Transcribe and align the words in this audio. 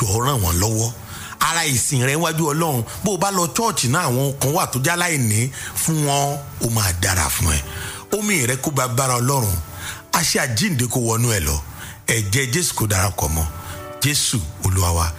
jọ̀ọ́ 0.00 0.24
ràn 0.26 0.40
wọ́n 0.42 0.56
lọ́wọ́. 0.60 0.90
Ara 1.40 1.64
ìsìn 1.66 2.04
rẹ 2.06 2.14
wájú 2.16 2.44
ọlọ́run 2.52 2.84
bó 3.04 3.12
o 3.14 3.16
bá 3.16 3.30
lọ 3.30 3.46
chọ́ọ̀chì 3.56 3.88
náà 3.88 4.02
àwọn 4.08 4.38
kan 4.40 4.52
wà 4.52 4.66
tó 4.66 4.78
já 4.84 4.96
láìní 4.96 5.50
fún 5.82 6.04
wọn 6.06 6.38
ó 6.64 6.70
máa 6.70 6.92
dára 7.02 7.28
fún 7.30 7.52
ẹ. 7.52 7.60
Omi 8.18 8.46
rẹ 8.46 8.56
kó 8.56 8.70
bá 8.70 8.88
bára 8.88 9.14
ọlọ́run 9.20 9.56
àṣẹ 10.12 10.38
àjíǹde 10.46 10.86
kó 10.88 11.00
wọnú 11.00 11.28
ẹ 11.32 11.40
lọ. 11.40 11.56
Ẹ̀jẹ̀ 12.06 12.50
jésù 12.52 12.74
kó 12.74 12.86
darapọ̀ 12.86 13.28
mọ́. 13.28 13.46
Jésù 14.02 14.38
olúwa 14.64 14.90
wa. 14.92 15.12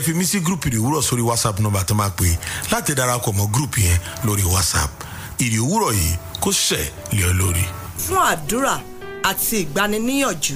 Fi 0.00 0.12
mí 0.14 0.24
sí 0.26 0.38
gúrùpù 0.40 0.68
ìrì 0.68 0.78
sórí 1.02 1.22
whatsapp 1.22 1.58
nọ́mbà 1.60 1.84
tó 1.84 1.94
máa 1.94 2.08
pè 2.10 2.24
láti 2.70 2.94
darapọ̀ 2.94 3.32
mọ́ 3.32 3.50
gúrùpù 3.52 3.80
yẹn 3.80 3.98
lórí 4.24 4.42
whatsapp. 4.44 4.90
Ìrì 5.38 5.58
yìí 5.92 6.16
kó 6.40 6.50
ṣẹ̀ 6.50 6.84
lé 7.12 7.22
ọ 7.30 7.32
lórí. 7.40 7.64
fún 8.06 8.18
àdúrà 8.32 8.80
àti 9.22 9.56
ìgbaniníyànjú 9.64 10.54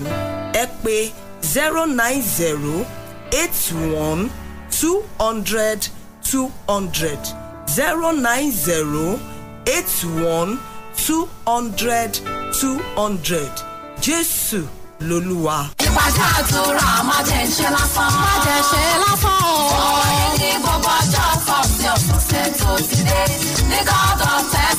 ẹ 0.52 0.65
pé 0.84 1.11
zero 1.52 1.87
nine 1.87 2.23
zero 2.38 2.84
eight 3.33 3.73
one 3.95 4.30
two 4.71 5.03
hundred 5.19 5.89
two 6.23 6.51
hundred 6.69 7.19
zero 7.69 8.11
nine 8.12 8.51
zero 8.51 9.19
eight 9.67 9.91
one 10.23 10.59
two 10.97 11.29
hundred 11.47 12.12
two 12.61 12.79
hundred 12.97 13.51
jésù 14.01 14.62
lolúwa. 15.01 15.59
ìpàdé 15.87 16.25
àdúrà 16.39 16.91
má 17.09 17.17
jẹ́ 17.29 17.47
ṣe 17.57 17.67
lásán. 17.77 18.11
má 18.23 18.33
jẹ́ 18.45 18.61
ṣe 18.70 18.83
lásán 19.03 19.39
o. 19.53 19.56
ọ̀rẹ́ 19.93 20.31
ní 20.41 20.51
gbogbo 20.62 20.91
ọjọ́ 21.01 21.29
sọ̀tì 21.47 22.43
tó 22.59 22.70
ti 22.89 23.01
dé. 23.09 23.20
ní 23.70 23.79
god 23.91 24.20
of 24.33 24.43
international. 24.53 24.76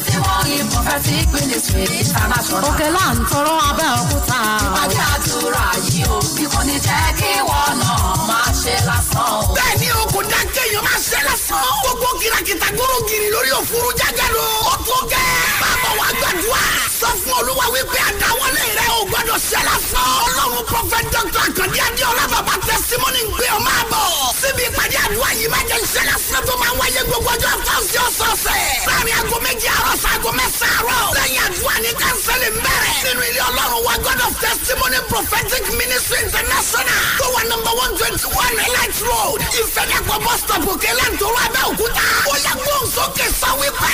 Òkè 2.70 2.89
là 2.91 3.05
ń 3.13 3.17
tọrọ 3.30 3.53
abẹ́ 3.70 3.89
òkúta. 4.02 4.40
ìpàdé 4.65 4.98
àdúrà 5.13 5.65
yìí 5.87 6.04
o 6.09 6.18
bí 6.35 6.43
kò 6.54 6.59
ní 6.68 6.76
jẹ́ 6.85 7.13
kí 7.20 7.29
wọ́n 7.49 7.74
náà 7.82 7.98
máa 8.29 8.49
ṣe 8.62 8.74
lásán 8.87 9.29
o. 9.37 9.54
bẹ́ẹ̀ni 9.55 9.87
o 9.99 10.04
kò 10.13 10.20
dá 10.32 10.40
kéèyàn 10.55 10.84
máa 10.87 10.99
ṣe 11.09 11.20
lásán. 11.27 11.63
gbogbo 11.84 12.07
kìràkìtà 12.21 12.68
gbòòrò 12.76 12.98
gírí 13.07 13.27
lórí 13.34 13.49
òfurufú 13.59 13.91
jáde 13.99 14.26
lọ. 14.35 14.46
ó 14.71 14.74
tó 14.87 14.98
gẹ́. 15.12 15.26
bàbá 15.62 15.90
wa 15.99 16.07
gbàdúrà. 16.20 16.63
sọ 16.99 17.09
fún 17.21 17.34
olúwa 17.40 17.65
wípé 17.74 17.99
àdáwọlé 18.38 18.63
rẹ 18.77 18.85
ò 18.99 19.05
gbọdọ̀ 19.10 19.40
ṣe 19.49 19.60
lásán. 19.68 20.10
ọlọ́run 20.26 20.66
prọfẹt 20.70 21.05
dr 21.13 21.40
akandi 21.48 21.80
adéọlá 21.88 22.26
bàbá 22.34 22.54
tẹsímọ́nì 22.68 23.21
ń 23.26 23.30
gbé 23.35 23.46
ọ 23.57 23.60
máa 23.68 23.84
bọ̀. 23.91 24.05
síbi 24.41 24.63
ìpàdé 24.70 24.98
àdúrà 25.05 25.30
yìí 25.40 25.48
máa 25.54 25.63
jẹ́ 25.70 25.82
ṣe 25.93 26.02
lásán 26.10 26.41
tó 26.48 26.54
máa 26.62 26.74
wáyé 26.80 27.02
gbogbo 27.10 27.30
ọjọ́ 27.35 27.52
fáwọn 27.65 28.05
ọ̀sọ̀ọ̀sẹ̀. 28.08 28.62
láàárín 28.88 29.15
aago 29.20 29.38
méjì 29.46 29.68
àárọ̀ 29.77 29.96
sago 30.04 30.32
mẹ́sàn-án 30.40 30.85
àárọ̀. 30.85 31.13
lẹ́yìn 31.18 31.41
àdúrà 31.48 31.76
ní 31.84 31.91
kánsẹ́lì 32.02 32.48
ń 32.54 32.58
bẹ̀rẹ̀. 32.65 32.96
nínú 33.05 33.21
ilé 33.30 33.41
ọlọ́run 33.49 33.82
wa 33.88 33.96
god 34.05 34.20
of 34.27 34.34
testimony 34.43 34.99
prophetic 35.12 35.63
ministry 35.80 36.20
international. 36.26 37.02
tó 37.20 37.26
wà 37.35 37.41
nọmba 37.49 37.71
one 37.84 37.93
twenty 37.99 38.27
one 38.41 38.55
elite 38.65 38.99
road. 39.10 39.40
ìfẹ́dàpọ̀ 39.62 40.18
bus 40.26 40.40
stop 40.43 40.63
òkèlè 40.74 41.05
ntòrò 41.15 41.40
abẹ́òkúta. 41.48 42.05
ó 42.32 42.34
yẹ 42.46 42.54
gbóhùn 42.62 42.88
sókè 42.96 43.26
sọ 43.41 43.49
wípé. 43.62 43.91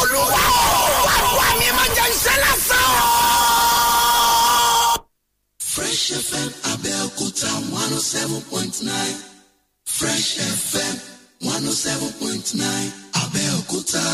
olúwa 0.00 0.42
ó 0.46 0.82
wà 1.06 1.14
wà 1.38 1.46
mí 1.58 1.68
máa 1.76 1.90
jẹ́ 1.96 2.08
ṣe 2.22 2.34
lásán 2.44 2.84
o. 3.02 3.79
Fresh 5.80 6.12
FM 6.28 6.50
Abẹ́òkúta 6.72 7.50
one 7.72 7.98
seven 8.00 8.40
point 8.50 8.82
nine. 8.82 9.16
Fresh 9.86 10.36
FM 10.36 10.94
one 11.40 11.64
oh 11.66 11.70
seven 11.72 12.10
point 12.20 12.54
nine. 12.54 12.92
Oh 13.16 13.20
Abẹ́òkúta. 13.24 14.04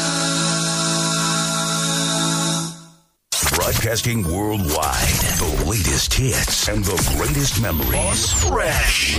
Broadcasting 3.56 4.22
worldwide. 4.33 5.19
The 5.42 5.64
latest 5.69 6.14
hits 6.14 6.69
and 6.69 6.84
the 6.84 6.97
greatest 7.17 7.61
memories. 7.61 8.33
Fresh. 8.47 9.19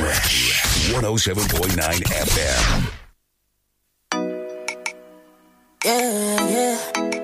107.9 0.95 2.01
FM. 2.31 2.71
Yeah, 5.83 6.49
yeah. 6.55 7.16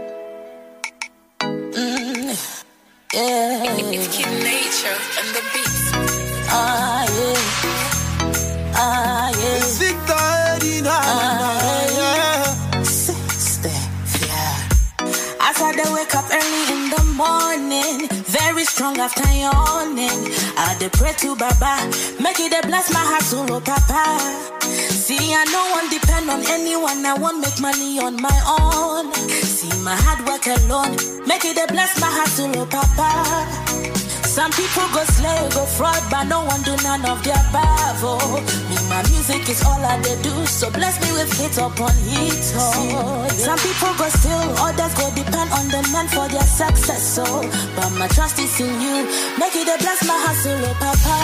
Yeah. 3.14 3.64
It's 3.94 4.08
Kid 4.16 4.28
Nature 4.44 4.98
and 5.20 5.30
the 5.36 5.42
beats. 5.54 5.92
Ah, 6.50 7.06
yeah. 7.18 8.76
Ah, 8.76 9.30
yeah. 9.30 9.60
Victor 9.80 10.26
Edina. 10.56 10.98
Sister, 12.84 13.70
yeah. 14.26 15.48
As 15.48 15.62
I 15.62 15.72
dey 15.76 15.90
wake 15.94 16.16
up 16.16 16.26
early 16.32 16.64
in 16.74 16.90
the 16.90 17.04
morning, 17.16 18.08
very 18.26 18.64
strong 18.66 18.98
after 19.00 19.24
yawning. 19.32 20.32
I 20.58 20.76
dey 20.80 20.90
pray 20.90 21.14
to 21.20 21.36
Baba, 21.36 21.74
make 22.22 22.40
it 22.40 22.52
dey 22.52 22.62
bless 22.68 22.92
my 22.94 23.00
heart 23.00 23.24
to 23.32 23.54
oh 23.54 23.62
Papa. 23.62 24.63
See, 25.04 25.34
I 25.36 25.44
no 25.52 25.60
one 25.76 25.90
depend 25.92 26.30
on 26.30 26.40
anyone, 26.48 27.06
I 27.06 27.14
won't 27.20 27.40
make 27.44 27.60
money 27.60 28.00
on 28.00 28.16
my 28.22 28.40
own. 28.48 29.12
See, 29.44 29.68
my 29.84 29.96
hard 30.00 30.24
work 30.24 30.48
alone, 30.48 30.96
make 31.28 31.44
it 31.44 31.60
dey 31.60 31.68
bless 31.68 32.00
my 32.00 32.08
to 32.08 32.44
oh 32.56 32.66
Papa. 32.72 33.12
Some 34.24 34.50
people 34.56 34.88
go 34.96 35.04
slay, 35.04 35.44
go 35.52 35.68
fraud, 35.76 36.00
but 36.10 36.24
no 36.32 36.42
one 36.48 36.64
do 36.64 36.72
none 36.88 37.04
of 37.04 37.20
their 37.22 37.36
above. 37.36 38.00
Oh, 38.02 38.40
me, 38.72 38.80
my 38.88 39.04
music 39.12 39.44
is 39.52 39.60
all 39.68 39.78
I 39.84 40.00
they 40.00 40.16
do, 40.24 40.32
so 40.48 40.72
bless 40.72 40.96
me 41.04 41.12
with 41.20 41.30
hit 41.36 41.60
upon 41.60 41.92
hit. 42.08 42.40
Oh, 42.56 43.28
some 43.36 43.60
people 43.60 43.92
go 44.00 44.08
steal, 44.08 44.56
others 44.64 44.94
go 44.96 45.12
depend 45.20 45.52
on 45.52 45.68
the 45.68 45.84
man 45.92 46.08
for 46.08 46.32
their 46.32 46.48
success. 46.48 47.04
So, 47.04 47.26
but 47.76 47.92
my 48.00 48.08
trust 48.08 48.40
is 48.40 48.56
in 48.58 48.72
you. 48.80 49.04
Make 49.38 49.54
it 49.60 49.68
a 49.68 49.76
bless 49.84 50.00
my 50.08 50.16
hustle, 50.16 50.64
oh, 50.64 50.74
Papa. 50.80 51.18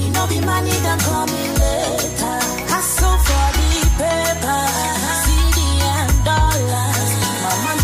he 0.00 0.08
no 0.10 0.26
be 0.26 0.40
money 0.40 0.72
later. 1.60 2.36
Hustle 2.72 3.16
for 3.26 3.46
the 3.56 3.70
paper, 4.00 4.60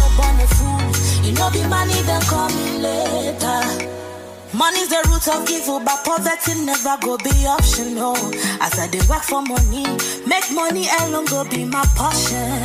no 0.00 0.06
born 0.16 0.40
a 0.40 0.46
fool, 0.56 0.80
you 1.24 1.32
be 1.52 1.62
money 1.68 2.00
later. 2.80 3.60
Money's 4.54 4.88
the 4.88 5.00
root 5.10 5.28
of 5.28 5.50
evil, 5.50 5.80
but 5.80 6.02
poverty 6.04 6.54
never 6.64 6.96
go 7.02 7.18
be 7.18 7.46
optional. 7.46 8.16
As 8.62 8.78
I 8.78 8.88
dey 8.90 9.04
work 9.08 9.22
for 9.22 9.42
money, 9.42 9.84
make 10.26 10.50
money 10.52 10.86
alone 11.00 11.26
go 11.26 11.44
be 11.44 11.64
my 11.66 11.84
portion. 11.94 12.64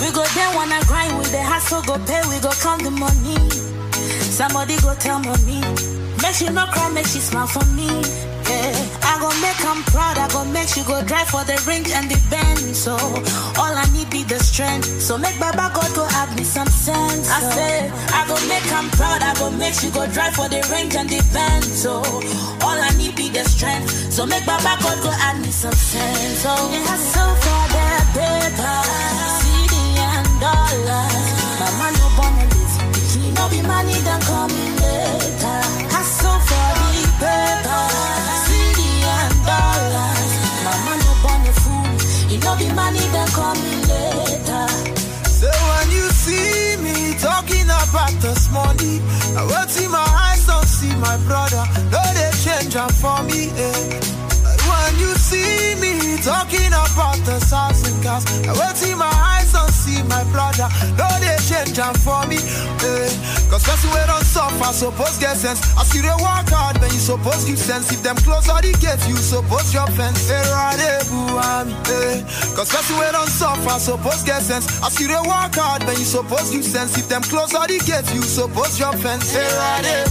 We 0.00 0.10
go 0.12 0.24
there 0.34 0.56
wanna 0.56 0.80
grind 0.86 1.18
with 1.18 1.30
the 1.32 1.42
hustle, 1.42 1.82
go 1.82 1.98
pay, 2.06 2.22
we 2.30 2.40
go 2.40 2.50
count 2.62 2.82
the 2.82 2.90
money. 2.90 3.67
Somebody 4.38 4.76
go 4.82 4.94
tell 4.94 5.18
mommy, 5.18 5.58
make 6.22 6.34
she 6.38 6.46
no 6.46 6.64
cry, 6.70 6.88
make 6.94 7.06
she 7.10 7.18
smile 7.18 7.48
for 7.48 7.66
me. 7.74 7.90
Yeah, 8.46 8.70
I 9.02 9.18
go 9.18 9.34
make 9.42 9.58
am 9.66 9.82
proud, 9.90 10.16
I 10.16 10.30
go 10.30 10.44
make 10.44 10.68
she 10.68 10.84
go 10.84 11.02
drive 11.02 11.26
for 11.26 11.42
the 11.42 11.58
range 11.66 11.90
and 11.90 12.08
the 12.08 12.14
bend. 12.30 12.76
So 12.76 12.94
all 12.94 13.74
I 13.74 13.82
need 13.92 14.08
be 14.10 14.22
the 14.22 14.38
strength. 14.38 14.86
So 15.02 15.18
make 15.18 15.34
Baba 15.40 15.74
God 15.74 15.90
go 15.96 16.06
add 16.14 16.30
me 16.38 16.44
some 16.44 16.70
sense. 16.70 17.28
I 17.28 17.40
say 17.50 17.90
I 18.14 18.22
go 18.30 18.38
make 18.46 18.62
I'm 18.70 18.88
proud, 18.94 19.22
I 19.26 19.34
go 19.42 19.50
make 19.50 19.74
she 19.74 19.90
go 19.90 20.06
drive 20.06 20.34
for 20.38 20.48
the 20.48 20.62
range 20.70 20.94
and 20.94 21.10
the 21.10 21.18
bend. 21.34 21.64
So 21.64 21.98
all 22.62 22.78
I 22.78 22.94
need 22.96 23.16
be 23.16 23.30
the 23.30 23.42
strength. 23.42 23.90
So 24.14 24.24
make 24.24 24.46
Baba 24.46 24.78
God 24.78 25.02
go 25.02 25.10
add 25.18 25.42
me 25.42 25.50
some 25.50 25.74
sense. 25.74 26.46
So 26.46 26.54
we 26.70 26.78
hustle 26.86 27.34
for 27.42 27.62
the 27.74 27.86
paper, 28.14 28.78
CD 29.42 29.98
and 29.98 30.30
dollars. 30.38 31.26
Mama 31.58 31.90
no 31.98 32.06
born 32.14 32.48
talking 47.18 47.68
about 47.68 48.12
this 48.20 48.50
money, 48.50 49.00
I 49.36 49.44
will 49.44 49.68
see 49.68 49.88
my 49.88 49.98
eyes 49.98 50.46
don't 50.46 50.66
see 50.66 50.94
my 50.96 51.16
brother. 51.26 51.64
No, 51.90 52.02
they 52.14 52.30
change 52.44 52.76
up 52.76 52.92
for 52.92 53.22
me. 53.24 53.50
Eh. 53.56 54.00
When 54.68 54.92
you 54.98 55.12
see 55.14 55.74
me 55.82 56.16
talking 56.22 56.68
about 56.68 57.18
the 57.24 57.38
house 57.50 57.82
and 57.88 58.02
cars, 58.02 58.24
I 58.46 58.52
will 58.52 58.74
see 58.74 58.94
my 58.94 59.17
my 60.08 60.24
brother. 60.32 60.68
No, 60.96 61.06
they 61.20 61.36
change 61.44 61.78
up 61.78 61.96
for 62.00 62.26
me. 62.26 62.40
Eh. 62.40 63.08
Cause 63.48 63.64
person 63.64 63.90
we 63.90 64.02
don't 64.06 64.24
suffer, 64.24 64.72
suppose 64.72 65.18
get 65.18 65.36
sense. 65.36 65.60
I 65.76 65.84
see 65.84 66.00
they 66.00 66.16
work 66.20 66.48
hard, 66.52 66.76
then 66.76 66.90
you 66.90 67.00
suppose 67.00 67.44
give 67.44 67.58
sense. 67.58 67.92
If 67.92 68.02
them 68.02 68.16
close 68.16 68.48
all 68.48 68.60
the 68.60 68.72
gates, 68.76 69.08
you 69.08 69.16
suppose 69.16 69.72
your 69.72 69.86
fence. 69.96 70.30
Eh, 70.30 70.36
eh, 70.36 71.00
eh. 71.00 72.20
Cause 72.56 72.68
person 72.68 72.98
we 72.98 73.06
don't 73.12 73.28
suffer, 73.28 73.78
suppose 73.78 74.22
get 74.24 74.42
sense. 74.42 74.66
I 74.82 74.88
see 74.90 75.06
they 75.06 75.20
work 75.20 75.54
hard, 75.56 75.82
then 75.82 75.96
you 75.98 76.04
suppose 76.04 76.50
give 76.50 76.64
sense. 76.64 76.96
If 76.98 77.08
them 77.08 77.22
close 77.22 77.54
all 77.54 77.66
the 77.66 77.78
gates, 77.78 78.12
you 78.12 78.22
suppose 78.22 78.78
your 78.78 78.92
fence. 78.92 79.34
Eh, 79.34 79.40
eh, 79.40 80.04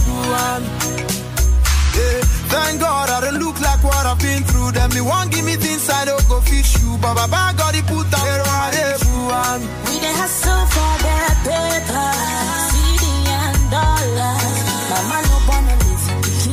yeah. 1.98 2.20
Thank 2.48 2.80
God 2.80 3.10
I 3.10 3.20
don't 3.20 3.38
look 3.38 3.60
like 3.60 3.82
what 3.84 4.06
I've 4.06 4.18
been 4.18 4.42
through. 4.44 4.72
Them 4.72 4.90
me 4.94 5.00
won't 5.00 5.30
give 5.30 5.44
me 5.44 5.56
things 5.56 5.88
I 5.90 6.04
don't 6.06 6.26
go 6.28 6.40
fish 6.40 6.80
you. 6.80 6.96
But 7.00 7.14
Baba 7.14 7.52
God 7.56 7.74
he 7.74 7.82
put 7.82 8.06
out 8.14 9.07
one. 9.28 9.60
We 9.84 10.00
done 10.00 10.16
hustle 10.16 10.64
for 10.72 10.92
that 11.04 11.36
paper, 11.44 12.08
CD 12.72 13.04
and 13.28 13.60
dollars. 13.68 14.56
man 15.08 15.22
no 15.28 15.36
wanna 15.48 15.74
live 15.84 16.04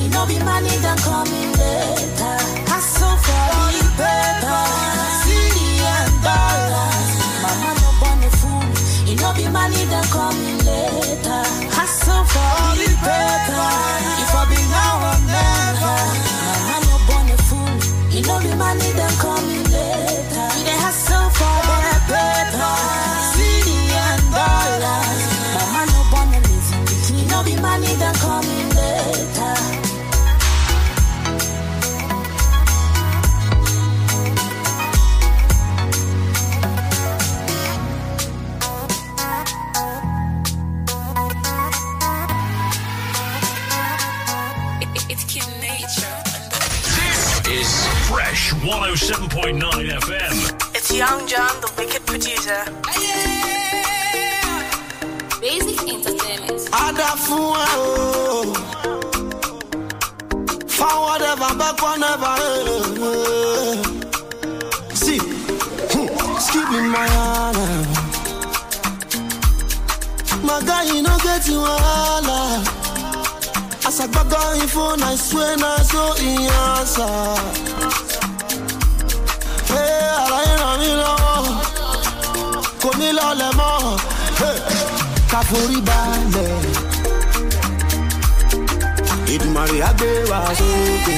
in 0.04 0.10
no 0.12 0.22
be 0.27 0.38
money 0.44 0.75
done 0.83 1.00
coming 1.07 1.51
later. 1.56 2.36
Hustle 2.68 3.16
for 3.25 3.48
the 3.75 3.86
paper, 3.95 4.62
CD 5.24 5.57
and 5.95 6.16
dollars. 6.27 7.12
man 7.63 7.75
no 7.80 7.89
born 8.01 8.19
a 8.27 8.30
fool, 8.39 8.68
it 9.07 9.18
no 9.24 9.30
be 9.39 9.45
money 9.48 9.83
done 9.88 10.10
coming 10.12 10.60
later. 10.68 11.44
Hustle 11.72 12.24
for 12.31 12.60
the 12.75 12.92
paper, 13.07 13.72
if 14.24 14.31
I 14.36 14.44
be 14.51 14.60
now 14.75 14.95
then, 15.31 15.74
my 16.44 16.57
man 16.68 16.81
no 16.92 16.95
born 17.07 17.27
a 17.31 17.38
fool, 17.48 17.75
it 18.12 18.24
no 18.27 18.36
be 18.44 18.51
money 18.60 18.92
done 19.00 19.16
coming. 19.24 19.34
I 75.15 75.17
swear 75.17 75.56
na 75.56 75.77
so 75.91 76.03
he 76.19 76.33
answer. 76.67 77.07
Hey, 79.71 80.07
àlàyé 80.23 80.53
ràn 80.62 80.75
mí 80.81 80.89
lọ́wọ́, 81.01 81.39
kò 82.81 82.89
ní 83.00 83.09
lọlẹ̀ 83.17 83.51
mọ́. 83.59 83.75
Ká 85.31 85.39
forí 85.50 85.77
balẹ̀. 85.88 86.53
Ìdùmarè 89.33 89.77
á 89.89 89.91
gbé 90.00 90.09
wa 90.31 90.39
sókè. 90.59 91.17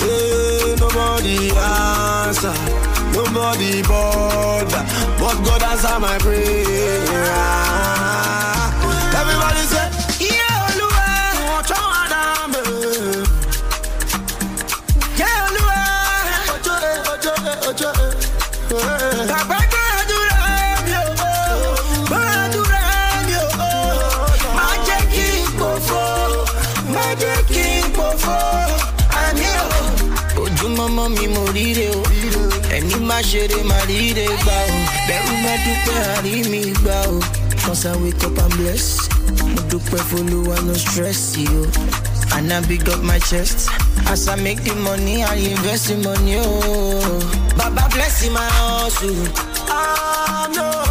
Hey, 0.00 0.74
nobody 0.80 1.36
answer, 1.70 2.56
nobody 3.14 3.72
bother, 3.90 4.82
but 5.20 5.36
God 5.46 5.62
answer 5.70 5.96
my 6.04 6.16
prayer. 6.24 7.34
Má 33.16 33.22
ṣeré 33.22 33.56
má 33.64 33.78
ríre 33.88 34.26
gbà 34.42 34.56
o 34.76 34.76
bẹ́rù 35.08 35.34
má 35.44 35.54
dúpẹ́ 35.64 35.98
àrí 36.16 36.34
mi 36.52 36.60
gbà 36.80 36.96
o 37.08 37.16
cause 37.64 37.86
i 37.88 37.96
wake 38.02 38.24
up 38.28 38.36
and 38.44 38.52
bless 38.60 39.08
mo 39.52 39.60
dúpẹ́ 39.70 40.00
folúwa 40.08 40.56
no 40.66 40.74
stress 40.84 41.20
yìí 41.36 41.56
o 41.60 41.64
and 42.36 42.52
i 42.52 42.60
big 42.68 42.86
up 42.92 43.00
my 43.02 43.18
chest. 43.20 43.70
As 44.12 44.28
i 44.28 44.34
make 44.36 44.60
the 44.64 44.74
money 44.74 45.24
i 45.24 45.34
invest 45.52 45.88
the 45.88 45.96
money 45.96 46.36
o 46.36 46.44
baba 47.56 47.88
bless 47.94 48.28
my 48.36 48.48
hustle 48.58 49.24
Àmì 49.72 50.60
ò. 50.60 50.85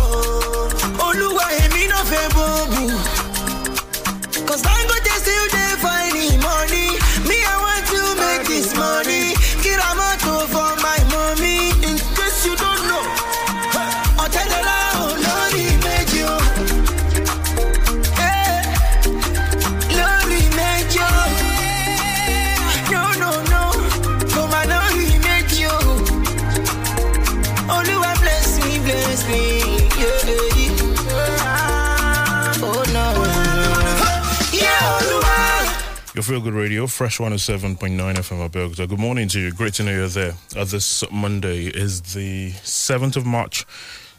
Feel 36.26 36.42
Good 36.42 36.56
Radio, 36.56 36.88
Fresh 36.88 37.20
107.9 37.20 37.78
FM 37.78 38.50
Abeokuta. 38.50 38.90
Good 38.90 38.98
morning 38.98 39.28
to 39.28 39.40
you. 39.40 39.52
Great 39.52 39.76
to 39.76 39.84
know 39.84 39.92
you're 39.92 40.08
there. 40.08 40.34
Uh, 40.56 40.64
this 40.64 41.04
Monday 41.12 41.68
is 41.68 42.02
the 42.16 42.50
7th 42.64 43.16
of 43.16 43.28
March, 43.28 43.64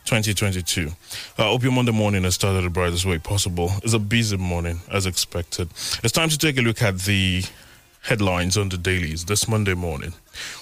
2022. 0.04 0.92
I 1.36 1.42
hope 1.42 1.64
your 1.64 1.72
Monday 1.72 1.90
morning 1.90 2.22
has 2.22 2.36
started 2.36 2.62
the 2.62 2.70
brightest 2.70 3.06
way 3.06 3.18
possible. 3.18 3.72
It's 3.82 3.92
a 3.92 3.98
busy 3.98 4.36
morning, 4.36 4.82
as 4.88 5.04
expected. 5.04 5.68
It's 6.04 6.12
time 6.12 6.28
to 6.28 6.38
take 6.38 6.56
a 6.58 6.62
look 6.62 6.80
at 6.80 7.00
the 7.00 7.42
headlines 8.02 8.56
on 8.56 8.68
the 8.68 8.78
dailies 8.78 9.24
this 9.24 9.48
Monday 9.48 9.74
morning. 9.74 10.12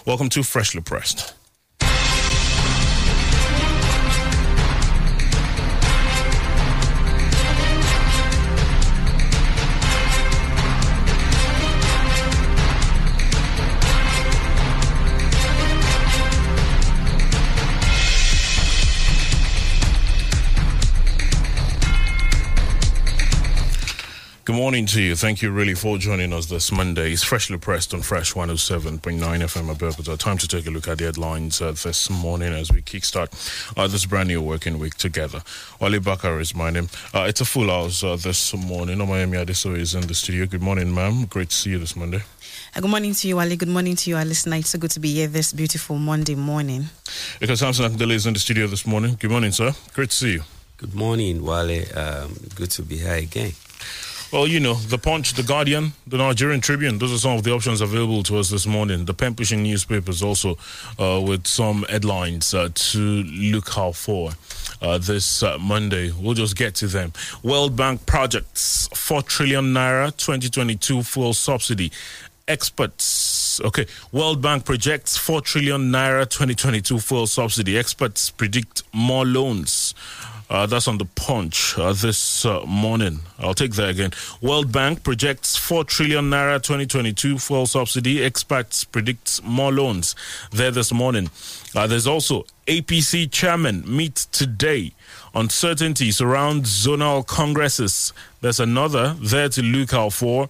Welcome 0.06 0.30
to 0.30 0.42
Freshly 0.42 0.80
Pressed. 0.80 1.34
Good 24.44 24.56
morning 24.56 24.84
to 24.86 25.00
you. 25.00 25.16
Thank 25.16 25.40
you 25.40 25.50
really 25.50 25.72
for 25.72 25.96
joining 25.96 26.34
us 26.34 26.44
this 26.44 26.70
Monday. 26.70 27.12
It's 27.12 27.22
freshly 27.22 27.56
pressed 27.56 27.94
on 27.94 28.02
Fresh 28.02 28.34
107.9 28.34 29.00
FM 29.18 29.74
Abeokuta. 29.74 30.18
Time 30.18 30.36
to 30.36 30.46
take 30.46 30.66
a 30.66 30.70
look 30.70 30.86
at 30.86 30.98
the 30.98 31.04
headlines 31.04 31.62
uh, 31.62 31.72
this 31.72 32.10
morning 32.10 32.52
as 32.52 32.70
we 32.70 32.82
kickstart 32.82 33.32
uh, 33.78 33.86
this 33.86 34.04
brand 34.04 34.28
new 34.28 34.42
working 34.42 34.78
week 34.78 34.96
together. 34.96 35.42
Wale 35.80 35.98
Bakar 35.98 36.40
is 36.40 36.54
my 36.54 36.68
name. 36.68 36.88
Uh, 37.14 37.24
it's 37.26 37.40
a 37.40 37.46
full 37.46 37.68
house 37.68 38.04
uh, 38.04 38.16
this 38.16 38.54
morning. 38.54 38.98
Omayemi 38.98 39.42
Adeso 39.42 39.74
is 39.78 39.94
in 39.94 40.06
the 40.06 40.14
studio. 40.14 40.44
Good 40.44 40.62
morning, 40.62 40.94
ma'am. 40.94 41.24
Great 41.24 41.48
to 41.48 41.56
see 41.56 41.70
you 41.70 41.78
this 41.78 41.96
Monday. 41.96 42.20
Uh, 42.76 42.80
Good 42.82 42.90
morning 42.90 43.14
to 43.14 43.26
you, 43.28 43.40
Ali. 43.40 43.56
Good 43.56 43.68
morning 43.68 43.96
to 43.96 44.10
you, 44.10 44.16
our 44.16 44.26
listener. 44.26 44.56
It's 44.56 44.68
so 44.68 44.78
good 44.78 44.90
to 44.90 45.00
be 45.00 45.10
here 45.14 45.26
this 45.26 45.54
beautiful 45.54 45.96
Monday 45.96 46.34
morning. 46.34 46.84
Because 47.40 47.60
Samson 47.60 47.90
Akindele 47.90 48.12
is 48.12 48.26
in 48.26 48.34
the 48.34 48.40
studio 48.40 48.66
this 48.66 48.86
morning. 48.86 49.16
Good 49.18 49.30
morning, 49.30 49.52
sir. 49.52 49.72
Great 49.94 50.10
to 50.10 50.16
see 50.16 50.32
you. 50.34 50.42
Good 50.76 50.94
morning, 50.94 51.42
Wale. 51.42 51.86
Um, 51.96 52.36
good 52.56 52.70
to 52.72 52.82
be 52.82 52.98
here 52.98 53.14
again. 53.14 53.52
Well, 54.34 54.48
you 54.48 54.58
know, 54.58 54.74
The 54.74 54.98
Punch, 54.98 55.34
The 55.34 55.44
Guardian, 55.44 55.92
The 56.08 56.18
Nigerian 56.18 56.60
Tribune, 56.60 56.98
those 56.98 57.12
are 57.12 57.18
some 57.18 57.36
of 57.36 57.44
the 57.44 57.52
options 57.52 57.80
available 57.80 58.24
to 58.24 58.38
us 58.38 58.50
this 58.50 58.66
morning. 58.66 59.04
The 59.04 59.14
pen 59.14 59.36
pushing 59.36 59.62
newspapers 59.62 60.24
also 60.24 60.58
uh, 60.98 61.22
with 61.24 61.46
some 61.46 61.84
headlines 61.88 62.52
uh, 62.52 62.70
to 62.74 62.98
look 62.98 63.78
out 63.78 63.94
for 63.94 64.32
uh, 64.82 64.98
this 64.98 65.44
uh, 65.44 65.56
Monday. 65.60 66.10
We'll 66.10 66.34
just 66.34 66.56
get 66.56 66.74
to 66.76 66.88
them. 66.88 67.12
World 67.44 67.76
Bank 67.76 68.06
projects 68.06 68.88
4 68.92 69.22
trillion 69.22 69.66
naira 69.72 70.06
2022 70.16 71.04
fuel 71.04 71.32
subsidy. 71.32 71.92
Experts, 72.48 73.60
okay, 73.60 73.86
World 74.10 74.42
Bank 74.42 74.64
projects 74.64 75.16
4 75.16 75.42
trillion 75.42 75.92
naira 75.92 76.28
2022 76.28 76.98
fuel 76.98 77.28
subsidy. 77.28 77.78
Experts 77.78 78.30
predict 78.30 78.82
more 78.92 79.24
loans. 79.24 79.94
Uh, 80.54 80.66
that's 80.66 80.86
on 80.86 80.98
the 80.98 81.04
punch 81.04 81.76
uh, 81.78 81.92
this 81.92 82.44
uh, 82.46 82.64
morning. 82.64 83.18
I'll 83.40 83.54
take 83.54 83.72
that 83.72 83.88
again. 83.88 84.12
World 84.40 84.70
Bank 84.70 85.02
projects 85.02 85.56
4 85.56 85.82
trillion 85.82 86.30
naira 86.30 86.62
2022 86.62 87.40
fuel 87.40 87.66
subsidy. 87.66 88.22
Experts 88.22 88.84
predicts 88.84 89.42
more 89.42 89.72
loans 89.72 90.14
there 90.52 90.70
this 90.70 90.92
morning. 90.92 91.28
Uh, 91.74 91.88
there's 91.88 92.06
also 92.06 92.44
APC 92.68 93.32
chairman 93.32 93.82
meet 93.84 94.14
today. 94.30 94.92
Uncertainty 95.34 96.12
surrounds 96.12 96.86
zonal 96.86 97.26
congresses. 97.26 98.12
There's 98.40 98.60
another 98.60 99.16
there 99.20 99.48
to 99.48 99.60
look 99.60 99.92
out 99.92 100.12
for. 100.12 100.48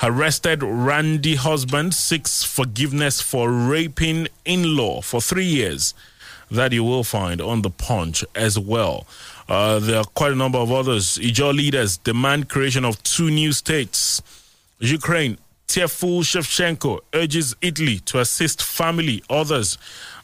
Arrested 0.00 0.62
Randy 0.62 1.34
husband 1.34 1.94
seeks 1.94 2.44
forgiveness 2.44 3.20
for 3.20 3.50
raping 3.50 4.28
in 4.44 4.76
law 4.76 5.00
for 5.00 5.20
three 5.20 5.44
years. 5.44 5.92
That 6.52 6.72
you 6.72 6.82
will 6.82 7.04
find 7.04 7.40
on 7.40 7.62
the 7.62 7.70
punch 7.70 8.24
as 8.34 8.58
well. 8.58 9.06
Uh, 9.50 9.80
there 9.80 9.98
are 9.98 10.04
quite 10.04 10.30
a 10.30 10.36
number 10.36 10.58
of 10.58 10.70
others. 10.70 11.18
Ijaw 11.18 11.52
leaders 11.52 11.96
demand 11.96 12.48
creation 12.48 12.84
of 12.84 13.02
two 13.02 13.32
new 13.32 13.50
states. 13.50 14.22
Ukraine, 14.78 15.38
Tearful 15.66 16.20
Shevchenko 16.20 17.00
urges 17.12 17.56
Italy 17.60 17.98
to 18.00 18.20
assist 18.20 18.62
family. 18.62 19.24
Others, 19.28 19.76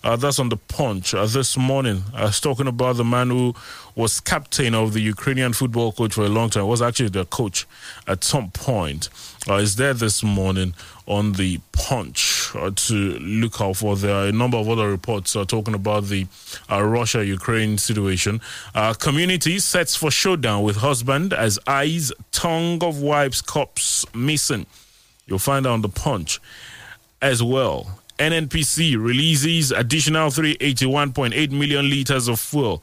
uh, 0.05 0.15
that's 0.15 0.39
on 0.39 0.49
the 0.49 0.57
punch 0.57 1.13
uh, 1.13 1.27
this 1.27 1.57
morning. 1.57 2.05
I 2.15 2.27
was 2.27 2.41
talking 2.41 2.69
about 2.69 2.99
the 2.99 3.05
man 3.05 3.31
who 3.31 3.55
was 3.97 4.21
captain 4.21 4.75
of 4.75 4.93
the 4.93 5.01
Ukrainian 5.01 5.53
football 5.53 5.91
coach 5.91 6.15
for 6.15 6.25
a 6.25 6.29
long 6.29 6.51
time, 6.51 6.67
was 6.69 6.83
actually 6.83 7.09
their 7.09 7.25
coach 7.25 7.67
at 8.07 8.23
some 8.23 8.51
point. 8.51 9.09
Uh, 9.49 9.55
is 9.55 9.77
there 9.77 9.95
this 9.95 10.23
morning 10.23 10.75
on 11.07 11.33
the 11.33 11.61
punch 11.73 12.51
uh, 12.55 12.71
to 12.75 12.95
look 13.19 13.61
out 13.61 13.77
for. 13.77 13.97
There 13.97 14.15
are 14.15 14.27
a 14.27 14.33
number 14.33 14.57
of 14.57 14.69
other 14.69 14.89
reports 14.91 15.37
uh, 15.37 15.45
talking 15.45 15.75
about 15.75 16.05
the 16.05 16.27
uh, 16.71 16.83
Russia 16.83 17.25
Ukraine 17.25 17.79
situation. 17.79 18.41
Uh, 18.75 18.93
community 18.93 19.59
sets 19.59 19.95
for 19.95 20.11
showdown 20.11 20.63
with 20.63 20.77
husband 20.77 21.33
as 21.33 21.59
eyes, 21.67 22.13
tongue 22.33 22.83
of 22.83 23.01
wife's 23.01 23.41
corpse 23.41 24.05
missing. 24.15 24.67
You'll 25.27 25.39
find 25.39 25.67
out 25.67 25.75
on 25.75 25.83
the 25.83 25.89
punch 25.89 26.41
as 27.23 27.43
well. 27.43 28.01
NNPC 28.19 28.97
releases 29.01 29.73
additional 29.73 30.31
381.8 30.31 31.51
million 31.51 31.89
liters 31.89 32.29
of 32.29 32.41
fuel. 32.41 32.83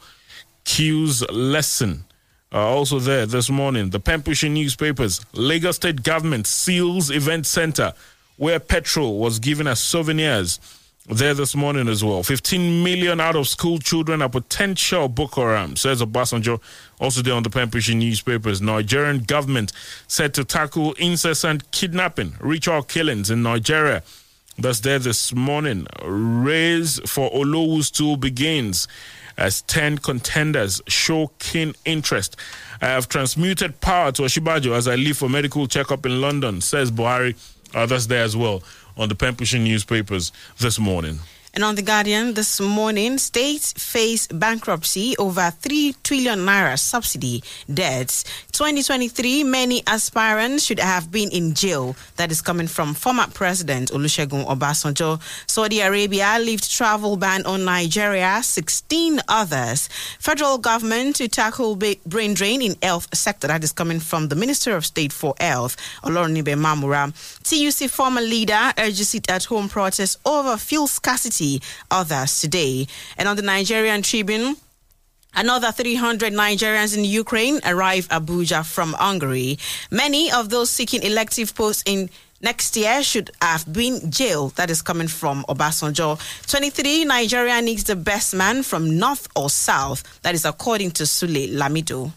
Q's 0.65 1.27
lesson. 1.29 2.05
Uh, 2.51 2.57
also 2.59 2.99
there 2.99 3.25
this 3.25 3.49
morning, 3.49 3.89
the 3.89 3.99
pen 3.99 4.23
newspapers. 4.53 5.25
Lagos 5.33 5.77
State 5.77 6.03
government 6.03 6.45
seals 6.45 7.09
event 7.09 7.45
center 7.47 7.93
where 8.37 8.59
petrol 8.59 9.19
was 9.19 9.39
given 9.39 9.67
as 9.67 9.79
souvenirs. 9.79 10.59
There 11.09 11.33
this 11.33 11.53
morning 11.53 11.89
as 11.89 12.01
well. 12.01 12.23
15 12.23 12.81
million 12.81 13.19
out 13.19 13.35
of 13.35 13.49
school 13.49 13.77
children 13.77 14.21
are 14.21 14.29
potential 14.29 15.09
Boko 15.09 15.41
Haram, 15.41 15.75
says 15.75 16.01
Obasanjo. 16.01 16.61
Also 16.97 17.21
there 17.21 17.33
on 17.33 17.43
the 17.43 17.49
pen 17.49 17.69
newspapers. 17.99 18.61
Nigerian 18.61 19.23
government 19.23 19.73
set 20.07 20.33
to 20.35 20.45
tackle 20.45 20.93
incessant 20.93 21.69
kidnapping, 21.71 22.35
ritual 22.39 22.83
killings 22.83 23.29
in 23.29 23.43
Nigeria. 23.43 24.01
That's 24.57 24.79
there 24.79 24.99
this 24.99 25.33
morning. 25.33 25.87
Race 26.05 26.99
for 27.05 27.29
Olowu's 27.31 27.91
tool 27.91 28.15
begins 28.15 28.87
as 29.37 29.61
10 29.63 29.99
contenders 29.99 30.81
show 30.87 31.31
keen 31.39 31.73
interest. 31.85 32.35
I 32.81 32.87
have 32.87 33.07
transmuted 33.07 33.79
power 33.81 34.11
to 34.13 34.23
Osinbajo 34.23 34.75
as 34.75 34.87
I 34.87 34.95
leave 34.95 35.17
for 35.17 35.29
medical 35.29 35.67
checkup 35.67 36.05
in 36.05 36.21
London, 36.21 36.61
says 36.61 36.91
Buhari. 36.91 37.35
Uh, 37.73 37.85
that's 37.85 38.05
there 38.05 38.23
as 38.23 38.37
well 38.37 38.61
on 38.97 39.09
the 39.09 39.15
pen 39.15 39.35
pushing 39.35 39.63
newspapers 39.63 40.31
this 40.59 40.79
morning. 40.79 41.19
And 41.55 41.63
on 41.63 41.75
The 41.75 41.83
Guardian 41.83 42.33
this 42.33 42.59
morning, 42.59 43.19
states 43.19 43.73
face 43.73 44.25
bankruptcy 44.25 45.15
over 45.19 45.51
3 45.51 45.95
trillion 46.03 46.39
naira 46.39 46.79
subsidy 46.79 47.43
debts. 47.71 48.23
2023, 48.53 49.43
many 49.43 49.81
aspirants 49.87 50.63
should 50.63 50.77
have 50.79 51.11
been 51.11 51.31
in 51.31 51.55
jail. 51.55 51.95
That 52.17 52.31
is 52.31 52.39
coming 52.39 52.67
from 52.67 52.93
former 52.93 53.25
President 53.33 53.89
Olusegun 53.89 54.45
Obasanjo. 54.45 55.19
Saudi 55.49 55.79
Arabia 55.79 56.37
lifted 56.39 56.69
travel 56.69 57.17
ban 57.17 57.47
on 57.47 57.65
Nigeria, 57.65 58.41
16 58.43 59.21
others. 59.27 59.89
Federal 60.19 60.59
government 60.59 61.15
to 61.15 61.27
tackle 61.27 61.75
brain 62.05 62.35
drain 62.35 62.61
in 62.61 62.75
health 62.83 63.07
sector. 63.15 63.47
That 63.47 63.63
is 63.63 63.71
coming 63.71 63.99
from 63.99 64.27
the 64.27 64.35
Minister 64.35 64.75
of 64.75 64.85
State 64.85 65.11
for 65.11 65.33
Health, 65.39 65.75
Olorunnimbe 66.03 66.53
Mamora. 66.55 67.11
TUC 67.41 67.89
former 67.89 68.21
leader 68.21 68.71
urges 68.77 69.15
it 69.15 69.31
at 69.31 69.45
home 69.45 69.67
protest 69.67 70.19
over 70.27 70.57
fuel 70.57 70.85
scarcity 70.85 71.59
others 71.89 72.39
today. 72.39 72.85
And 73.17 73.27
on 73.27 73.35
the 73.35 73.41
Nigerian 73.41 74.03
Tribune, 74.03 74.57
Another 75.35 75.71
300 75.71 76.31
Nigerians 76.31 76.95
in 76.95 77.03
Ukraine 77.03 77.59
arrive 77.65 78.07
Abuja 78.09 78.63
from 78.63 78.93
Hungary. 78.93 79.57
Many 79.89 80.31
of 80.31 80.49
those 80.49 80.69
seeking 80.69 81.01
elective 81.01 81.55
posts 81.55 81.81
in 81.87 82.09
next 82.41 82.77
year 82.77 83.01
should 83.01 83.31
have 83.41 83.65
been 83.71 84.11
jailed. 84.11 84.55
That 84.57 84.69
is 84.69 84.83
coming 84.83 85.07
from 85.07 85.43
Obasanjo. 85.49 86.19
23 86.51 87.05
Nigeria 87.05 87.61
needs 87.61 87.83
the 87.85 87.95
best 87.95 88.35
man 88.35 88.61
from 88.61 88.99
north 88.99 89.27
or 89.35 89.49
south. 89.49 90.03
That 90.21 90.35
is 90.35 90.45
according 90.45 90.91
to 90.91 91.03
Sule 91.03 91.49
Lamido. 91.49 92.11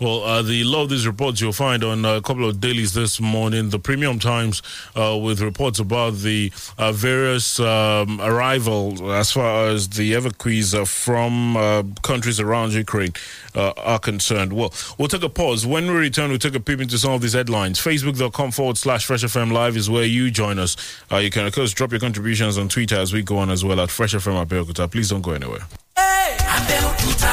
Well, 0.00 0.22
uh, 0.24 0.42
the 0.42 0.64
lot 0.64 0.84
of 0.84 0.90
these 0.90 1.06
reports 1.06 1.40
you'll 1.40 1.52
find 1.52 1.82
on 1.84 2.04
a 2.04 2.20
couple 2.20 2.48
of 2.48 2.60
dailies 2.60 2.94
this 2.94 3.20
morning. 3.20 3.70
The 3.70 3.78
Premium 3.78 4.18
Times 4.18 4.62
uh, 4.94 5.18
with 5.20 5.40
reports 5.40 5.78
about 5.78 6.16
the 6.18 6.52
uh, 6.78 6.92
various 6.92 7.58
um, 7.60 8.20
arrivals 8.20 9.00
as 9.02 9.32
far 9.32 9.68
as 9.68 9.88
the 9.90 10.12
evacuees 10.12 10.74
from 10.86 11.56
uh, 11.56 11.82
countries 12.02 12.40
around 12.40 12.72
Ukraine 12.72 13.12
uh, 13.54 13.72
are 13.76 13.98
concerned. 13.98 14.52
Well, 14.52 14.72
we'll 14.98 15.08
take 15.08 15.22
a 15.22 15.28
pause. 15.28 15.66
When 15.66 15.86
we 15.86 15.94
return, 15.94 16.30
we'll 16.30 16.38
take 16.38 16.54
a 16.54 16.60
peep 16.60 16.80
into 16.80 16.98
some 16.98 17.12
of 17.12 17.20
these 17.22 17.32
headlines. 17.32 17.78
Facebook.com 17.80 18.52
forward 18.52 18.78
slash 18.78 19.04
Fresh 19.06 19.24
FM 19.24 19.52
Live 19.52 19.76
is 19.76 19.90
where 19.90 20.04
you 20.04 20.30
join 20.30 20.58
us. 20.58 20.76
Uh, 21.10 21.16
you 21.16 21.30
can, 21.30 21.46
of 21.46 21.54
course, 21.54 21.72
drop 21.72 21.90
your 21.90 22.00
contributions 22.00 22.58
on 22.58 22.68
Twitter 22.68 22.96
as 22.96 23.12
we 23.12 23.22
go 23.22 23.38
on 23.38 23.50
as 23.50 23.64
well 23.64 23.80
at 23.80 23.90
Fresh 23.90 24.14
FM 24.14 24.44
Abeokuta. 24.44 24.90
Please 24.90 25.10
don't 25.10 25.22
go 25.22 25.32
anywhere. 25.32 25.62
Abẹ́òkúta 26.56 27.30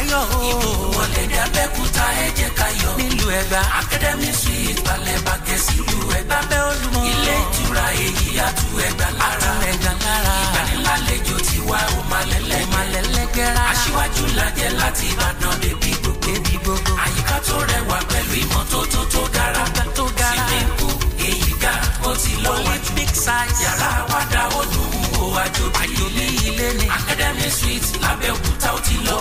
fáyọ̀ 0.00 0.24
o. 0.36 0.92
Wọlé 0.96 1.22
ní 1.30 1.36
Abẹ́òkúta 1.44 2.04
ẹ 2.24 2.26
jẹ́ 2.38 2.50
ká 2.58 2.66
yọ̀. 2.82 2.92
Nílùú 2.98 3.28
Ẹ̀gbá 3.40 3.60
Academy 3.80 4.30
Suite 4.40 4.80
balẹ̀ 4.86 5.18
bàgẹ́ 5.26 5.58
sílùú 5.66 5.98
Ẹ̀gbá. 6.18 6.36
Lábẹ́ 6.40 6.60
Olúmọ. 6.70 7.00
Ilé 7.12 7.34
ìtura 7.44 7.86
èyí 8.04 8.28
àtú 8.46 8.66
Ẹ̀gbá 8.86 9.08
lára. 9.18 9.50
Àtú 9.52 9.66
Ẹ̀gbá 9.70 9.92
lára. 10.04 10.34
Ìgbanilálejò 10.44 11.36
tiwa 11.48 11.78
ò 11.96 12.00
máa 12.10 12.24
lẹ́lẹ́. 12.30 12.62
Ò 12.64 12.66
máa 12.72 12.86
lẹ́lẹ́ 12.94 13.26
gẹ́ra. 13.36 13.62
Aṣíwájú 13.72 14.24
lajẹ́ 14.38 14.70
láti 14.80 15.06
Ìbàdàn 15.12 15.54
débi 15.62 15.90
gbogbo. 16.02 16.26
Débi 16.26 16.54
gbogbo. 16.62 16.92
Àyíká 17.04 17.36
tó 17.46 17.56
rẹwà 17.70 17.98
pẹ̀lú 18.10 18.32
ìmọ́tótó 18.42 19.00
tó 19.12 19.22
gara. 19.34 19.62
Tó 19.96 20.04
gara. 20.18 20.32
Swimming 20.36 20.70
pool 20.78 20.96
èyí 21.28 21.50
ga 21.62 21.72
ó 22.08 22.10
ti 22.22 22.32
lọ́wọ́jú. 22.44 22.90
Big 22.96 23.12
size. 23.24 23.58
Yàrá 23.64 23.88
àwàdà 24.02 24.42
ó 24.58 24.62
dùn 24.72 24.92
ó 25.20 25.22
wájú. 25.34 25.64
Àyòlí 25.82 26.24
ilé 26.48 26.68
ni. 26.78 26.86
Academy 26.98 27.48
Suite 27.58 27.88
lábẹ́òkúta 28.02 28.48
ó 28.49 28.49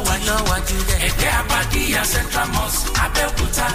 lọ́wọ́jú 0.06 0.77
dẹ̀. 0.88 1.00
Ẹgbẹ́ 1.08 1.32
Abadíyà 1.39 2.01
Central 2.13 2.48
Mosque 2.56 2.89
Abẹ́òkúta. 3.03 3.65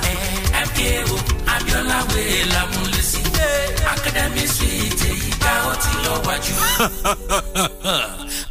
MKO 0.66 1.16
Abiola 1.54 1.98
Way 2.10 2.44
Lamulesi. 2.52 3.20
Academy 3.94 4.46
Suite 4.56 5.04
èyí 5.10 5.30
ga 5.42 5.52
ó 5.70 5.72
ti 5.82 5.92
lọ́wọ́jú. 6.04 6.54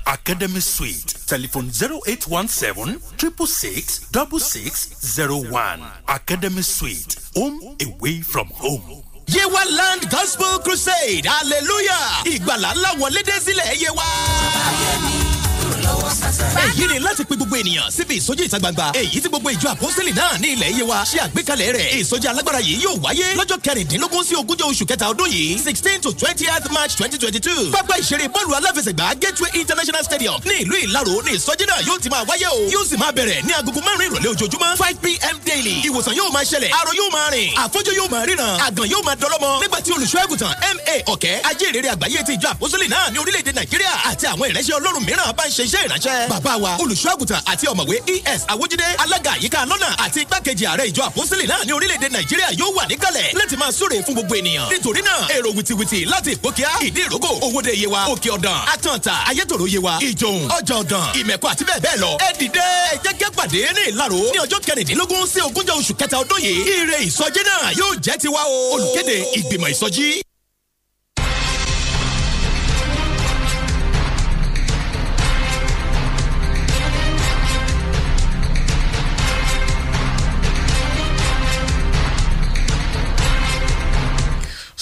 Academy 0.16 0.62
Suite. 0.62 1.14
Telephone 1.28 1.70
0817 1.72 3.00
666 3.18 4.02
6601. 4.12 5.82
Academy 6.08 6.62
Suite. 6.62 7.16
Home 7.36 7.76
away 7.82 8.22
from 8.22 8.48
home. 8.50 9.04
Yewa 9.28 9.64
Land 9.78 10.10
Gospel 10.12 10.60
Crusade 10.60 11.26
hallelujah 11.26 12.24
ìgbàlá 12.26 12.74
ńlá 12.76 12.90
wọlé 13.00 13.22
dé 13.24 13.40
sílẹ̀ 13.46 13.76
Yewa. 13.84 15.43
Èyí 15.74 16.88
ni 16.88 17.00
láti 17.00 17.24
pe 17.26 17.36
gbogbo 17.36 17.56
ènìyàn 17.58 17.92
síbi 17.92 18.16
ìsọjí 18.20 18.44
ìta 18.46 18.60
gbangba. 18.60 18.92
Èyí 18.94 19.22
tí 19.22 19.30
gbogbo 19.30 19.50
ìjọ 19.52 19.70
àpọ́sítélì 19.74 20.12
náà 20.16 20.38
ní 20.40 20.48
ilẹ̀ 20.54 20.72
Yewa 20.80 21.04
ṣe 21.12 21.20
àgbékalẹ̀ 21.26 21.72
rẹ̀. 21.74 22.02
Ìsọjí 22.02 22.28
alágbára 22.28 22.60
yìí 22.60 22.78
yóò 22.86 22.96
wáyé 23.04 23.36
lọ́jọ́ 23.36 23.58
kẹrìndínlógún 23.66 24.24
sí 24.28 24.36
ogúnjọ́ 24.36 24.68
oṣù 24.72 24.86
kẹta 24.86 25.06
ọdún 25.12 25.30
yìí 25.30 25.60
sixteen 25.64 26.02
to 26.02 26.12
twentieth 26.12 26.70
march 26.72 26.96
twenty 26.98 27.18
twenty 27.18 27.40
two 27.40 27.72
pápá 27.72 27.96
ìṣeré 28.00 28.28
bọ́ọ̀lù 28.34 28.54
aláfẹsẹ̀gbá 28.60 29.08
gateway 29.22 29.52
international 29.62 30.04
stadium 30.04 30.40
ní 30.46 30.54
ìlú 30.64 30.76
ìlarò 30.86 31.16
ní 31.26 31.32
ìsọjí 31.38 31.66
náà 31.70 31.80
yóò 31.88 32.00
ti 32.02 32.10
máa 32.10 32.24
wáyé 32.30 32.48
o. 32.52 32.70
Yóò 32.74 32.86
sì 32.90 32.98
máa 32.98 33.12
bẹ̀rẹ̀ 33.12 33.42
ní 33.48 33.54
agogo 33.54 33.80
márùn-ún 33.82 34.22
ìrọ̀lẹ́ 34.22 34.94
pm 35.04 35.38
daily. 35.46 35.76
Ìwòsàn 35.88 36.14
yóò 36.20 36.32
máa 36.34 36.44
ṣẹlẹ̀ 36.44 36.72
arọ 36.80 36.92
yóò 37.00 37.10
máa 37.12 37.30
rìn 37.32 37.50
àfọ́jú 37.64 37.92
yóò 38.00 38.08
máa 38.12 38.26
ríran 38.26 38.58
àgàn 38.68 38.88
yóò 38.94 39.02
máa 39.06 39.16
dọlọ́mọ. 39.22 39.50
Nígbà 39.62 39.80
tí 39.82 39.92
olùṣọ́ 39.92 40.22
àgùntàn 40.26 40.50
ma 40.50 41.14
ọ̀kẹ́ 41.14 41.42
ajínrere 41.50 41.90
àgbáyé 41.94 42.20
ti 42.26 42.34
ìjọ 42.38 42.48
àpọ́sítélì 42.54 42.88
náà 42.94 43.10
ní 43.12 43.18
orílẹ̀-èdè 43.20 43.52
nàìjíríà 43.58 43.94
àti 44.10 44.26
àwọn 44.34 44.48
ìránṣẹ́ 44.52 44.76
ọlọ́run 44.80 45.04
mìíràn 45.08 45.34
bá 45.38 45.44
ń 45.48 45.52
ṣe 45.58 45.63
iṣẹ́ 45.66 45.82
ìránṣẹ́. 45.88 46.28
Bàbá 46.30 46.54
wa 46.64 46.78
olùṣọ́ 46.78 47.10
àgùntàn 47.16 47.42
àti 47.52 47.66
ọ̀mọ̀wé 47.68 47.96
es 48.34 48.42
awójídé 48.48 48.86
alága 49.04 49.32
àyíká 49.36 49.66
lọ́nà 49.66 49.90
àti 50.06 50.20
igbákejì 50.24 50.66
ààrẹ 50.66 50.86
ìjọ 50.92 51.02
àpọ́sítélì 51.10 51.46
náà 51.48 51.64
ní 51.66 51.72
orílẹ̀-èdè 51.74 52.08
nàìjíríà 52.16 52.50
yóò 52.60 52.70
wà 52.78 52.84
níkàlẹ̀. 52.88 53.34
Láti 53.40 53.56
máa 53.58 53.72
súre 53.72 53.98
fún 54.06 54.14
gbogbo 54.14 54.36
ènìyàn. 54.36 54.70
Nítorí 54.72 55.02
náà 55.02 55.28
èrò 55.36 55.50
wìtìwìtì 55.58 56.06
láti 56.06 56.32
ìpókíá 56.36 56.70
ìdí 56.88 57.02
ìrókò 57.08 57.30
owóde 57.46 57.72
yewa 57.82 58.06
òkè 58.14 58.30
ọ̀dàn 58.38 58.60
àtàntà 58.74 59.14
ayétòrò 59.30 59.66
yewa 59.74 59.94
ìjòhùn 60.02 60.48
ọjà 60.58 60.76
ọ̀dàn 60.84 61.06
ìmẹ̀kọ 61.20 61.48
àti 61.54 61.64
bẹ́ẹ̀ 61.66 61.80
bẹ́ẹ̀ 61.84 61.98
lọ. 62.04 62.12
Ẹ 62.28 62.30
dìde 62.40 62.66
ẹ 62.92 62.96
jẹ́ 63.04 63.14
kí 63.20 63.26
a 63.26 63.30
pàdé 63.38 63.60
ní 63.76 63.82
ìlarò 63.92 64.20
ní 64.34 64.38
ọjọ́ 64.46 64.60
kẹrìndínlógún 64.66 65.28
sí 65.34 65.40
ogúnjọ́ 65.48 65.76
oṣù 65.80 65.94
kẹta 66.00 66.18
ọdún 66.24 66.40
yìí. 66.42 66.62
Ire 66.76 66.98
ìsọjí 67.08 67.42
náà 67.48 67.72
yóò 67.80 67.96
jẹ́ 68.06 68.18
tiwa 68.22 68.42
o. 68.46 68.74
Olùkéde 68.76 69.16
ìgbìmọ̀ 69.38 69.70
ìsọjí. 69.74 70.23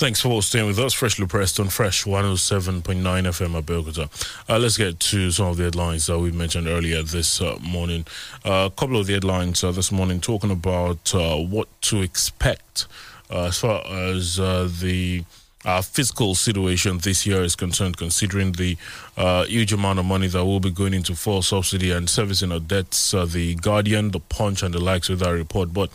Thanks 0.02 0.20
for 0.20 0.42
staying 0.42 0.66
with 0.66 0.80
us. 0.80 0.94
Freshly 0.94 1.28
pressed 1.28 1.60
on 1.60 1.70
Fresh 1.70 2.06
107.9 2.06 2.82
FM 3.04 3.62
Abeokuta. 3.62 4.10
Uh, 4.50 4.58
let's 4.58 4.76
get 4.76 5.00
to 5.00 5.30
some 5.30 5.46
of 5.46 5.58
the 5.58 5.66
headlines 5.66 6.08
that 6.08 6.18
we 6.18 6.32
mentioned 6.32 6.68
earlier 6.68 7.04
this 7.04 7.40
uh, 7.40 7.56
morning. 7.62 8.08
Uh, 8.44 8.68
a 8.74 8.76
couple 8.76 9.00
of 9.00 9.06
the 9.06 9.14
headlines 9.14 9.64
uh, 9.64 9.72
this 9.72 9.92
morning 9.92 10.20
talking 10.20 10.50
about 10.50 11.14
uh, 11.14 11.36
what 11.36 11.68
to 11.84 12.02
expect 12.02 12.88
uh, 13.30 13.44
as 13.44 13.60
far 13.60 13.86
as 13.86 14.38
the 14.38 15.24
uh, 15.66 15.82
fiscal 15.82 16.34
situation 16.36 16.98
this 17.00 17.26
year 17.26 17.44
is 17.44 17.56
concerned, 17.56 17.98
considering 17.98 18.54
the 18.54 18.78
uh, 19.18 19.46
huge 19.46 19.74
amount 19.74 20.00
of 20.00 20.06
money 20.06 20.28
that 20.28 20.44
will 20.44 20.60
be 20.60 20.72
going 20.72 20.94
into 20.94 21.16
fuel 21.16 21.42
subsidy 21.42 21.92
and 21.92 22.10
servicing 22.10 22.52
of 22.52 22.68
debts. 22.68 23.14
Uh, 23.14 23.26
the 23.26 23.56
Guardian, 23.56 24.12
the 24.12 24.20
Punch, 24.20 24.64
and 24.64 24.74
the 24.74 24.80
likes 24.80 25.10
with 25.10 25.20
that 25.20 25.30
report. 25.30 25.74
But 25.74 25.92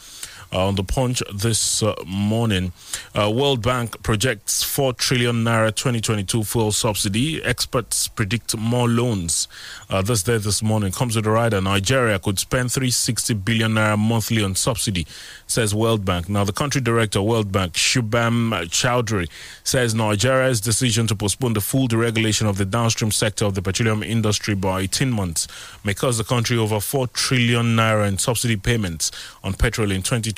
on 0.53 0.75
the 0.75 0.85
Punch 0.85 1.23
this 1.35 1.83
uh, 1.83 1.95
morning, 2.07 2.73
uh, 3.15 3.31
World 3.31 3.63
Bank 3.63 4.03
projects 4.03 4.63
4 4.63 4.93
trillion 4.95 5.45
naira 5.45 5.75
2022 5.75 6.45
fuel 6.45 6.73
subsidy. 6.73 7.43
Experts 7.43 8.09
predict 8.09 8.57
more 8.57 8.89
loans. 8.89 9.49
Uh, 9.91 10.03
this 10.03 10.23
day 10.23 10.39
this 10.39 10.63
morning 10.63 10.93
comes 10.93 11.17
with 11.17 11.27
a 11.27 11.31
rider. 11.31 11.61
Nigeria 11.61 12.19
could 12.19 12.39
spend 12.39 12.73
360 12.73 13.35
billion 13.35 13.73
naira 13.73 13.99
monthly 13.99 14.43
on 14.43 14.55
subsidy, 14.55 15.07
says 15.47 15.75
World 15.75 16.05
Bank. 16.05 16.29
Now, 16.29 16.45
the 16.45 16.53
country 16.53 16.81
director, 16.81 17.21
World 17.21 17.51
Bank, 17.51 17.73
Shubham 17.75 18.51
Chaudhuri, 18.69 19.29
says 19.65 19.95
Nigeria's 19.95 20.61
decision 20.61 21.07
to 21.09 21.17
postpone 21.17 21.55
the 21.55 21.61
full 21.61 21.89
deregulation 21.89 22.49
of 22.49 22.57
the 22.59 22.65
downstream 22.65 23.11
sector 23.11 23.45
of 23.45 23.55
the 23.55 23.63
petroleum 23.63 24.03
industry 24.03 24.55
by 24.55 24.83
18 24.83 25.11
months 25.11 25.49
may 25.85 25.95
cost 25.95 26.19
the 26.19 26.25
country 26.25 26.57
over 26.57 26.81
4 26.81 27.07
trillion 27.09 27.77
naira 27.77 28.09
in 28.09 28.19
subsidy 28.19 28.57
payments 28.57 29.11
on 29.43 29.55
petrol 29.55 29.91
in 29.91 30.03
2022. 30.03 30.36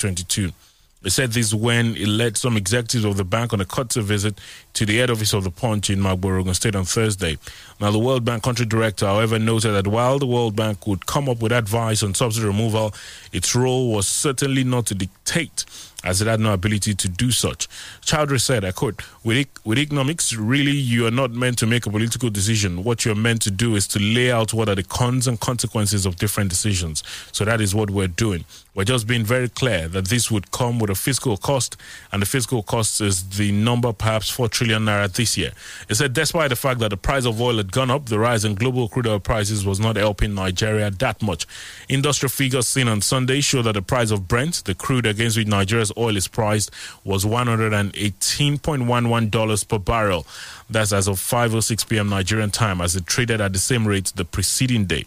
He 1.01 1.09
said 1.09 1.31
this 1.31 1.53
when 1.53 1.95
he 1.95 2.05
led 2.05 2.35
some 2.35 2.57
executives 2.57 3.05
of 3.05 3.15
the 3.15 3.23
bank 3.23 3.53
on 3.53 3.61
a 3.61 3.65
courtesy 3.65 4.01
visit 4.01 4.37
to 4.73 4.85
the 4.85 4.97
head 4.97 5.09
office 5.09 5.33
of 5.33 5.45
the 5.45 5.51
Punch 5.51 5.89
in 5.89 5.99
Magboro 5.99 6.41
Ogun 6.41 6.53
State 6.53 6.75
on 6.75 6.83
Thursday. 6.83 7.37
Now, 7.79 7.91
the 7.91 7.99
World 7.99 8.25
Bank 8.25 8.43
country 8.43 8.65
director, 8.65 9.05
however, 9.05 9.39
noted 9.39 9.71
that 9.71 9.87
while 9.87 10.19
the 10.19 10.25
World 10.25 10.55
Bank 10.55 10.85
would 10.85 11.05
come 11.05 11.29
up 11.29 11.41
with 11.41 11.51
advice 11.51 12.03
on 12.03 12.13
subsidy 12.13 12.45
removal, 12.45 12.93
its 13.31 13.55
role 13.55 13.91
was 13.91 14.07
certainly 14.07 14.63
not 14.63 14.85
to 14.87 14.95
dictate 14.95 15.65
as 16.03 16.21
it 16.21 16.27
had 16.27 16.39
no 16.39 16.53
ability 16.53 16.93
to 16.93 17.09
do 17.09 17.31
such. 17.31 17.67
Chaudhuri 18.01 18.39
said, 18.39 18.63
I 18.63 18.71
quote, 18.71 19.01
with, 19.23 19.47
with 19.65 19.77
economics, 19.77 20.33
really, 20.33 20.71
you 20.71 21.05
are 21.05 21.11
not 21.11 21.31
meant 21.31 21.57
to 21.59 21.67
make 21.67 21.85
a 21.85 21.89
political 21.89 22.29
decision. 22.29 22.83
What 22.83 23.03
you're 23.03 23.15
meant 23.15 23.41
to 23.43 23.51
do 23.51 23.75
is 23.75 23.87
to 23.89 23.99
lay 23.99 24.31
out 24.31 24.53
what 24.53 24.69
are 24.69 24.75
the 24.75 24.83
cons 24.83 25.27
and 25.27 25.39
consequences 25.39 26.05
of 26.05 26.15
different 26.15 26.49
decisions. 26.49 27.03
So 27.31 27.43
that 27.45 27.59
is 27.59 27.75
what 27.75 27.89
we're 27.89 28.07
doing. 28.07 28.45
We're 28.75 28.85
just 28.85 29.07
being 29.07 29.25
very 29.25 29.49
clear 29.49 29.89
that 29.89 30.07
this 30.07 30.31
would 30.31 30.51
come 30.51 30.79
with 30.79 30.89
a 30.89 30.95
fiscal 30.95 31.35
cost, 31.35 31.75
and 32.13 32.21
the 32.21 32.25
fiscal 32.25 32.63
cost 32.63 33.01
is 33.01 33.27
the 33.37 33.51
number 33.51 33.91
perhaps 33.91 34.29
4 34.29 34.47
trillion 34.47 34.85
naira 34.85 35.11
this 35.11 35.37
year. 35.37 35.51
He 35.89 35.95
said, 35.95 36.13
despite 36.13 36.49
the 36.49 36.55
fact 36.55 36.79
that 36.79 36.91
the 36.91 36.97
price 36.97 37.25
of 37.25 37.41
oil 37.41 37.59
gone 37.71 37.91
up, 37.91 38.07
the 38.07 38.19
rise 38.19 38.45
in 38.45 38.55
global 38.55 38.87
crude 38.87 39.07
oil 39.07 39.19
prices 39.19 39.65
was 39.65 39.79
not 39.79 39.95
helping 39.95 40.35
Nigeria 40.35 40.91
that 40.91 41.21
much. 41.21 41.45
Industry 41.87 42.29
figures 42.29 42.67
seen 42.67 42.87
on 42.87 43.01
Sunday 43.01 43.41
show 43.41 43.61
that 43.61 43.73
the 43.73 43.81
price 43.81 44.11
of 44.11 44.27
Brent, 44.27 44.63
the 44.65 44.75
crude 44.75 45.05
against 45.05 45.37
which 45.37 45.47
Nigeria's 45.47 45.91
oil 45.97 46.15
is 46.15 46.27
priced, 46.27 46.71
was 47.03 47.25
$118.11 47.25 49.67
per 49.67 49.79
barrel. 49.79 50.25
That's 50.69 50.93
as 50.93 51.07
of 51.07 51.17
5.06 51.17 51.89
p.m. 51.89 52.09
Nigerian 52.09 52.51
time, 52.51 52.81
as 52.81 52.95
it 52.95 53.05
traded 53.05 53.41
at 53.41 53.53
the 53.53 53.59
same 53.59 53.87
rate 53.87 54.11
the 54.15 54.25
preceding 54.25 54.85
day. 54.85 55.05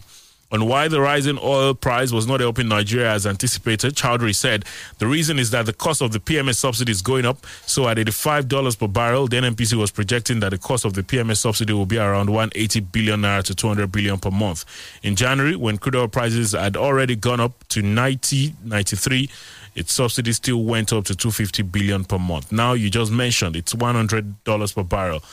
On 0.53 0.67
why 0.67 0.87
the 0.87 1.01
rising 1.01 1.39
oil 1.41 1.73
price 1.73 2.11
was 2.11 2.27
not 2.27 2.39
helping 2.39 2.67
Nigeria 2.67 3.11
as 3.11 3.25
anticipated, 3.25 3.95
Chaudhuri 3.95 4.35
said 4.35 4.65
the 4.99 5.07
reason 5.07 5.39
is 5.39 5.49
that 5.49 5.65
the 5.65 5.73
cost 5.73 5.99
of 5.99 6.11
the 6.11 6.19
PMS 6.19 6.57
subsidy 6.57 6.91
is 6.91 7.01
going 7.01 7.25
up. 7.25 7.43
So 7.65 7.89
at 7.89 7.97
$85 7.97 8.77
per 8.77 8.87
barrel, 8.87 9.27
the 9.27 9.37
NNPC 9.37 9.73
was 9.73 9.89
projecting 9.89 10.41
that 10.41 10.49
the 10.49 10.59
cost 10.59 10.85
of 10.85 10.93
the 10.93 11.01
PMS 11.01 11.37
subsidy 11.37 11.73
will 11.73 11.87
be 11.87 11.97
around 11.97 12.29
180 12.29 12.81
billion 12.81 13.21
naira 13.21 13.41
to 13.45 13.55
200 13.55 13.91
billion 13.91 14.19
per 14.19 14.29
month. 14.29 14.63
In 15.01 15.15
January, 15.15 15.55
when 15.55 15.79
crude 15.79 15.95
oil 15.95 16.07
prices 16.07 16.51
had 16.51 16.77
already 16.77 17.15
gone 17.15 17.39
up 17.39 17.67
to 17.69 17.81
90, 17.81 18.53
93, 18.63 19.31
its 19.73 19.91
subsidy 19.91 20.33
still 20.33 20.63
went 20.63 20.93
up 20.93 21.05
to 21.05 21.15
250 21.15 21.63
billion 21.63 22.05
per 22.05 22.19
month. 22.19 22.51
Now 22.51 22.73
you 22.73 22.91
just 22.91 23.11
mentioned 23.11 23.55
it's 23.55 23.73
$100 23.73 24.75
per 24.75 24.83
barrel. 24.83 25.23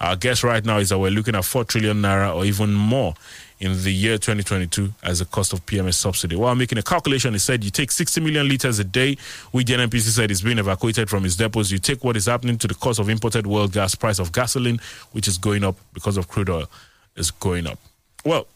Our 0.00 0.14
guess 0.14 0.44
right 0.44 0.64
now 0.64 0.78
is 0.78 0.90
that 0.90 1.00
we're 1.00 1.10
looking 1.10 1.34
at 1.34 1.44
4 1.44 1.64
trillion 1.64 2.00
naira 2.00 2.32
or 2.32 2.44
even 2.44 2.72
more 2.72 3.14
in 3.60 3.82
the 3.82 3.92
year 3.92 4.18
2022 4.18 4.92
as 5.02 5.20
a 5.20 5.24
cost 5.24 5.52
of 5.52 5.64
PMS 5.66 5.94
subsidy. 5.94 6.36
While 6.36 6.54
making 6.54 6.78
a 6.78 6.82
calculation, 6.82 7.32
he 7.32 7.38
said 7.38 7.64
you 7.64 7.70
take 7.70 7.90
60 7.90 8.20
million 8.20 8.48
liters 8.48 8.78
a 8.78 8.84
day, 8.84 9.16
which 9.50 9.66
the 9.66 9.74
NNPC 9.74 10.10
said 10.10 10.30
is 10.30 10.42
being 10.42 10.58
evacuated 10.58 11.10
from 11.10 11.24
its 11.24 11.36
depots. 11.36 11.70
You 11.70 11.78
take 11.78 12.04
what 12.04 12.16
is 12.16 12.26
happening 12.26 12.58
to 12.58 12.68
the 12.68 12.74
cost 12.74 13.00
of 13.00 13.08
imported 13.08 13.46
world 13.46 13.72
gas, 13.72 13.94
price 13.94 14.18
of 14.18 14.32
gasoline, 14.32 14.80
which 15.12 15.26
is 15.26 15.38
going 15.38 15.64
up 15.64 15.76
because 15.92 16.16
of 16.16 16.28
crude 16.28 16.50
oil, 16.50 16.70
is 17.16 17.30
going 17.30 17.66
up. 17.66 17.78
Well, 18.24 18.46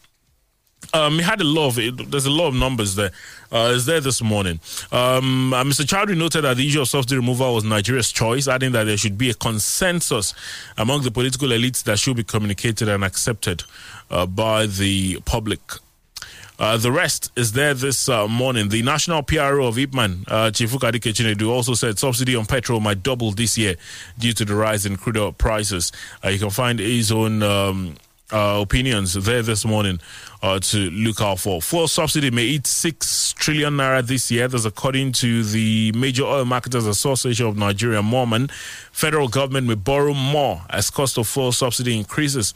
um, 0.93 1.13
he 1.13 1.21
had 1.21 1.41
a 1.41 1.45
lot 1.45 1.69
of 1.69 1.79
it, 1.79 2.11
there's 2.11 2.25
a 2.25 2.31
lot 2.31 2.49
of 2.49 2.55
numbers 2.55 2.95
there. 2.95 3.11
Uh, 3.51 3.71
it's 3.75 3.85
there 3.85 4.01
this 4.01 4.21
morning. 4.21 4.59
Um, 4.91 5.53
uh, 5.53 5.63
Mr. 5.63 5.85
Chaudhuri 5.85 6.17
noted 6.17 6.43
that 6.43 6.57
the 6.57 6.67
issue 6.67 6.81
of 6.81 6.87
subsidy 6.87 7.17
removal 7.17 7.55
was 7.55 7.63
Nigeria's 7.63 8.11
choice, 8.11 8.47
adding 8.47 8.71
that 8.71 8.85
there 8.85 8.97
should 8.97 9.17
be 9.17 9.29
a 9.29 9.33
consensus 9.33 10.33
among 10.77 11.03
the 11.03 11.11
political 11.11 11.49
elites 11.49 11.83
that 11.83 11.99
should 11.99 12.17
be 12.17 12.23
communicated 12.23 12.89
and 12.89 13.03
accepted 13.03 13.63
uh, 14.13 14.25
by 14.27 14.67
the 14.67 15.19
public. 15.25 15.59
Uh, 16.59 16.77
the 16.77 16.91
rest 16.91 17.31
is 17.35 17.53
there 17.53 17.73
this 17.73 18.07
uh, 18.07 18.27
morning. 18.27 18.69
The 18.69 18.83
national 18.83 19.23
PRO 19.23 19.65
of 19.65 19.75
Ipman, 19.75 20.23
uh, 20.27 20.51
Chifukadi 20.51 20.99
Kechinedu, 21.01 21.49
also 21.49 21.73
said 21.73 21.97
subsidy 21.97 22.35
on 22.35 22.45
petrol 22.45 22.79
might 22.79 23.01
double 23.01 23.31
this 23.31 23.57
year 23.57 23.75
due 24.19 24.33
to 24.33 24.45
the 24.45 24.55
rise 24.55 24.85
in 24.85 24.95
crude 24.95 25.17
oil 25.17 25.31
prices. 25.31 25.91
Uh, 26.23 26.29
you 26.29 26.37
can 26.39 26.51
find 26.51 26.77
his 26.77 27.11
own 27.11 27.41
um, 27.41 27.95
uh, 28.31 28.59
opinions 28.61 29.13
there 29.13 29.41
this 29.41 29.65
morning 29.65 29.99
uh, 30.41 30.59
to 30.59 30.89
look 30.91 31.21
out 31.21 31.39
for. 31.39 31.61
Fuel 31.61 31.87
subsidy 31.87 32.31
may 32.31 32.43
eat 32.43 32.67
6 32.67 33.33
trillion 33.33 33.73
naira 33.73 34.05
this 34.05 34.29
year. 34.29 34.47
That's 34.47 34.65
according 34.65 35.13
to 35.13 35.43
the 35.43 35.91
Major 35.93 36.23
Oil 36.23 36.45
Marketers 36.45 36.85
Association 36.85 37.47
of 37.47 37.57
Nigeria, 37.57 38.01
MOMAN. 38.01 38.51
Federal 38.91 39.27
government 39.27 39.67
may 39.67 39.75
borrow 39.75 40.13
more 40.13 40.61
as 40.69 40.89
cost 40.89 41.17
of 41.17 41.27
fuel 41.27 41.51
subsidy 41.51 41.97
increases. 41.97 42.53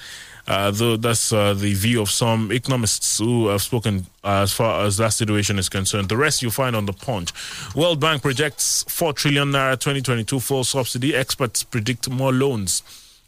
Uh, 0.47 0.71
though 0.71 0.95
that's 0.95 1.33
uh, 1.33 1.53
the 1.53 1.73
view 1.73 2.01
of 2.01 2.09
some 2.09 2.51
economists 2.53 3.19
who 3.19 3.47
have 3.47 3.61
spoken 3.61 4.05
uh, 4.23 4.43
as 4.43 4.53
far 4.53 4.85
as 4.85 4.95
that 4.97 5.09
situation 5.09 5.59
is 5.59 5.67
concerned. 5.67 6.07
The 6.07 6.15
rest 6.15 6.41
you'll 6.41 6.51
find 6.51 6.75
on 6.75 6.85
the 6.85 6.93
punch. 6.93 7.33
World 7.75 7.99
Bank 7.99 8.21
projects 8.21 8.85
4 8.87 9.13
trillion 9.13 9.51
naira 9.51 9.73
2022 9.73 10.39
full 10.39 10.63
subsidy. 10.63 11.13
Experts 11.13 11.63
predict 11.63 12.09
more 12.09 12.31
loans. 12.31 12.81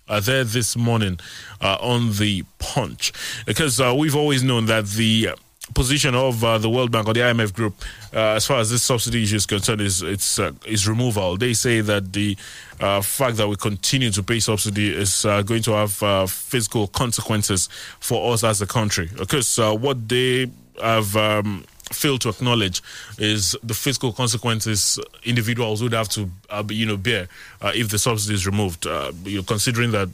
Uh, 0.08 0.20
there 0.20 0.44
this 0.44 0.76
morning 0.76 1.20
uh, 1.62 1.78
on 1.80 2.14
the 2.14 2.44
punch 2.58 3.12
because 3.46 3.80
uh, 3.80 3.94
we've 3.96 4.16
always 4.16 4.42
known 4.42 4.66
that 4.66 4.88
the 4.88 5.30
position 5.74 6.16
of 6.16 6.44
uh, 6.44 6.58
the 6.58 6.70
World 6.70 6.92
Bank 6.92 7.08
or 7.08 7.14
the 7.14 7.22
IMF 7.22 7.54
group, 7.54 7.76
uh, 8.14 8.36
as 8.36 8.46
far 8.46 8.60
as 8.60 8.70
this 8.70 8.84
subsidy 8.84 9.24
issue 9.24 9.36
is 9.38 9.46
concerned, 9.46 9.82
is 9.82 10.02
it's 10.02 10.40
uh, 10.40 10.52
is 10.66 10.88
removal. 10.88 11.38
They 11.38 11.54
say 11.54 11.82
that 11.82 12.14
the 12.14 12.38
uh, 12.80 13.02
fact 13.02 13.38
that 13.38 13.48
we 13.48 13.56
continue 13.56 14.12
to 14.12 14.24
pay 14.24 14.40
subsidy 14.40 14.90
is 14.90 15.26
uh, 15.26 15.42
going 15.42 15.64
to 15.64 15.72
have 15.72 16.02
uh, 16.04 16.26
physical 16.26 16.88
consequences 16.88 17.70
for 18.00 18.34
us 18.34 18.44
as 18.44 18.62
a 18.62 18.68
country. 18.68 19.10
Because 19.18 19.58
what 19.58 20.08
they 20.08 20.50
have. 20.82 21.16
Um, 21.16 21.66
failed 21.92 22.22
to 22.22 22.30
acknowledge 22.30 22.84
is 23.18 23.56
the 23.64 23.74
fiscal 23.74 24.14
consequences 24.14 25.00
individuals 25.24 25.82
would 25.82 25.92
have 25.92 26.08
to 26.08 26.30
you 26.70 26.86
know 26.86 26.96
bear 26.96 27.28
if 27.74 27.90
the 27.90 27.98
subsidy 27.98 28.36
is 28.36 28.46
removed 28.46 28.86
you 29.26 29.42
considering 29.42 29.90
that 29.90 30.08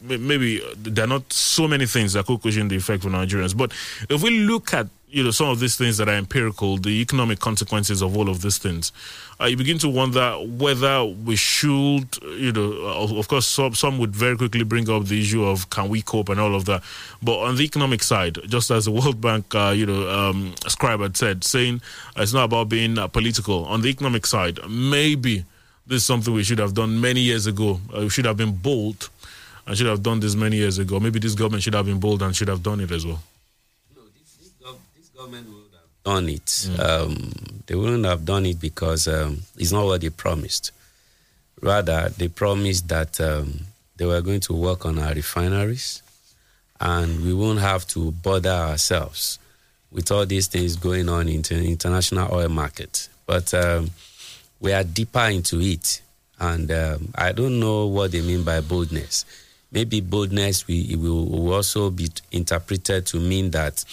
maybe 0.00 0.60
there 0.76 1.04
are 1.04 1.08
not 1.08 1.32
so 1.32 1.66
many 1.68 1.86
things 1.86 2.12
that 2.12 2.26
could 2.26 2.40
cushion 2.42 2.68
the 2.68 2.76
effect 2.76 3.02
for 3.02 3.10
Nigerians. 3.10 3.56
But 3.56 3.72
if 4.08 4.22
we 4.22 4.40
look 4.40 4.72
at 4.74 4.86
you 5.10 5.24
know 5.24 5.30
some 5.30 5.48
of 5.48 5.60
these 5.60 5.76
things 5.76 5.98
that 5.98 6.08
are 6.08 6.14
empirical, 6.14 6.76
the 6.76 7.00
economic 7.00 7.40
consequences 7.40 8.02
of 8.02 8.16
all 8.16 8.28
of 8.28 8.42
these 8.42 8.58
things, 8.58 8.92
uh, 9.40 9.46
you 9.46 9.56
begin 9.56 9.78
to 9.78 9.88
wonder 9.88 10.32
whether 10.40 11.04
we 11.04 11.36
should, 11.36 12.16
you 12.22 12.52
know, 12.52 12.72
of, 12.86 13.12
of 13.12 13.28
course, 13.28 13.46
some, 13.46 13.74
some 13.74 13.98
would 13.98 14.14
very 14.14 14.36
quickly 14.36 14.62
bring 14.62 14.88
up 14.88 15.04
the 15.06 15.20
issue 15.20 15.44
of 15.44 15.68
can 15.70 15.88
we 15.88 16.02
cope 16.02 16.28
and 16.28 16.40
all 16.40 16.54
of 16.54 16.64
that. 16.66 16.82
But 17.22 17.38
on 17.40 17.56
the 17.56 17.64
economic 17.64 18.02
side, 18.02 18.38
just 18.46 18.70
as 18.70 18.84
the 18.84 18.92
World 18.92 19.20
Bank, 19.20 19.54
uh, 19.54 19.72
you 19.74 19.86
know, 19.86 20.08
um, 20.08 20.54
scribe 20.68 21.00
had 21.00 21.16
said, 21.16 21.44
saying 21.44 21.82
it's 22.16 22.32
not 22.32 22.44
about 22.44 22.68
being 22.68 22.98
uh, 22.98 23.08
political. 23.08 23.64
On 23.66 23.82
the 23.82 23.88
economic 23.88 24.26
side, 24.26 24.58
maybe 24.68 25.44
this 25.86 26.02
is 26.02 26.06
something 26.06 26.32
we 26.32 26.44
should 26.44 26.58
have 26.58 26.74
done 26.74 27.00
many 27.00 27.20
years 27.20 27.46
ago. 27.46 27.80
Uh, 27.94 28.00
we 28.00 28.10
should 28.10 28.26
have 28.26 28.36
been 28.36 28.52
bold 28.52 29.08
I 29.66 29.74
should 29.74 29.86
have 29.86 30.02
done 30.02 30.18
this 30.18 30.34
many 30.34 30.56
years 30.56 30.78
ago. 30.78 30.98
Maybe 30.98 31.20
this 31.20 31.36
government 31.36 31.62
should 31.62 31.74
have 31.74 31.86
been 31.86 32.00
bold 32.00 32.22
and 32.22 32.34
should 32.34 32.48
have 32.48 32.60
done 32.60 32.80
it 32.80 32.90
as 32.90 33.06
well. 33.06 33.22
No, 33.94 34.02
this, 34.02 34.34
this, 34.34 34.50
gov- 34.60 34.78
this 34.96 35.09
government 35.20 35.46
would 35.48 35.72
have 35.72 36.04
done 36.04 36.28
it. 36.30 36.46
Mm. 36.46 36.80
Um, 36.80 37.62
they 37.66 37.74
wouldn't 37.74 38.06
have 38.06 38.24
done 38.24 38.46
it 38.46 38.58
because 38.60 39.06
um, 39.06 39.42
it's 39.58 39.70
not 39.72 39.84
what 39.84 40.00
they 40.00 40.08
promised. 40.10 40.72
Rather, 41.60 42.08
they 42.16 42.28
promised 42.28 42.88
that 42.88 43.20
um, 43.20 43.60
they 43.96 44.06
were 44.06 44.22
going 44.22 44.40
to 44.40 44.54
work 44.54 44.86
on 44.86 44.98
our 44.98 45.12
refineries 45.12 46.02
and 46.80 47.22
we 47.22 47.34
won't 47.34 47.58
have 47.60 47.86
to 47.88 48.12
bother 48.12 48.48
ourselves 48.50 49.38
with 49.92 50.10
all 50.10 50.24
these 50.24 50.46
things 50.46 50.76
going 50.76 51.08
on 51.08 51.28
in 51.28 51.42
the 51.42 51.68
international 51.68 52.34
oil 52.34 52.48
market. 52.48 53.08
But 53.26 53.52
um, 53.52 53.90
we 54.58 54.72
are 54.72 54.84
deeper 54.84 55.26
into 55.28 55.60
it 55.60 56.00
And 56.40 56.70
um, 56.72 57.12
I 57.14 57.32
don't 57.32 57.60
know 57.60 57.86
what 57.86 58.12
they 58.12 58.22
mean 58.22 58.42
by 58.42 58.62
boldness. 58.62 59.26
Maybe 59.70 60.00
boldness 60.00 60.66
will, 60.66 60.98
will, 60.98 61.26
will 61.26 61.52
also 61.52 61.90
be 61.90 62.08
interpreted 62.32 63.04
to 63.08 63.20
mean 63.20 63.50
that 63.50 63.84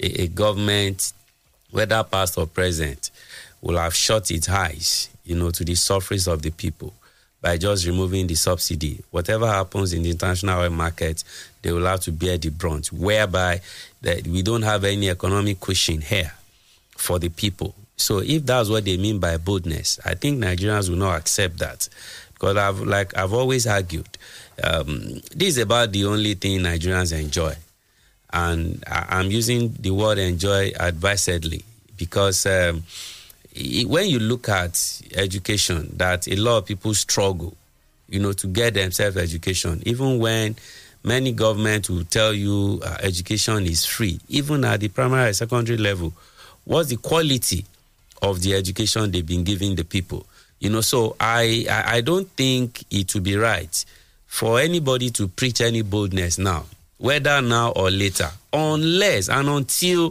a, 0.00 0.22
a 0.22 0.26
government, 0.28 1.12
whether 1.70 2.02
past 2.04 2.38
or 2.38 2.46
present, 2.46 3.10
will 3.60 3.78
have 3.78 3.94
shut 3.94 4.30
its 4.30 4.48
eyes, 4.48 5.08
you 5.24 5.34
know, 5.34 5.50
to 5.50 5.64
the 5.64 5.74
sufferings 5.74 6.28
of 6.28 6.42
the 6.42 6.50
people 6.50 6.92
by 7.40 7.58
just 7.58 7.86
removing 7.86 8.26
the 8.26 8.34
subsidy. 8.34 9.02
Whatever 9.10 9.46
happens 9.46 9.92
in 9.92 10.02
the 10.02 10.10
international 10.10 10.60
oil 10.60 10.70
market, 10.70 11.22
they 11.62 11.72
will 11.72 11.84
have 11.84 12.00
to 12.00 12.12
bear 12.12 12.38
the 12.38 12.50
brunt, 12.50 12.92
whereby 12.92 13.60
that 14.02 14.26
we 14.26 14.42
don't 14.42 14.62
have 14.62 14.84
any 14.84 15.10
economic 15.10 15.60
cushion 15.60 16.00
here 16.00 16.32
for 16.96 17.18
the 17.18 17.28
people. 17.28 17.74
So 17.96 18.18
if 18.18 18.44
that's 18.44 18.68
what 18.68 18.84
they 18.84 18.96
mean 18.96 19.18
by 19.18 19.36
boldness, 19.36 20.00
I 20.04 20.14
think 20.14 20.42
Nigerians 20.42 20.88
will 20.88 20.96
not 20.96 21.16
accept 21.18 21.58
that. 21.58 21.88
Because 22.32 22.56
I've 22.56 22.80
like 22.80 23.16
I've 23.16 23.32
always 23.32 23.66
argued, 23.66 24.08
um, 24.62 25.20
this 25.34 25.56
is 25.56 25.58
about 25.58 25.92
the 25.92 26.04
only 26.06 26.34
thing 26.34 26.60
Nigerians 26.60 27.18
enjoy. 27.18 27.54
And 28.34 28.82
I, 28.88 29.20
am 29.20 29.30
using 29.30 29.72
the 29.78 29.92
word 29.92 30.18
enjoy 30.18 30.72
advisedly 30.78 31.64
because 31.96 32.44
um, 32.46 32.82
when 33.86 34.08
you 34.08 34.18
look 34.18 34.48
at 34.48 35.02
education, 35.14 35.88
that 35.96 36.26
a 36.26 36.34
lot 36.34 36.58
of 36.58 36.66
people 36.66 36.94
struggle, 36.94 37.56
you 38.08 38.18
know, 38.18 38.32
to 38.32 38.48
get 38.48 38.74
themselves 38.74 39.16
education, 39.16 39.80
even 39.86 40.18
when 40.18 40.56
many 41.04 41.30
governments 41.30 41.88
will 41.88 42.02
tell 42.04 42.32
you 42.32 42.80
uh, 42.84 42.96
education 43.02 43.64
is 43.66 43.84
free, 43.84 44.18
even 44.28 44.64
at 44.64 44.80
the 44.80 44.88
primary 44.88 45.28
and 45.28 45.36
secondary 45.36 45.78
level. 45.78 46.12
What's 46.64 46.88
the 46.88 46.96
quality 46.96 47.64
of 48.20 48.40
the 48.42 48.54
education 48.54 49.12
they've 49.12 49.24
been 49.24 49.44
giving 49.44 49.76
the 49.76 49.84
people? 49.84 50.26
You 50.58 50.70
know, 50.70 50.80
so 50.80 51.14
I, 51.20 51.66
I, 51.70 51.98
I 51.98 52.00
don't 52.00 52.28
think 52.30 52.82
it 52.90 53.14
would 53.14 53.22
be 53.22 53.36
right 53.36 53.84
for 54.26 54.58
anybody 54.58 55.10
to 55.10 55.28
preach 55.28 55.60
any 55.60 55.82
boldness 55.82 56.38
now, 56.38 56.64
whether 57.04 57.42
now 57.42 57.70
or 57.72 57.90
later, 57.90 58.30
unless 58.50 59.28
and 59.28 59.46
until, 59.46 60.10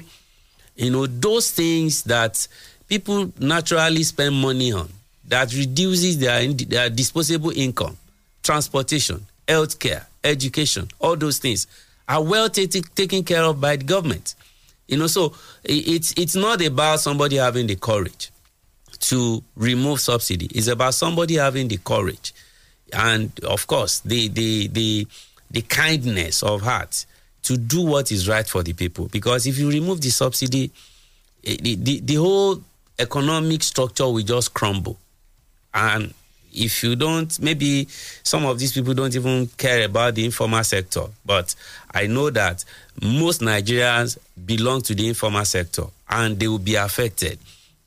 you 0.76 0.92
know, 0.92 1.08
those 1.08 1.50
things 1.50 2.04
that 2.04 2.48
people 2.88 3.34
naturally 3.40 4.04
spend 4.04 4.36
money 4.36 4.72
on 4.72 4.88
that 5.28 5.52
reduces 5.56 6.20
their, 6.20 6.48
their 6.54 6.92
disposable 6.92 7.50
income, 7.50 7.98
transportation, 8.44 9.26
healthcare, 9.48 10.06
education, 10.24 10.88
all 11.00 11.16
those 11.16 11.40
things 11.40 11.66
are 12.08 12.22
well 12.24 12.48
t- 12.48 12.68
t- 12.68 12.84
taken 12.94 13.24
care 13.24 13.42
of 13.42 13.60
by 13.60 13.76
the 13.76 13.84
government. 13.86 14.36
You 14.88 14.98
know, 14.98 15.08
so 15.08 15.34
it's 15.64 16.14
it's 16.16 16.36
not 16.36 16.64
about 16.64 17.00
somebody 17.00 17.38
having 17.38 17.66
the 17.66 17.76
courage 17.76 18.30
to 19.00 19.44
remove 19.56 20.00
subsidy. 20.00 20.46
It's 20.54 20.68
about 20.68 20.94
somebody 20.94 21.38
having 21.38 21.70
the 21.70 21.78
courage, 21.78 22.36
and 22.92 23.32
of 23.46 23.66
course, 23.66 24.02
the 24.02 24.28
the 24.28 24.68
the 24.68 25.08
the 25.54 25.62
kindness 25.62 26.44
of 26.44 26.62
heart 26.62 27.06
to 27.44 27.58
do 27.58 27.82
what 27.86 28.12
is 28.12 28.28
right 28.28 28.48
for 28.48 28.64
the 28.64 28.74
people. 28.74 29.08
Because 29.08 29.48
if 29.48 29.58
you 29.58 29.70
remove 29.70 30.02
the 30.02 30.10
subsidy, 30.10 30.72
eh, 31.46 31.58
the, 31.62 31.76
the, 31.76 32.00
the 32.02 32.16
whole 32.16 32.62
economic 33.00 33.64
structure 33.64 34.08
will 34.10 34.24
just 34.24 34.54
crumble. 34.54 34.98
And 35.74 36.14
if 36.54 36.84
you 36.84 36.96
don't, 36.96 37.40
maybe 37.40 37.88
some 38.24 38.46
of 38.46 38.60
these 38.60 38.74
people 38.74 38.94
don't 38.94 39.16
even 39.16 39.48
care 39.58 39.86
about 39.86 40.16
the 40.16 40.26
informal 40.26 40.64
sector. 40.64 41.06
But 41.26 41.56
I 41.92 42.08
know 42.08 42.30
that 42.30 42.64
most 43.02 43.42
Nigerians 43.42 44.18
belong 44.46 44.82
to 44.84 44.96
the 44.96 45.08
informal 45.08 45.46
sector 45.46 45.86
and 46.10 46.40
they 46.40 46.48
will 46.48 46.60
be 46.60 46.76
affected. 46.76 47.40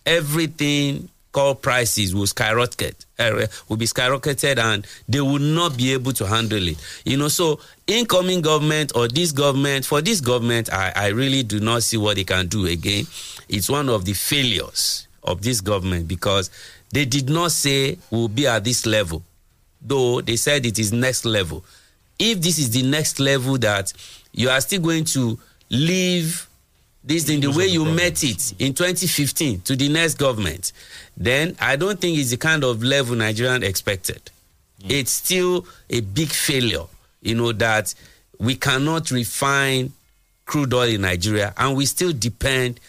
Everything 0.05 1.09
prices 1.55 2.15
will 2.15 2.27
skyrocket, 2.27 3.05
uh, 3.19 3.47
will 3.69 3.77
be 3.77 3.87
skyrocketed 3.87 4.59
and 4.59 4.87
they 5.09 5.21
will 5.21 5.39
not 5.39 5.77
be 5.77 5.93
able 5.93 6.13
to 6.13 6.27
handle 6.27 6.67
it. 6.67 6.77
You 7.05 7.17
know, 7.17 7.29
so 7.29 7.61
incoming 7.87 8.41
government 8.41 8.93
or 8.95 9.09
this 9.09 9.33
government, 9.33 9.85
for 9.87 10.01
this 10.01 10.21
government, 10.21 10.73
I, 10.73 10.93
I 10.95 11.07
really 11.09 11.43
do 11.43 11.61
not 11.61 11.83
see 11.83 11.97
what 11.97 12.17
they 12.17 12.25
can 12.25 12.47
do 12.49 12.67
again. 12.67 13.07
It's 13.49 13.69
one 13.69 13.89
of 13.89 14.05
the 14.05 14.15
failures 14.15 15.07
of 15.23 15.43
this 15.43 15.61
government 15.61 16.09
because 16.09 16.51
they 16.93 17.05
did 17.05 17.29
not 17.29 17.53
say 17.53 17.99
we'll 18.11 18.29
be 18.29 18.47
at 18.47 18.65
this 18.65 18.87
level, 18.87 19.23
though 19.83 20.21
they 20.21 20.37
said 20.37 20.65
it 20.65 20.79
is 20.79 20.93
next 20.93 21.25
level. 21.25 21.65
If 22.19 22.41
this 22.41 22.59
is 22.59 22.71
the 22.71 22.83
next 22.83 23.21
level 23.21 23.59
that 23.59 23.93
you 24.33 24.49
are 24.49 24.61
still 24.61 24.81
going 24.81 25.05
to 25.07 25.39
leave 25.69 26.47
this 27.07 27.29
in 27.29 27.41
the 27.41 27.53
way 27.53 27.67
you 27.69 27.85
met 27.85 28.25
it 28.25 28.53
in 28.59 28.75
2015 28.75 29.61
to 29.61 29.77
the 29.77 29.89
next 29.89 30.15
government, 30.15 30.73
then 31.17 31.57
I 31.61 31.77
don't 31.77 32.01
think 32.01 32.19
it's 32.19 32.31
the 32.31 32.37
kind 32.37 32.65
of 32.65 32.83
level 32.83 33.15
Nigerian 33.15 33.63
expected. 33.63 34.21
Mm. 34.83 34.91
It's 34.91 35.13
still 35.13 35.67
a 35.89 36.01
big 36.01 36.29
failure, 36.29 36.83
you 37.23 37.37
know, 37.37 37.53
that 37.53 37.95
we 38.39 38.57
cannot 38.57 39.13
refine 39.13 39.93
crude 40.47 40.75
oil 40.75 40.89
in 40.89 41.03
Nigeria 41.03 41.55
and 41.57 41.77
we 41.77 41.87
still 41.87 42.13
depend 42.13 42.81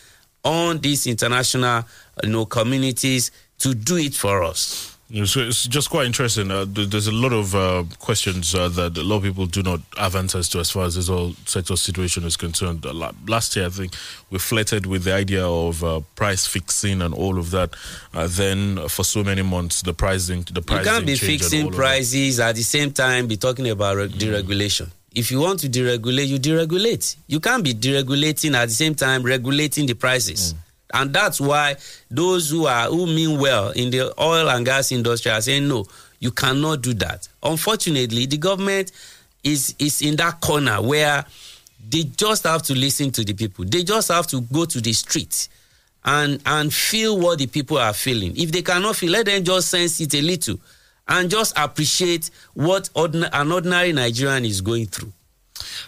on 0.44 0.80
these 0.80 1.06
international, 1.06 1.84
you 2.24 2.30
know, 2.30 2.46
communities 2.46 3.30
to 3.60 3.76
do 3.76 3.98
it 3.98 4.16
for 4.16 4.44
us. 4.44 4.97
So 5.10 5.40
it's 5.40 5.66
just 5.68 5.90
quite 5.90 6.06
interesting. 6.06 6.52
Uh, 6.52 6.66
there's 6.68 7.08
a 7.08 7.14
lot 7.14 7.32
of 7.32 7.56
uh, 7.56 7.86
questions 7.98 8.54
uh, 8.54 8.68
that 8.68 8.98
a 8.98 9.04
lot 9.04 9.18
of 9.18 9.24
people 9.24 9.46
do 9.46 9.64
not 9.64 9.80
have 9.98 10.18
answers 10.18 10.50
to 10.50 10.60
as 10.60 10.70
far 10.70 10.84
as 10.84 10.96
this 10.96 11.08
whole 11.08 11.32
sector 11.46 11.78
situation 11.78 12.26
is 12.26 12.36
concerned. 12.36 12.84
last 13.30 13.56
year, 13.56 13.68
I 13.68 13.70
think 13.70 13.94
we 14.32 14.38
flirted 14.38 14.86
with 14.86 15.06
the 15.06 15.14
idea 15.14 15.48
of 15.48 15.82
uh, 15.82 16.02
price 16.16 16.46
fixing 16.46 17.02
and 17.02 17.14
all 17.14 17.40
of 17.40 17.52
that. 17.52 17.74
Uh, 18.14 18.28
then, 18.30 18.86
for 18.90 19.06
so 19.06 19.24
many 19.24 19.44
months, 19.44 19.82
the 19.82 19.94
pricing, 19.94 20.46
the 20.52 20.62
price 20.62 20.86
you 20.86 20.92
can't 20.92 21.06
be 21.06 21.16
fixing 21.16 21.72
prices 21.72 22.42
at 22.42 22.56
the 22.56 22.64
same 22.64 22.92
time 22.92 23.28
be 23.28 23.38
talking 23.38 23.70
about 23.70 23.96
re- 23.96 24.10
mm. 24.10 24.12
deregulation. 24.20 24.90
If 25.16 25.32
you 25.32 25.40
want 25.40 25.62
to 25.62 25.70
deregulate, 25.70 26.28
you 26.28 26.38
deregulate. 26.38 27.16
You 27.28 27.40
can't 27.40 27.64
be 27.64 27.74
deregulating 27.74 28.56
at 28.56 28.66
the 28.68 28.74
same 28.74 28.94
time 28.94 29.24
regulating 29.24 29.86
the 29.86 29.94
prices. 29.94 30.54
Mm. 30.54 30.58
And 30.94 31.14
that's 31.14 31.40
why 31.42 31.76
those 32.10 32.50
who 32.50 32.66
are 32.66 32.88
who 32.88 33.06
mean 33.08 33.40
well 33.40 33.72
in 33.72 33.90
the 33.92 34.14
oil 34.22 34.50
and 34.50 34.66
gas 34.66 34.92
industry 34.92 35.32
are 35.32 35.42
saying 35.42 35.68
no, 35.68 35.86
you 36.20 36.32
cannot 36.32 36.82
do 36.82 36.94
that. 36.96 37.28
Unfortunately, 37.44 38.26
the 38.26 38.38
government 38.38 38.92
is 39.44 39.76
is 39.80 40.02
in 40.02 40.16
that 40.18 40.40
corner 40.42 40.82
where 40.82 41.26
they 41.90 42.04
just 42.04 42.44
have 42.44 42.64
to 42.64 42.74
listen 42.74 43.12
to 43.12 43.24
the 43.24 43.34
people. 43.34 43.66
They 43.66 43.84
just 43.84 44.10
have 44.10 44.28
to 44.28 44.42
go 44.42 44.66
to 44.66 44.82
the 44.82 44.94
streets 44.94 45.50
and 46.06 46.42
and 46.46 46.74
feel 46.74 47.20
what 47.20 47.40
the 47.40 47.48
people 47.48 47.78
are 47.78 47.94
feeling. 47.94 48.36
If 48.38 48.52
they 48.52 48.62
cannot 48.62 48.96
feel, 48.96 49.12
let 49.12 49.26
them 49.26 49.44
just 49.44 49.70
sense 49.70 50.00
it 50.00 50.14
a 50.16 50.22
little 50.22 50.60
and 51.08 51.30
just 51.30 51.58
appreciate 51.58 52.30
what 52.54 52.90
an 52.96 53.52
ordinary 53.52 53.94
Nigerian 53.94 54.46
is 54.46 54.62
going 54.62 54.88
through. 54.88 55.12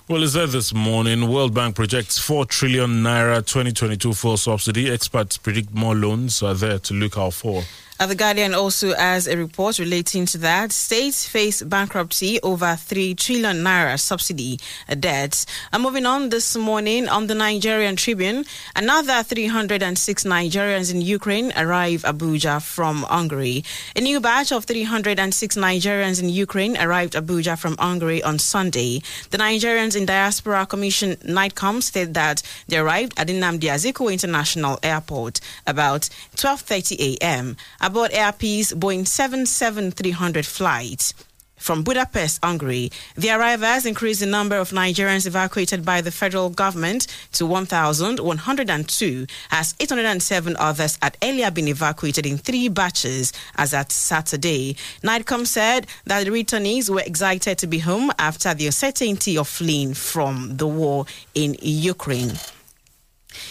Well, 0.08 0.24
is 0.24 0.34
that 0.34 0.50
this 0.50 0.74
morning? 0.74 1.30
World 1.30 1.54
Bank 1.54 1.76
projects 1.76 2.18
4 2.20 2.46
trillion 2.46 3.04
naira 3.04 3.46
2022 3.46 4.14
full 4.14 4.38
subsidy. 4.38 4.90
Experts 4.90 5.38
predict 5.38 5.74
more 5.74 5.96
loans 5.96 6.42
are 6.42 6.54
there 6.54 6.80
to 6.80 6.94
look 6.94 7.18
out 7.18 7.34
for. 7.34 7.64
Uh, 8.02 8.06
the 8.06 8.16
Guardian 8.16 8.54
also 8.56 8.96
has 8.96 9.28
a 9.28 9.36
report 9.36 9.78
relating 9.78 10.26
to 10.26 10.38
that. 10.38 10.72
States 10.72 11.28
face 11.28 11.62
bankruptcy 11.62 12.40
over 12.42 12.78
3 12.78 13.14
trillion 13.16 13.58
naira 13.58 14.00
subsidy 14.00 14.58
debt. 15.02 15.46
Uh, 15.74 15.80
moving 15.80 16.06
on 16.06 16.30
this 16.30 16.56
morning 16.56 17.10
on 17.10 17.28
the 17.28 17.36
Nigerian 17.36 17.98
Tribune, 17.98 18.46
another 18.74 19.22
306 19.22 20.24
Nigerians 20.24 20.94
in 20.94 21.02
Ukraine 21.02 21.52
arrive 21.58 22.04
Abuja 22.04 22.62
from 22.64 23.04
Hungary. 23.04 23.66
A 23.98 24.00
new 24.00 24.22
batch 24.22 24.54
of 24.54 24.64
306 24.64 25.58
Nigerians 25.58 26.24
in 26.24 26.30
Ukraine 26.30 26.78
arrived 26.78 27.16
Abuja 27.16 27.60
from 27.60 27.76
Hungary 27.78 28.24
on 28.24 28.40
Sunday. 28.40 29.02
The 29.32 29.38
Nigerians 29.38 29.98
in 29.98 30.06
Diaspora 30.06 30.66
Commission 30.66 31.18
NiDCOM 31.18 31.84
said 31.84 32.14
that 32.14 32.44
they 32.70 32.78
arrived 32.78 33.20
at 33.20 33.28
the 33.28 33.34
Nnamdi 33.34 33.68
Azikiwe 33.70 34.14
International 34.14 34.80
Airport 34.84 35.42
about 35.68 36.04
12:30 36.38 37.18
a.m 37.18 37.58
aboard 37.90 38.12
Air 38.14 38.32
Peace 38.32 38.72
Boeing 38.72 39.08
77300 39.08 40.46
flight. 40.46 41.12
From 41.58 41.82
Budapest, 41.84 42.40
Hungary, 42.44 42.92
the 43.16 43.32
arrivals 43.32 43.88
increased 43.88 44.20
the 44.20 44.28
number 44.28 44.58
of 44.58 44.70
Nigerians 44.70 45.26
evacuated 45.26 45.84
by 45.84 46.02
the 46.02 46.12
federal 46.12 46.52
government 46.52 47.08
to 47.32 47.48
1,102, 47.48 49.26
as 49.50 49.76
807 49.80 50.56
others 50.60 51.00
had 51.02 51.18
earlier 51.24 51.50
been 51.50 51.68
evacuated 51.68 52.28
in 52.28 52.38
three 52.38 52.68
batches 52.70 53.34
as 53.56 53.74
at 53.74 53.92
Saturday. 53.92 54.76
NiDCOM 55.04 55.48
said 55.48 55.88
that 56.06 56.24
the 56.26 56.30
returnees 56.30 56.92
were 56.92 57.02
excited 57.02 57.58
to 57.58 57.66
be 57.66 57.80
home 57.80 58.12
after 58.20 58.54
the 58.54 58.68
uncertainty 58.68 59.36
of 59.36 59.48
fleeing 59.48 59.96
from 59.96 60.58
the 60.58 60.68
war 60.68 61.08
in 61.34 61.56
Ukraine. 61.60 62.34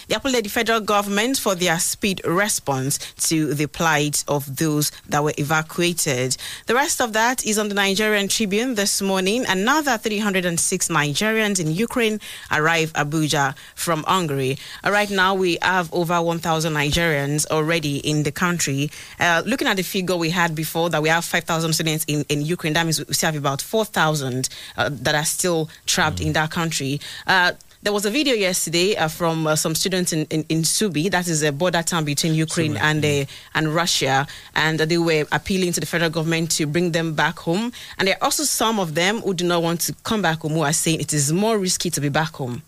They 0.08 0.14
applauded 0.14 0.44
the 0.44 0.50
federal 0.50 0.80
government 0.80 1.38
for 1.38 1.54
their 1.54 1.78
speed 1.78 2.20
response 2.24 2.98
to 3.28 3.54
the 3.54 3.66
plight 3.66 4.24
of 4.26 4.56
those 4.56 4.90
that 5.08 5.22
were 5.22 5.34
evacuated. 5.38 6.36
The 6.66 6.74
rest 6.74 7.00
of 7.00 7.12
that 7.12 7.44
is 7.44 7.58
on 7.58 7.68
the 7.68 7.74
Nigerian 7.74 8.28
Tribune 8.28 8.74
this 8.74 9.00
morning. 9.00 9.44
Another 9.46 9.98
306 9.98 10.88
Nigerians 10.88 11.60
in 11.60 11.70
Ukraine 11.72 12.20
arrive 12.50 12.92
Abuja 12.94 13.56
from 13.74 14.02
Hungary. 14.04 14.58
Uh, 14.84 14.90
right 14.90 15.10
now, 15.10 15.34
we 15.34 15.58
have 15.62 15.92
over 15.92 16.20
1,000 16.20 16.72
Nigerians 16.72 17.46
already 17.50 17.98
in 17.98 18.22
the 18.22 18.32
country. 18.32 18.90
Uh, 19.20 19.42
looking 19.46 19.68
at 19.68 19.76
the 19.76 19.82
figure 19.82 20.16
we 20.16 20.30
had 20.30 20.54
before, 20.54 20.90
that 20.90 21.02
we 21.02 21.08
have 21.08 21.24
5,000 21.24 21.72
students 21.72 22.04
in, 22.08 22.24
in 22.28 22.42
Ukraine, 22.42 22.72
that 22.72 22.84
means 22.84 23.04
we 23.04 23.14
still 23.14 23.28
have 23.28 23.36
about 23.36 23.62
4,000 23.62 24.48
uh, 24.76 24.88
that 24.92 25.14
are 25.14 25.24
still 25.24 25.68
trapped 25.86 26.20
in 26.20 26.32
that 26.32 26.50
country. 26.50 27.00
Uh, 27.26 27.52
there 27.82 27.92
was 27.92 28.04
a 28.04 28.10
video 28.10 28.34
yesterday 28.34 28.96
uh, 28.96 29.08
from 29.08 29.46
uh, 29.46 29.54
some 29.54 29.74
students 29.74 30.12
in, 30.12 30.26
in, 30.30 30.44
in 30.48 30.64
Sumi, 30.64 31.08
that 31.08 31.28
is 31.28 31.42
a 31.42 31.52
border 31.52 31.82
town 31.82 32.04
between 32.04 32.34
Ukraine 32.34 32.72
Sumi, 32.72 32.84
and 32.84 33.04
uh, 33.04 33.30
and 33.54 33.74
Russia, 33.74 34.26
and 34.54 34.80
they 34.80 34.98
were 34.98 35.24
appealing 35.32 35.72
to 35.72 35.80
the 35.80 35.86
federal 35.86 36.10
government 36.10 36.50
to 36.52 36.66
bring 36.66 36.92
them 36.92 37.14
back 37.14 37.38
home. 37.38 37.72
And 37.98 38.08
there 38.08 38.16
are 38.16 38.24
also 38.24 38.42
some 38.42 38.80
of 38.80 38.94
them 38.94 39.20
who 39.20 39.34
do 39.34 39.46
not 39.46 39.62
want 39.62 39.80
to 39.82 39.94
come 40.02 40.22
back 40.22 40.40
home 40.40 40.52
who 40.52 40.62
are 40.62 40.72
saying 40.72 41.00
it 41.00 41.12
is 41.12 41.32
more 41.32 41.58
risky 41.58 41.90
to 41.90 42.00
be 42.00 42.08
back 42.08 42.34
home. 42.34 42.62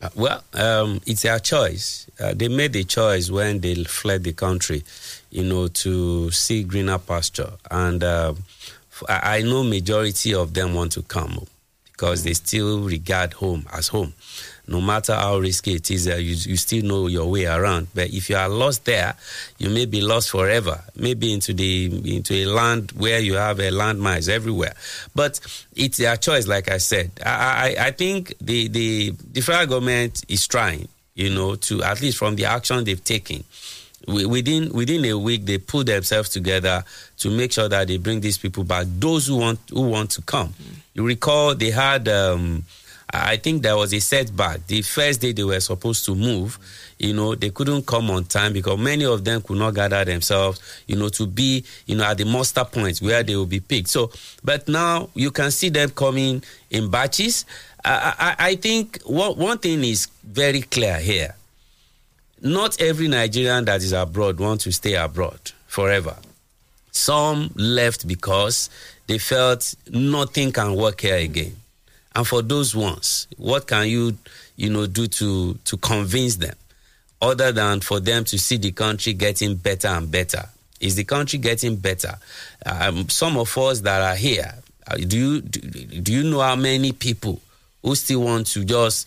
Uh, 0.00 0.10
well, 0.14 0.44
um, 0.54 1.00
it's 1.06 1.22
their 1.22 1.38
choice. 1.38 2.08
Uh, 2.20 2.34
they 2.34 2.48
made 2.48 2.72
the 2.72 2.84
choice 2.84 3.30
when 3.30 3.60
they 3.60 3.74
fled 3.84 4.24
the 4.24 4.32
country, 4.32 4.84
you 5.30 5.42
know, 5.42 5.68
to 5.68 6.30
see 6.30 6.62
greener 6.62 6.98
pasture. 6.98 7.50
And 7.70 8.04
uh, 8.04 8.34
I 9.08 9.42
know 9.42 9.64
majority 9.64 10.34
of 10.34 10.54
them 10.54 10.74
want 10.74 10.92
to 10.92 11.02
come 11.02 11.46
because 11.96 12.24
they 12.24 12.34
still 12.34 12.80
regard 12.82 13.32
home 13.32 13.64
as 13.72 13.88
home. 13.88 14.12
No 14.68 14.80
matter 14.82 15.14
how 15.14 15.38
risky 15.38 15.76
it 15.76 15.90
is, 15.90 16.08
uh, 16.08 16.16
you, 16.16 16.34
you 16.34 16.56
still 16.56 16.84
know 16.84 17.06
your 17.06 17.30
way 17.30 17.46
around. 17.46 17.86
But 17.94 18.10
if 18.10 18.28
you 18.28 18.36
are 18.36 18.48
lost 18.48 18.84
there, 18.84 19.14
you 19.58 19.70
may 19.70 19.86
be 19.86 20.02
lost 20.02 20.30
forever. 20.30 20.82
Maybe 20.94 21.32
into 21.32 21.54
the 21.54 22.16
into 22.16 22.34
a 22.34 22.44
land 22.46 22.92
where 22.92 23.18
you 23.20 23.34
have 23.34 23.60
a 23.60 23.70
landmines 23.70 24.28
everywhere. 24.28 24.74
But 25.14 25.40
it's 25.74 25.96
their 25.96 26.16
choice, 26.16 26.46
like 26.46 26.70
I 26.70 26.78
said. 26.78 27.12
I, 27.24 27.76
I, 27.78 27.86
I 27.86 27.90
think 27.92 28.34
the, 28.40 28.68
the 28.68 29.14
the 29.32 29.40
federal 29.40 29.66
government 29.66 30.24
is 30.28 30.46
trying, 30.46 30.88
you 31.14 31.30
know, 31.30 31.54
to 31.54 31.82
at 31.82 32.02
least 32.02 32.18
from 32.18 32.36
the 32.36 32.44
action 32.44 32.84
they've 32.84 33.02
taken 33.02 33.44
within 34.06 34.72
within 34.72 35.04
a 35.06 35.18
week 35.18 35.44
they 35.46 35.58
pull 35.58 35.82
themselves 35.82 36.28
together 36.28 36.84
to 37.18 37.30
make 37.30 37.50
sure 37.50 37.68
that 37.68 37.88
they 37.88 37.96
bring 37.96 38.20
these 38.20 38.38
people 38.38 38.62
back 38.62 38.86
those 38.98 39.26
who 39.26 39.36
want 39.38 39.58
who 39.70 39.80
want 39.88 40.10
to 40.10 40.22
come 40.22 40.54
you 40.96 41.06
recall 41.06 41.54
they 41.54 41.70
had 41.70 42.08
um 42.08 42.64
i 43.12 43.36
think 43.36 43.62
there 43.62 43.76
was 43.76 43.92
a 43.94 44.00
setback. 44.00 44.66
The 44.66 44.82
first 44.82 45.20
day 45.20 45.32
they 45.32 45.44
were 45.44 45.60
supposed 45.60 46.04
to 46.06 46.14
move 46.14 46.58
you 46.98 47.12
know 47.12 47.34
they 47.34 47.50
couldn't 47.50 47.86
come 47.86 48.10
on 48.10 48.24
time 48.24 48.52
because 48.52 48.78
many 48.78 49.04
of 49.04 49.22
them 49.24 49.42
could 49.42 49.58
not 49.58 49.74
gather 49.74 50.04
themselves 50.04 50.60
you 50.86 50.96
know 50.96 51.08
to 51.10 51.26
be 51.26 51.64
you 51.86 51.94
know 51.96 52.04
at 52.04 52.18
the 52.18 52.24
muster 52.24 52.64
point 52.64 52.98
where 52.98 53.22
they 53.22 53.36
will 53.36 53.46
be 53.46 53.60
picked. 53.60 53.88
So 53.88 54.10
but 54.42 54.66
now 54.66 55.08
you 55.14 55.30
can 55.30 55.50
see 55.50 55.68
them 55.68 55.90
coming 55.90 56.42
in 56.70 56.90
batches. 56.90 57.44
I 57.84 58.34
i, 58.38 58.48
I 58.50 58.54
think 58.56 59.00
one, 59.04 59.36
one 59.38 59.58
thing 59.58 59.84
is 59.84 60.08
very 60.24 60.62
clear 60.62 60.98
here. 60.98 61.34
Not 62.42 62.80
every 62.80 63.08
Nigerian 63.08 63.64
that 63.66 63.82
is 63.82 63.92
abroad 63.92 64.38
wants 64.40 64.64
to 64.64 64.72
stay 64.72 64.94
abroad 64.94 65.52
forever. 65.66 66.16
Some 66.92 67.50
left 67.54 68.08
because 68.08 68.70
they 69.06 69.18
felt 69.18 69.74
nothing 69.90 70.52
can 70.52 70.74
work 70.74 71.00
here 71.00 71.16
again. 71.16 71.56
And 72.14 72.26
for 72.26 72.42
those 72.42 72.74
ones, 72.74 73.28
what 73.36 73.66
can 73.66 73.88
you, 73.88 74.16
you 74.56 74.70
know, 74.70 74.86
do 74.86 75.06
to 75.06 75.54
to 75.64 75.76
convince 75.76 76.36
them, 76.36 76.56
other 77.20 77.52
than 77.52 77.80
for 77.80 78.00
them 78.00 78.24
to 78.24 78.38
see 78.38 78.56
the 78.56 78.72
country 78.72 79.12
getting 79.12 79.54
better 79.56 79.88
and 79.88 80.10
better? 80.10 80.48
Is 80.80 80.94
the 80.96 81.04
country 81.04 81.38
getting 81.38 81.76
better? 81.76 82.14
Um, 82.64 83.08
some 83.08 83.36
of 83.36 83.56
us 83.58 83.80
that 83.80 84.02
are 84.02 84.16
here, 84.16 84.54
uh, 84.86 84.96
do 84.96 85.16
you 85.16 85.40
do, 85.40 85.60
do 86.00 86.12
you 86.12 86.22
know 86.24 86.40
how 86.40 86.56
many 86.56 86.92
people 86.92 87.40
who 87.82 87.94
still 87.94 88.22
want 88.22 88.46
to 88.48 88.64
just 88.64 89.06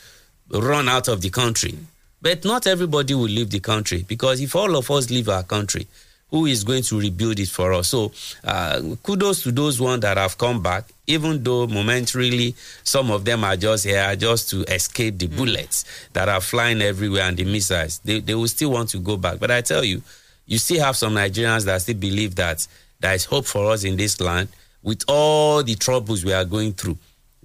run 0.50 0.88
out 0.88 1.08
of 1.08 1.22
the 1.22 1.30
country? 1.30 1.78
But 2.22 2.44
not 2.44 2.68
everybody 2.68 3.14
will 3.14 3.24
leave 3.24 3.50
the 3.50 3.60
country 3.60 4.04
because 4.08 4.42
if 4.42 4.56
all 4.56 4.76
of 4.76 4.92
us 4.92 5.10
leave 5.10 5.30
our 5.30 5.44
country, 5.44 5.88
who 6.32 6.46
is 6.46 6.64
going 6.64 6.84
to 6.84 7.00
rebuild 7.00 7.40
it 7.40 7.50
for 7.50 7.74
us? 7.74 7.90
So, 7.90 8.12
uh, 8.44 8.82
kudos 9.04 9.44
to 9.44 9.52
those 9.52 9.82
ones 9.82 10.02
that 10.02 10.18
have 10.18 10.38
come 10.38 10.62
back, 10.62 10.86
even 11.08 11.44
though 11.44 11.68
momentarily 11.68 12.56
some 12.84 13.12
of 13.12 13.26
them 13.26 13.44
are 13.44 13.56
just 13.56 13.86
here 13.86 14.16
just 14.16 14.50
to 14.52 14.64
escape 14.74 15.18
the 15.18 15.28
bullets 15.28 15.86
that 16.14 16.30
are 16.30 16.42
flying 16.42 16.82
everywhere 16.82 17.24
and 17.24 17.38
the 17.38 17.46
missiles. 17.46 18.00
They, 18.00 18.20
they 18.20 18.36
will 18.36 18.48
still 18.48 18.72
want 18.72 18.90
to 18.90 19.00
go 19.00 19.18
back. 19.18 19.40
But 19.40 19.52
I 19.52 19.62
tell 19.62 19.84
you, 19.84 20.02
you 20.46 20.58
still 20.58 20.84
have 20.84 20.96
some 20.96 21.14
Nigerians 21.16 21.66
that 21.66 21.82
still 21.82 21.96
believe 21.96 22.36
that 22.36 22.68
there 23.00 23.14
is 23.14 23.26
hope 23.26 23.46
for 23.46 23.72
us 23.72 23.84
in 23.84 23.98
this 23.98 24.20
land 24.20 24.50
with 24.84 25.04
all 25.08 25.64
the 25.64 25.76
troubles 25.76 26.24
we 26.24 26.34
are 26.34 26.46
going 26.46 26.74
through. 26.74 26.98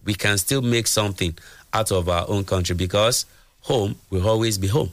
We 0.05 0.15
can 0.15 0.37
still 0.39 0.63
make 0.63 0.87
something 0.87 1.37
out 1.73 1.91
of 1.91 2.09
our 2.09 2.27
own 2.29 2.45
country 2.45 2.75
because 2.75 3.27
home 3.63 3.97
will 4.11 4.29
always 4.29 4.59
be 4.59 4.69
home. 4.69 4.93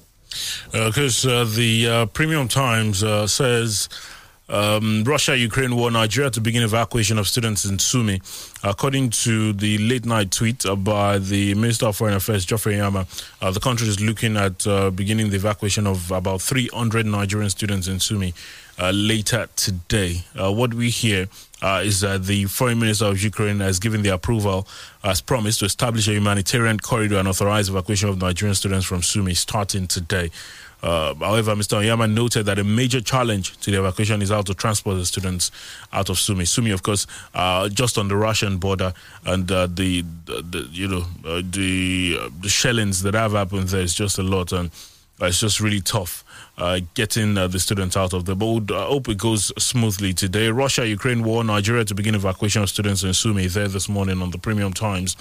Because 0.72 1.26
uh, 1.26 1.46
the 1.46 1.88
uh, 1.88 2.06
Premium 2.08 2.48
Times 2.48 3.04
uh, 3.04 3.28
says 3.28 3.90
um, 4.52 5.04
Russia 5.06 5.38
Ukraine 5.38 5.76
war, 5.76 5.90
Nigeria 5.92 6.30
to 6.30 6.42
begin 6.42 6.62
evacuation 6.64 7.18
of 7.18 7.28
students 7.28 7.64
in 7.66 7.80
Sumi. 7.80 8.22
According 8.64 9.12
to 9.26 9.54
the 9.54 9.78
late 9.78 10.06
night 10.06 10.32
tweet 10.32 10.66
uh, 10.66 10.76
by 10.76 11.20
the 11.20 11.54
Minister 11.56 11.88
of 11.88 11.96
Foreign 11.96 12.16
Affairs, 12.16 12.46
Geoffrey 12.46 12.76
Onyeama, 12.76 13.08
uh, 13.42 13.52
the 13.52 13.60
country 13.62 13.88
is 13.88 14.02
looking 14.02 14.36
at 14.36 14.68
uh, 14.68 14.92
beginning 14.92 15.30
the 15.30 15.38
evacuation 15.38 15.88
of 15.88 16.12
about 16.12 16.42
300 16.42 17.06
Nigerian 17.06 17.50
students 17.50 17.88
in 17.88 18.00
Sumi 18.00 18.30
uh, 18.30 18.34
later 18.90 19.48
today. 19.56 20.24
Uh, 20.40 20.52
what 20.52 20.74
we 20.74 20.90
hear 20.90 21.28
uh, 21.62 21.82
is 21.86 22.02
that 22.02 22.26
the 22.26 22.46
Foreign 22.46 22.80
Minister 22.80 23.06
of 23.06 23.22
Ukraine 23.22 23.60
has 23.60 23.78
given 23.80 24.02
the 24.02 24.10
approval, 24.10 24.68
as 25.04 25.22
promised, 25.22 25.60
to 25.60 25.66
establish 25.66 26.08
a 26.08 26.14
humanitarian 26.14 26.80
corridor 26.80 27.18
and 27.18 27.28
authorize 27.28 27.70
evacuation 27.70 28.10
of 28.10 28.18
Nigerian 28.20 28.56
students 28.56 28.86
from 28.86 29.04
Sumi 29.04 29.36
starting 29.36 29.88
today. 29.88 30.32
Uh, 30.84 31.14
however, 31.16 31.56
Mr. 31.56 31.80
Onyeama 31.80 32.12
noted 32.12 32.48
that 32.48 32.58
a 32.58 32.64
major 32.64 33.02
challenge 33.02 33.56
to 33.60 33.70
the 33.70 33.78
evacuation 33.80 34.22
is 34.22 34.30
how 34.30 34.42
to 34.42 34.54
transport 34.54 34.98
the 34.98 35.06
students 35.06 35.52
out 35.94 36.10
of 36.10 36.18
Sumi. 36.18 36.46
Sumi, 36.46 36.72
of 36.72 36.82
course, 36.82 37.06
uh, 37.36 37.70
just 37.70 37.98
on 38.00 38.08
the 38.08 38.16
Russian 38.16 38.58
border, 38.58 38.94
and 39.26 39.52
uh, 39.52 39.68
the, 39.68 40.04
the, 40.26 40.68
you 40.72 40.88
know 40.88 41.06
uh, 41.26 41.44
the 41.48 42.18
uh, 42.20 42.30
the 42.42 42.50
shellings 42.50 43.04
that 43.04 43.14
have 43.14 43.34
happened 43.34 43.68
there 43.68 43.82
is 43.82 43.94
just 43.94 44.18
a 44.18 44.24
lot, 44.24 44.52
and 44.52 44.72
uh, 45.22 45.26
it's 45.26 45.40
just 45.40 45.60
really 45.60 45.82
tough 45.82 46.24
uh, 46.58 46.80
getting 46.94 47.38
uh, 47.38 47.48
the 47.48 47.60
students 47.60 47.98
out 47.98 48.14
of. 48.14 48.26
But 48.26 48.36
we'd, 48.38 48.72
uh, 48.72 48.86
hope 48.86 49.10
it 49.10 49.18
goes 49.18 49.52
smoothly 49.62 50.14
today. 50.14 50.50
Russia 50.50 50.88
Ukraine 50.88 51.24
war, 51.24 51.44
Nigeria 51.44 51.86
to 51.86 51.96
begin 51.96 52.16
evacuation 52.16 52.62
of 52.62 52.70
students 52.70 53.04
in 53.04 53.14
Sumi 53.14 53.48
there 53.48 53.68
this 53.68 53.90
morning 53.90 54.22
on 54.22 54.32
the 54.32 54.38
Premium 54.38 54.74
Times. 54.74 55.16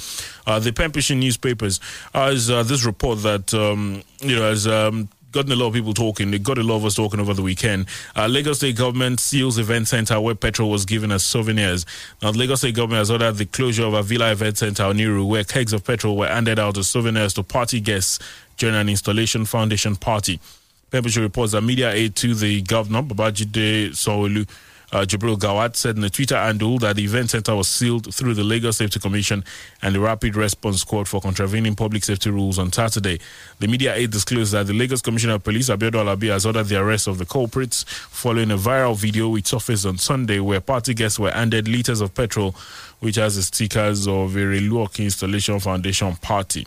Uh, 0.46 0.58
the 0.58 0.72
PM 0.72 0.92
News 0.94 1.10
newspapers 1.10 1.80
has 2.14 2.50
uh, 2.50 2.62
this 2.62 2.84
report 2.84 3.22
that, 3.22 3.54
um, 3.54 4.02
you 4.20 4.36
know, 4.36 4.42
has. 4.42 4.66
Um, 4.66 5.08
Gotten 5.32 5.52
a 5.52 5.54
lot 5.54 5.68
of 5.68 5.74
people 5.74 5.94
talking. 5.94 6.32
They 6.32 6.40
got 6.40 6.58
a 6.58 6.62
lot 6.64 6.78
of 6.78 6.84
us 6.84 6.96
talking 6.96 7.20
over 7.20 7.32
the 7.34 7.42
weekend. 7.42 7.86
Uh, 8.16 8.26
Lagos 8.26 8.56
State 8.56 8.76
government 8.76 9.20
seals 9.20 9.58
event 9.58 9.86
center 9.86 10.20
where 10.20 10.34
petrol 10.34 10.68
was 10.68 10.84
given 10.84 11.12
as 11.12 11.24
souvenirs. 11.24 11.86
Now, 12.20 12.32
the 12.32 12.38
Lagos 12.38 12.58
State 12.58 12.74
government 12.74 12.98
has 12.98 13.12
ordered 13.12 13.34
the 13.34 13.46
closure 13.46 13.84
of 13.84 13.94
a 13.94 14.02
Villa 14.02 14.32
event 14.32 14.58
center, 14.58 14.82
Oniru, 14.82 15.24
where 15.28 15.44
kegs 15.44 15.72
of 15.72 15.84
petrol 15.84 16.16
were 16.16 16.26
handed 16.26 16.58
out 16.58 16.76
as 16.78 16.88
souvenirs 16.88 17.34
to 17.34 17.44
party 17.44 17.78
guests 17.78 18.18
during 18.60 18.76
an 18.76 18.90
installation 18.90 19.46
foundation 19.46 19.96
party. 19.96 20.38
PM 20.90 21.04
News 21.04 21.16
reports 21.16 21.52
that 21.52 21.62
media 21.62 21.90
aide 21.90 22.14
to 22.16 22.34
the 22.34 22.60
governor, 22.60 23.02
Babajide 23.02 23.90
Sanwo-Olu, 23.90 24.46
uh, 24.92 25.04
Jibril 25.06 25.76
said 25.76 25.96
in 25.96 26.04
a 26.04 26.10
Twitter 26.10 26.36
handle 26.36 26.78
that 26.80 26.96
the 26.96 27.04
event 27.04 27.30
center 27.30 27.54
was 27.54 27.68
sealed 27.68 28.12
through 28.12 28.34
the 28.34 28.42
Lagos 28.42 28.76
Safety 28.76 28.98
Commission 29.00 29.44
and 29.80 29.94
the 29.94 30.00
Rapid 30.00 30.36
Response 30.36 30.80
Squad 30.80 31.06
for 31.08 31.20
contravening 31.20 31.74
public 31.76 32.04
safety 32.04 32.28
rules 32.28 32.58
on 32.58 32.70
Saturday. 32.72 33.18
The 33.60 33.68
media 33.68 33.94
aide 33.94 34.10
disclosed 34.10 34.52
that 34.52 34.66
the 34.66 34.74
Lagos 34.74 35.00
Commissioner 35.00 35.34
of 35.34 35.44
Police, 35.44 35.70
Abiodun 35.70 36.04
Alabi, 36.04 36.28
has 36.28 36.44
ordered 36.44 36.64
the 36.64 36.80
arrest 36.80 37.06
of 37.06 37.18
the 37.18 37.24
culprits 37.24 37.84
following 37.84 38.50
a 38.50 38.56
viral 38.56 38.96
video 38.96 39.28
which 39.28 39.46
surfaced 39.46 39.86
on 39.86 39.96
Sunday 39.96 40.40
where 40.40 40.60
party 40.60 40.92
guests 40.92 41.18
were 41.20 41.30
handed 41.30 41.68
liters 41.68 42.00
of 42.00 42.12
petrol, 42.12 42.54
which 42.98 43.14
has 43.14 43.36
the 43.36 43.42
stickers 43.42 44.08
of 44.08 44.34
a 44.34 44.40
Reluoki 44.40 45.04
Installation 45.04 45.60
Foundation 45.60 46.16
party. 46.16 46.66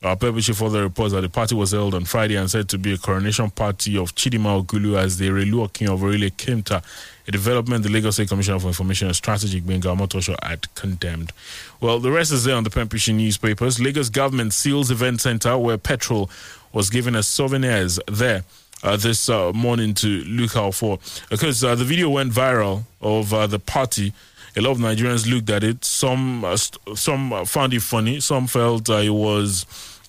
Uh, 0.00 0.14
PM 0.14 0.34
News 0.34 0.48
further 0.56 0.82
reports 0.82 1.12
that 1.12 1.22
the 1.22 1.28
party 1.28 1.56
was 1.56 1.72
held 1.72 1.92
on 1.92 2.04
Friday 2.04 2.36
and 2.36 2.48
said 2.48 2.68
to 2.68 2.78
be 2.78 2.92
a 2.94 2.96
coronation 2.96 3.50
party 3.50 3.98
of 3.98 4.14
Chidima 4.14 4.64
Ogulu 4.64 4.96
as 4.96 5.18
the 5.18 5.28
Reluo 5.28 5.72
King 5.72 5.88
of 5.88 6.00
Orile 6.04 6.30
Kemta, 6.30 6.84
a 7.26 7.30
development 7.32 7.82
the 7.82 7.90
Lagos 7.90 8.14
State 8.14 8.28
Commissioner 8.28 8.60
for 8.60 8.68
Information 8.68 9.08
and 9.08 9.16
Strategy, 9.16 9.60
Gbenga 9.60 9.96
Omotoso, 9.96 10.36
had 10.40 10.72
condemned. 10.76 11.32
Well, 11.80 11.98
the 11.98 12.12
rest 12.12 12.30
is 12.30 12.44
there 12.44 12.54
on 12.54 12.62
the 12.62 12.70
PM 12.70 12.88
News 12.92 13.08
newspapers. 13.08 13.80
Lagos 13.80 14.08
government 14.08 14.52
seals 14.52 14.92
event 14.92 15.20
centre 15.20 15.58
where 15.58 15.76
petrol 15.76 16.30
was 16.72 16.90
given 16.90 17.16
as 17.16 17.26
souvenirs 17.26 17.98
there. 18.06 18.44
Uh, 18.80 18.96
this 18.96 19.28
uh, 19.28 19.52
morning 19.52 19.92
to 19.92 20.22
look 20.22 20.54
out 20.54 20.72
for 20.72 21.00
because 21.28 21.64
uh, 21.64 21.74
the 21.74 21.82
video 21.84 22.08
went 22.08 22.32
viral 22.32 22.84
of 23.00 23.34
uh, 23.34 23.44
the 23.48 23.58
party 23.58 24.12
a 24.56 24.60
lot 24.60 24.72
of 24.72 24.78
Nigerians 24.78 25.30
looked 25.30 25.50
at 25.50 25.62
it. 25.64 25.84
Some 25.84 26.44
uh, 26.44 26.56
st- 26.56 26.98
some 26.98 27.44
found 27.46 27.74
it 27.74 27.82
funny. 27.82 28.20
Some 28.20 28.46
felt 28.46 28.88
uh, 28.90 28.94
it 28.94 29.10
was 29.10 29.66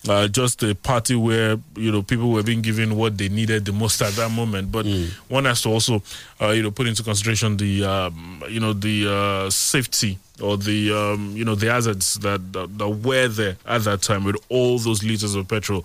uh, 0.08 0.28
just 0.28 0.62
a 0.62 0.74
party 0.74 1.14
where 1.14 1.58
you 1.76 1.92
know 1.92 2.02
people 2.02 2.30
were 2.30 2.42
being 2.42 2.62
given 2.62 2.96
what 2.96 3.18
they 3.18 3.28
needed 3.28 3.64
the 3.64 3.72
most 3.72 4.00
at 4.02 4.12
that 4.14 4.30
moment. 4.30 4.72
But 4.72 4.86
one 5.28 5.44
has 5.44 5.62
to 5.62 5.68
also 5.68 6.02
uh, 6.40 6.48
you 6.50 6.62
know 6.62 6.70
put 6.70 6.86
into 6.86 7.02
consideration 7.02 7.56
the 7.56 7.84
um, 7.84 8.42
you 8.48 8.60
know 8.60 8.72
the 8.72 9.12
uh, 9.46 9.50
safety 9.50 10.18
or 10.40 10.56
the 10.56 10.92
um, 10.92 11.36
you 11.36 11.44
know 11.44 11.54
the 11.54 11.70
hazards 11.70 12.14
that, 12.20 12.52
that 12.52 12.78
that 12.78 12.88
were 12.88 13.28
there 13.28 13.56
at 13.66 13.84
that 13.84 14.02
time 14.02 14.24
with 14.24 14.36
all 14.48 14.78
those 14.78 15.02
liters 15.04 15.34
of 15.34 15.46
petrol. 15.48 15.84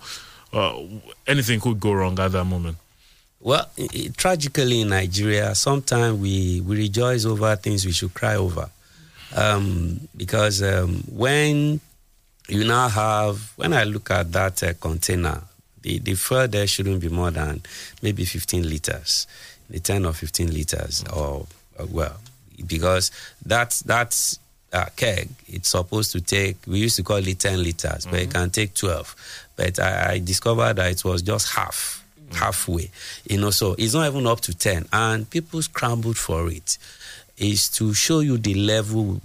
Uh, 0.52 0.80
anything 1.26 1.60
could 1.60 1.78
go 1.78 1.92
wrong 1.92 2.18
at 2.18 2.32
that 2.32 2.44
moment. 2.44 2.76
Well, 3.40 3.68
i- 3.78 3.88
i- 3.94 4.10
tragically 4.16 4.80
in 4.80 4.88
Nigeria, 4.88 5.54
sometimes 5.54 6.18
we, 6.18 6.60
we 6.62 6.76
rejoice 6.76 7.24
over 7.24 7.54
things 7.56 7.84
we 7.84 7.92
should 7.92 8.14
cry 8.14 8.36
over. 8.36 8.70
Um, 9.34 10.00
because 10.16 10.62
um, 10.62 11.02
when 11.10 11.80
you 12.48 12.64
now 12.64 12.88
have, 12.88 13.52
when 13.56 13.72
I 13.72 13.84
look 13.84 14.10
at 14.10 14.32
that 14.32 14.62
uh, 14.62 14.72
container, 14.80 15.42
the, 15.82 15.98
the 15.98 16.14
fuel 16.14 16.48
there 16.48 16.66
shouldn't 16.66 17.00
be 17.00 17.08
more 17.08 17.30
than 17.30 17.60
maybe 18.02 18.24
15 18.24 18.68
liters, 18.68 19.26
the 19.68 19.80
10 19.80 20.06
or 20.06 20.12
15 20.12 20.52
liters, 20.52 21.04
or, 21.12 21.46
or 21.78 21.86
well, 21.90 22.16
because 22.66 23.10
that's, 23.44 23.80
that's 23.82 24.38
uh, 24.72 24.86
keg, 24.96 25.28
it's 25.48 25.68
supposed 25.70 26.12
to 26.12 26.20
take, 26.20 26.56
we 26.66 26.78
used 26.78 26.96
to 26.96 27.02
call 27.02 27.16
it 27.16 27.38
10 27.38 27.62
liters, 27.62 28.06
but 28.06 28.20
it 28.20 28.30
can 28.32 28.48
take 28.50 28.74
12. 28.74 29.14
But 29.56 29.78
I, 29.78 30.12
I 30.12 30.18
discovered 30.18 30.74
that 30.76 30.90
it 30.92 31.04
was 31.04 31.20
just 31.22 31.54
half, 31.54 32.04
halfway. 32.32 32.90
You 33.28 33.38
know, 33.38 33.50
so 33.50 33.74
it's 33.78 33.94
not 33.94 34.06
even 34.06 34.26
up 34.26 34.40
to 34.42 34.54
10. 34.56 34.86
And 34.92 35.28
people 35.28 35.62
scrambled 35.62 36.18
for 36.18 36.50
it. 36.50 36.78
Is 37.38 37.68
to 37.72 37.92
show 37.92 38.20
you 38.20 38.38
the 38.38 38.54
level 38.54 39.20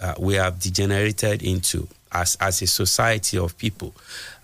uh, 0.00 0.14
we 0.18 0.34
have 0.34 0.58
degenerated 0.58 1.42
into 1.42 1.86
as, 2.10 2.36
as 2.40 2.60
a 2.62 2.66
society 2.66 3.38
of 3.38 3.56
people. 3.56 3.94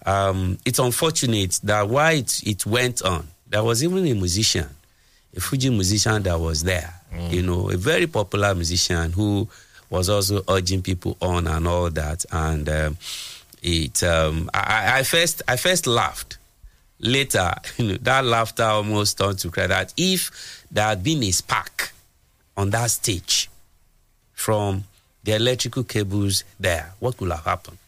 Um, 0.06 0.58
it's 0.64 0.78
unfortunate 0.78 1.58
that 1.64 1.88
why 1.88 2.12
it, 2.12 2.42
it 2.46 2.64
went 2.64 3.02
on, 3.02 3.26
there 3.48 3.64
was 3.64 3.82
even 3.82 4.06
a 4.06 4.14
musician, 4.14 4.68
a 5.36 5.40
Fuji 5.40 5.70
musician 5.70 6.22
that 6.22 6.38
was 6.38 6.62
there, 6.62 6.94
you 7.30 7.42
know, 7.42 7.70
a 7.70 7.76
very 7.76 8.06
popular 8.06 8.54
musician 8.54 9.12
who 9.12 9.48
was 9.90 10.08
also 10.08 10.42
urging 10.48 10.82
people 10.82 11.16
on 11.20 11.46
and 11.46 11.66
all 11.66 11.90
that. 11.90 12.24
And 12.30 12.68
um, 12.68 12.96
it, 13.62 14.02
um, 14.02 14.50
I, 14.54 14.98
I 14.98 15.02
first, 15.02 15.42
I 15.48 15.56
first 15.56 15.86
laughed. 15.86 16.37
Later, 17.00 17.54
you 17.76 17.86
know, 17.86 17.96
that 18.02 18.24
laughter 18.24 18.64
almost 18.64 19.18
turned 19.18 19.38
to 19.40 19.50
cry. 19.50 19.66
That 19.66 19.94
if 19.96 20.64
there 20.70 20.86
had 20.86 21.02
been 21.02 21.22
a 21.22 21.30
spark 21.30 21.92
on 22.56 22.70
that 22.70 22.90
stage 22.90 23.48
from 24.32 24.84
the 25.22 25.34
electrical 25.34 25.84
cables 25.84 26.44
there, 26.58 26.92
what 26.98 27.16
could 27.16 27.30
have 27.30 27.44
happened? 27.44 27.78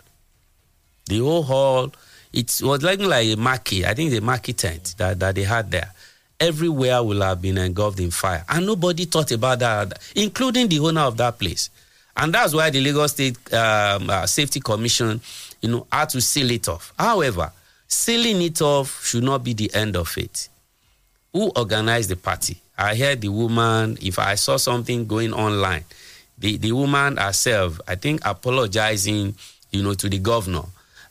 The 1.07 1.19
whole 1.19 1.43
hall, 1.43 1.93
it 2.33 2.61
was 2.63 2.83
like, 2.83 3.01
like 3.01 3.27
a 3.27 3.37
marquee, 3.37 3.85
I 3.85 3.95
think 3.95 4.13
the 4.13 4.21
marquee 4.21 4.53
tent 4.53 4.95
that, 4.99 5.19
that 5.19 5.35
they 5.35 5.43
had 5.43 5.71
there. 5.71 5.93
Everywhere 6.39 7.03
will 7.03 7.21
have 7.21 7.43
been 7.43 7.59
engulfed 7.59 8.01
in 8.01 8.11
fire. 8.11 8.45
And 8.49 8.65
nobody 8.65 9.05
thought 9.05 9.33
about 9.33 9.59
that, 9.59 9.99
including 10.15 10.69
the 10.69 10.79
owner 10.79 11.03
of 11.03 11.17
that 11.17 11.39
place. 11.39 11.69
And 12.17 12.33
that's 12.33 12.55
why 12.55 12.71
the 12.71 12.81
Lagos 12.81 13.13
State 13.13 13.37
um, 13.53 14.09
uh, 14.09 14.27
Safety 14.27 14.61
Commission, 14.61 15.21
you 15.61 15.71
know, 15.71 15.87
had 15.91 16.11
to 16.11 16.21
seal 16.21 16.51
it 16.51 16.69
off. 16.69 16.93
However, 16.99 17.53
sealing 17.91 18.41
it 18.41 18.63
off 18.63 19.05
should 19.05 19.25
not 19.25 19.45
be 19.45 19.53
the 19.53 19.71
end 19.75 19.97
of 19.97 20.17
it. 20.17 20.49
Who 21.33 21.51
organized 21.51 22.09
the 22.09 22.17
party? 22.17 22.57
I 22.79 22.95
heard 22.95 23.21
the 23.21 23.29
woman, 23.29 23.99
if 24.01 24.19
I 24.19 24.37
saw 24.37 24.57
something 24.57 25.07
going 25.07 25.35
online, 25.35 25.85
the, 26.39 26.57
the 26.57 26.73
woman 26.73 27.19
herself, 27.19 27.79
I 27.87 27.97
think, 27.97 28.23
apologizing, 28.25 29.35
you 29.71 29.83
know, 29.83 29.95
to 29.95 30.09
the 30.09 30.19
governor. 30.19 30.63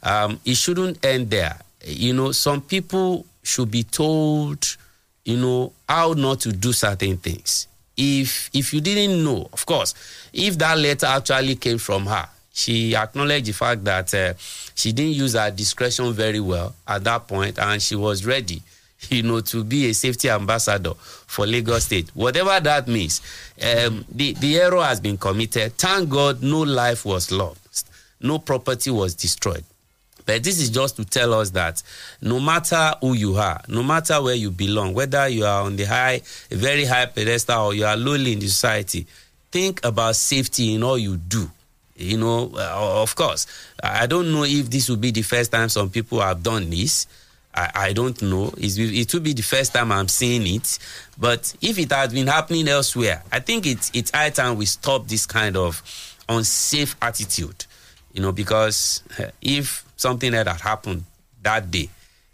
Um, 0.02 0.40
it 0.46 0.56
shouldn't 0.56 1.06
end 1.06 1.30
there. 1.30 1.60
You 1.86 2.14
know, 2.14 2.32
some 2.32 2.62
people 2.62 3.26
should 3.44 3.70
be 3.70 3.84
told, 3.84 4.78
you 5.26 5.38
know, 5.38 5.74
how 5.88 6.14
not 6.14 6.40
to 6.42 6.52
do 6.52 6.74
certain 6.74 7.18
things. 7.18 7.68
If 7.96 8.50
if 8.54 8.74
you 8.74 8.80
didn't 8.82 9.24
know, 9.24 9.50
of 9.52 9.66
course, 9.66 9.94
if 10.32 10.58
that 10.58 10.78
letter 10.78 11.06
actually 11.06 11.56
came 11.56 11.78
from 11.78 12.06
her, 12.06 12.28
she 12.60 12.96
acknowledged 12.96 13.46
the 13.48 13.54
fact 13.54 13.84
that 13.86 14.14
uh, 14.14 14.34
she 14.76 14.92
didn't 14.92 15.14
use 15.14 15.34
her 15.34 15.50
discretion 15.52 16.12
very 16.14 16.40
well 16.42 16.76
at 16.88 17.04
that 17.06 17.28
point, 17.28 17.58
and 17.58 17.82
she 17.82 17.96
was 17.96 18.26
ready, 18.26 18.62
you 19.10 19.24
know, 19.24 19.40
to 19.42 19.64
be 19.64 19.90
a 19.90 19.94
safety 19.94 20.30
ambassador 20.30 20.94
for 20.96 21.48
Lagos 21.48 21.86
State. 21.86 22.10
Whatever 22.14 22.60
that 22.60 22.88
means, 22.88 23.22
um, 23.62 24.06
the 24.12 24.34
the 24.34 24.58
error 24.60 24.84
has 24.84 25.00
been 25.00 25.18
committed. 25.18 25.74
Thank 25.78 26.10
God, 26.10 26.44
no 26.44 26.62
life 26.62 27.06
was 27.06 27.32
lost, 27.32 27.90
no 28.20 28.40
property 28.40 28.92
was 28.92 29.16
destroyed. 29.16 29.64
But 30.26 30.44
this 30.44 30.60
is 30.60 30.70
just 30.70 30.96
to 30.98 31.06
tell 31.06 31.34
us 31.34 31.50
that 31.52 31.82
no 32.22 32.40
matter 32.40 32.94
who 33.02 33.14
you 33.14 33.38
are, 33.38 33.62
no 33.68 33.82
matter 33.82 34.22
where 34.22 34.36
you 34.36 34.52
belong, 34.52 34.94
whether 34.94 35.28
you 35.28 35.44
are 35.46 35.64
on 35.64 35.76
the 35.76 35.86
high, 35.86 36.22
very 36.52 36.86
high 36.86 37.08
pedestal, 37.08 37.68
or 37.68 37.74
you 37.74 37.84
are 37.86 37.98
lowly 37.98 38.34
in 38.34 38.40
the 38.40 38.48
society, 38.48 39.08
think 39.52 39.84
about 39.84 40.16
safety 40.16 40.76
in 40.76 40.84
all 40.84 41.00
you 41.00 41.18
do. 41.18 41.50
You 42.00 42.18
know, 42.18 42.52
uh, 42.56 43.02
of 43.02 43.14
course, 43.16 43.46
I 43.84 44.08
don't 44.08 44.32
know 44.32 44.44
if 44.46 44.70
this 44.70 44.88
will 44.90 44.98
be 44.98 45.12
the 45.12 45.22
first 45.22 45.52
time 45.52 45.70
some 45.70 45.90
people 45.90 46.22
have 46.22 46.42
done 46.42 46.70
this. 46.70 47.08
I, 47.54 47.72
I 47.76 47.94
don't 47.94 48.22
know. 48.22 48.54
It's, 48.58 48.78
it 48.78 49.14
will 49.14 49.22
be 49.22 49.34
the 49.34 49.42
first 49.42 49.74
time 49.74 49.92
I'm 49.92 50.08
seeing 50.08 50.48
it. 50.48 50.80
But 51.18 51.54
if 51.62 51.78
it 51.78 51.92
has 51.92 52.14
been 52.14 52.28
happening 52.28 52.68
elsewhere, 52.68 53.22
I 53.32 53.40
think 53.40 53.66
it's, 53.66 53.92
it's 53.94 54.12
high 54.12 54.30
time 54.30 54.56
we 54.58 54.66
stop 54.66 55.08
this 55.08 55.26
kind 55.26 55.58
of 55.58 55.82
unsafe 56.30 56.96
attitude. 57.02 57.66
You 58.14 58.22
know, 58.22 58.32
because 58.32 59.04
uh, 59.20 59.26
if 59.42 59.84
something 59.98 60.32
had 60.34 60.48
happened 60.48 61.04
that 61.42 61.70
day, 61.70 61.90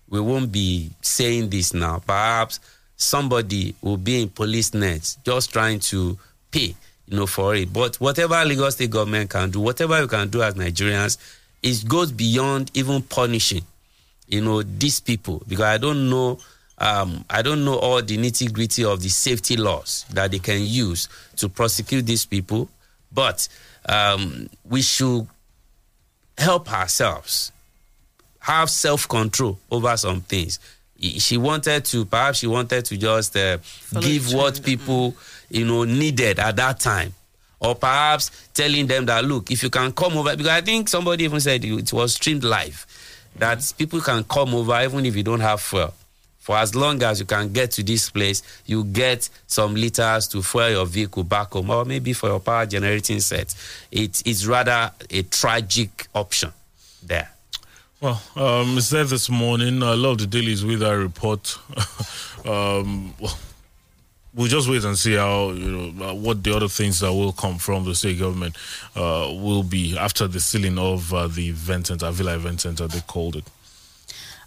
we 0.09 0.19
won't 0.19 0.51
be 0.51 0.91
saying 1.01 1.49
this 1.49 1.73
now. 1.73 1.99
Perhaps 2.05 2.59
somebody 2.95 3.75
will 3.81 3.97
be 3.97 4.21
in 4.21 4.29
police 4.29 4.73
nets 4.73 5.17
just 5.25 5.51
trying 5.51 5.79
to 5.79 6.17
pay, 6.51 6.75
you 7.07 7.17
know, 7.17 7.27
for 7.27 7.55
it. 7.55 7.71
But 7.71 7.95
whatever 7.97 8.43
Lagos 8.45 8.75
State 8.75 8.89
government 8.89 9.29
can 9.29 9.51
do, 9.51 9.59
whatever 9.59 9.99
you 10.01 10.07
can 10.07 10.29
do 10.29 10.41
as 10.41 10.55
Nigerians, 10.55 11.17
it 11.61 11.87
goes 11.87 12.11
beyond 12.11 12.71
even 12.73 13.01
punishing, 13.01 13.63
you 14.27 14.41
know, 14.41 14.61
these 14.63 14.99
people. 14.99 15.43
Because 15.47 15.65
I 15.65 15.77
don't 15.77 16.09
know, 16.09 16.39
um, 16.77 17.23
I 17.29 17.41
don't 17.41 17.63
know 17.63 17.77
all 17.77 18.01
the 18.01 18.17
nitty 18.17 18.51
gritty 18.51 18.83
of 18.83 19.01
the 19.01 19.09
safety 19.09 19.55
laws 19.57 20.05
that 20.11 20.31
they 20.31 20.39
can 20.39 20.61
use 20.61 21.07
to 21.37 21.49
prosecute 21.49 22.05
these 22.05 22.25
people. 22.25 22.69
But 23.11 23.47
um, 23.87 24.49
we 24.69 24.81
should 24.81 25.27
help 26.37 26.71
ourselves 26.71 27.51
have 28.39 28.69
self 28.69 29.07
control 29.07 29.57
over 29.71 29.95
some 29.97 30.21
things. 30.21 30.59
She 30.99 31.37
wanted 31.37 31.83
to, 31.85 32.05
perhaps 32.05 32.39
she 32.39 32.47
wanted 32.47 32.85
to 32.85 32.97
just 32.97 33.35
uh, 33.35 33.57
give 33.99 34.33
what 34.33 34.63
people, 34.63 35.15
you 35.55 35.65
know, 35.65 35.85
needed 35.85 36.37
at 36.37 36.57
that 36.57 36.79
time. 36.79 37.13
Or 37.61 37.75
perhaps 37.75 38.49
telling 38.53 38.87
them 38.87 39.05
that, 39.05 39.23
look, 39.23 39.49
if 39.49 39.63
you 39.63 39.69
can 39.69 39.91
come 39.93 40.17
over, 40.17 40.35
because 40.35 40.51
I 40.51 40.61
think 40.61 40.89
somebody 40.89 41.23
even 41.23 41.39
said 41.39 41.63
it 41.63 41.93
was 41.93 42.15
streamed 42.15 42.43
live, 42.43 42.85
that 43.37 43.73
people 43.77 44.01
can 44.01 44.23
come 44.25 44.53
over 44.53 44.79
even 44.81 45.05
if 45.05 45.15
you 45.15 45.23
don't 45.23 45.39
have 45.39 45.61
fuel. 45.61 45.93
For 46.39 46.57
as 46.57 46.75
long 46.75 47.01
as 47.01 47.21
you 47.21 47.25
can 47.25 47.51
get 47.51 47.71
to 47.71 47.83
this 47.83 48.09
place, 48.09 48.43
you 48.65 48.83
get 48.83 49.27
some 49.47 49.73
liters 49.73 50.27
to 50.27 50.43
fuel 50.43 50.69
your 50.69 50.85
vehicle 50.85 51.23
back 51.23 51.53
home, 51.53 51.69
or 51.69 51.85
maybe 51.85 52.13
for 52.13 52.27
your 52.27 52.39
power 52.39 52.65
generating 52.65 53.21
set. 53.21 53.55
It's 53.91 54.45
rather 54.45 54.91
a 55.09 55.23
tragic 55.23 56.07
option 56.13 56.51
there. 57.01 57.31
Well, 58.01 58.21
um, 58.35 58.77
it's 58.77 58.89
there 58.89 59.05
this 59.05 59.29
morning. 59.29 59.81
I 59.81 59.93
love 59.93 60.17
the 60.17 60.27
dailies 60.27 60.63
with 60.65 60.81
that 60.81 60.91
report. 60.91 61.57
um, 62.45 63.13
well, 63.19 63.39
we'll 64.35 64.47
just 64.47 64.69
wait 64.69 64.83
and 64.83 64.97
see 64.97 65.15
how 65.15 65.51
you 65.51 65.71
know 65.71 66.09
uh, 66.09 66.13
what 66.13 66.43
the 66.43 66.55
other 66.55 66.67
things 66.67 66.99
that 66.99 67.11
will 67.11 67.31
come 67.31 67.57
from 67.57 67.85
the 67.85 67.95
state 67.95 68.19
government 68.19 68.55
uh, 68.95 69.27
will 69.31 69.63
be 69.63 69.97
after 69.97 70.27
the 70.27 70.39
sealing 70.39 70.77
of 70.77 71.13
uh, 71.13 71.27
the 71.27 71.49
event 71.49 71.87
center, 71.87 72.11
Villa 72.11 72.35
Event 72.35 72.61
Center, 72.61 72.87
they 72.87 72.99
called 73.01 73.35
it. 73.37 73.45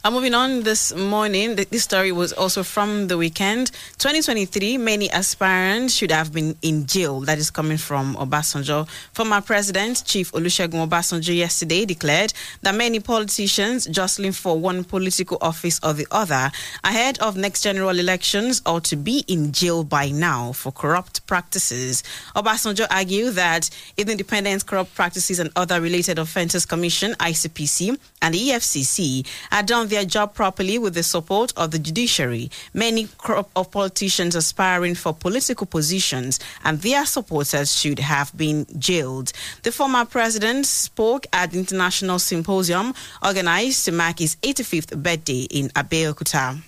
Uh, 0.09 0.11
moving 0.11 0.33
on 0.33 0.62
this 0.62 0.94
morning, 0.94 1.55
this 1.55 1.85
story 1.85 2.12
was 2.12 2.33
also 2.33 2.62
from 2.62 3.09
the 3.09 3.18
weekend. 3.18 3.71
2023, 3.99 4.79
many 4.79 5.11
aspirants 5.11 5.92
should 5.92 6.11
have 6.11 6.33
been 6.33 6.56
in 6.63 6.87
jail. 6.87 7.21
That 7.21 7.37
is 7.37 7.50
coming 7.50 7.77
from 7.77 8.15
Obasanjo. 8.17 8.88
Former 9.13 9.42
President 9.42 10.02
Chief 10.06 10.33
Olusegun 10.33 10.88
Obasanjo 10.88 11.37
yesterday 11.37 11.85
declared 11.85 12.33
that 12.63 12.75
many 12.75 13.00
politicians 13.00 13.85
jostling 13.85 14.33
for 14.33 14.59
one 14.59 14.83
political 14.83 15.37
office 15.42 15.79
or 15.85 15.92
the 15.92 16.06
other 16.11 16.50
ahead 16.85 17.19
of 17.19 17.37
next 17.37 17.61
general 17.61 17.90
elections 17.98 18.63
ought 18.65 18.85
to 18.85 18.96
be 18.96 19.25
in 19.29 19.52
jail 19.52 19.85
by 19.85 20.09
now 20.09 20.52
for 20.52 20.73
corrupt 20.73 21.27
practices. 21.27 22.02
Obasanjo 22.35 22.87
argued 22.90 23.35
that 23.35 23.69
if 23.98 24.06
the 24.06 24.13
Independent 24.13 24.65
Corrupt 24.65 24.94
Practices 24.94 25.38
and 25.38 25.50
Other 25.54 25.83
Related 25.83 26.19
Offences 26.19 26.65
Commission, 26.65 27.13
ICPC, 27.21 27.98
and 28.23 28.35
EFCC 28.35 29.27
had 29.50 29.67
done 29.67 29.88
their 29.88 29.98
their 29.99 30.05
job 30.05 30.33
properly 30.33 30.79
with 30.79 30.94
the 30.94 31.03
support 31.03 31.53
of 31.57 31.73
the 31.73 31.79
judiciary. 31.79 32.53
Many 32.73 33.09
crop 33.19 33.51
of 33.57 33.73
politicians 33.73 34.37
aspiring 34.37 34.94
for 34.94 35.13
political 35.13 35.67
positions 35.67 36.38
and 36.63 36.81
their 36.83 37.05
supporters 37.05 37.77
should 37.77 37.99
have 37.99 38.37
been 38.37 38.65
jailed. 38.79 39.33
The 39.65 39.73
former 39.73 40.05
president 40.05 40.67
spoke 40.67 41.27
at 41.33 41.51
the 41.51 41.59
international 41.59 42.21
symposium 42.21 42.94
organized 43.25 43.87
to 43.87 43.92
mark 43.92 44.21
his 44.21 44.37
85th 44.37 45.03
birthday 45.03 45.49
in 45.51 45.71
Abeokuta. 45.71 46.63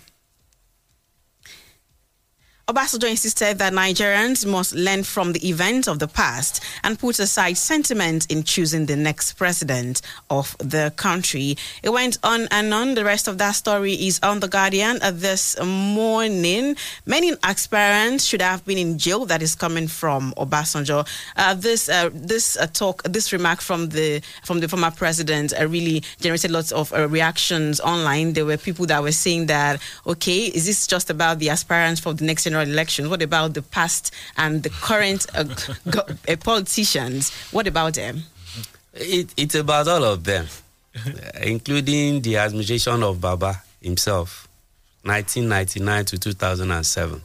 Obasanjo 2.71 3.11
insisted 3.11 3.59
that 3.59 3.73
Nigerians 3.73 4.47
must 4.47 4.77
learn 4.77 5.03
from 5.03 5.33
the 5.33 5.49
events 5.49 5.89
of 5.89 5.99
the 5.99 6.07
past 6.07 6.63
and 6.85 6.97
put 6.97 7.19
aside 7.19 7.55
sentiment 7.57 8.31
in 8.31 8.45
choosing 8.45 8.87
the 8.87 8.95
next 8.95 9.33
president 9.33 10.03
of 10.31 10.55
the 10.59 10.93
country. 10.95 11.57
It 11.83 11.89
went 11.91 12.19
on 12.23 12.47
and 12.53 12.73
on. 12.73 12.95
The 12.95 13.05
rest 13.05 13.27
of 13.27 13.39
that 13.39 13.57
story 13.57 13.95
is 13.95 14.21
on 14.23 14.39
The 14.39 14.47
Guardian 14.47 15.01
uh, 15.03 15.11
this 15.11 15.61
morning. 15.61 16.77
Many 17.07 17.33
aspirants 17.43 18.25
should 18.25 18.41
have 18.41 18.65
been 18.65 18.79
in 18.79 18.99
jail. 18.99 19.25
That 19.27 19.43
is 19.43 19.57
coming 19.57 19.89
from 19.89 20.33
Obasanjo. 20.37 21.09
Uh, 21.37 21.55
this 21.55 21.89
uh, 21.89 22.11
this 22.15 22.57
uh, 22.57 22.69
talk, 22.69 23.03
this 23.03 23.33
remark 23.33 23.61
from 23.63 23.89
the 23.89 24.23
from 24.45 24.61
the 24.61 24.69
former 24.69 24.93
president 24.93 25.53
uh, 25.61 25.67
really 25.67 26.05
generated 26.21 26.53
lots 26.53 26.71
of 26.71 26.93
uh, 26.93 27.09
reactions 27.09 27.81
online. 27.81 28.35
There 28.35 28.45
were 28.47 28.57
people 28.59 28.87
that 28.87 29.03
were 29.03 29.11
saying 29.11 29.47
that, 29.47 29.81
okay, 30.07 30.47
is 30.47 30.67
this 30.67 30.87
just 30.87 31.11
about 31.11 31.41
the 31.41 31.51
aspirants 31.51 32.01
for 32.01 32.15
the 32.15 32.25
next 32.25 32.47
general 32.61 32.73
elections? 32.73 33.09
What 33.09 33.23
about 33.23 33.55
the 33.55 33.63
past 33.63 34.13
and 34.37 34.63
the 34.63 34.71
current 34.71 35.27
uh, 35.35 35.45
uh, 36.29 36.37
politicians? 36.37 37.31
What 37.53 37.67
about 37.67 37.95
them? 37.95 38.23
It, 38.95 39.33
it's 39.37 39.55
about 39.55 39.89
all 39.89 40.05
of 40.05 40.25
them, 40.25 40.47
uh, 40.97 41.11
including 41.43 42.23
the 42.23 42.37
administration 42.39 43.03
of 43.03 43.21
Baba 43.21 43.63
himself, 43.81 44.49
1999 45.05 46.05
to 46.07 46.19
2007, 46.19 47.23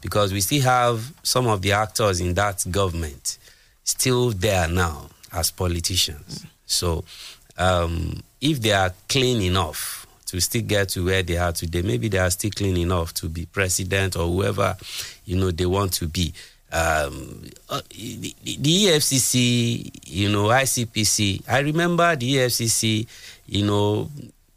because 0.00 0.32
we 0.32 0.40
still 0.40 0.62
have 0.62 1.12
some 1.22 1.46
of 1.46 1.62
the 1.62 1.72
actors 1.72 2.20
in 2.20 2.34
that 2.34 2.64
government 2.70 3.38
still 3.84 4.30
there 4.30 4.68
now 4.68 5.08
as 5.32 5.50
politicians. 5.50 6.46
So, 6.66 7.04
um, 7.58 8.22
if 8.40 8.60
they 8.60 8.72
are 8.72 8.92
clean 9.08 9.42
enough 9.42 10.01
to 10.32 10.40
still 10.40 10.62
get 10.62 10.88
to 10.88 11.04
where 11.04 11.22
they 11.22 11.36
are 11.36 11.52
today, 11.52 11.82
maybe 11.82 12.08
they 12.08 12.16
are 12.16 12.30
still 12.30 12.50
clean 12.50 12.78
enough 12.78 13.12
to 13.12 13.28
be 13.28 13.44
president 13.44 14.16
or 14.16 14.26
whoever 14.26 14.74
you 15.26 15.36
know 15.36 15.50
they 15.50 15.66
want 15.66 15.92
to 15.92 16.08
be. 16.08 16.32
Um, 16.72 17.44
uh, 17.68 17.82
the, 17.90 18.34
the 18.42 18.84
EFCC, 18.86 19.90
you 20.06 20.30
know, 20.32 20.44
ICPC. 20.46 21.42
I 21.46 21.58
remember 21.58 22.16
the 22.16 22.36
EFCC. 22.36 23.06
You 23.46 23.66
know, 23.66 24.10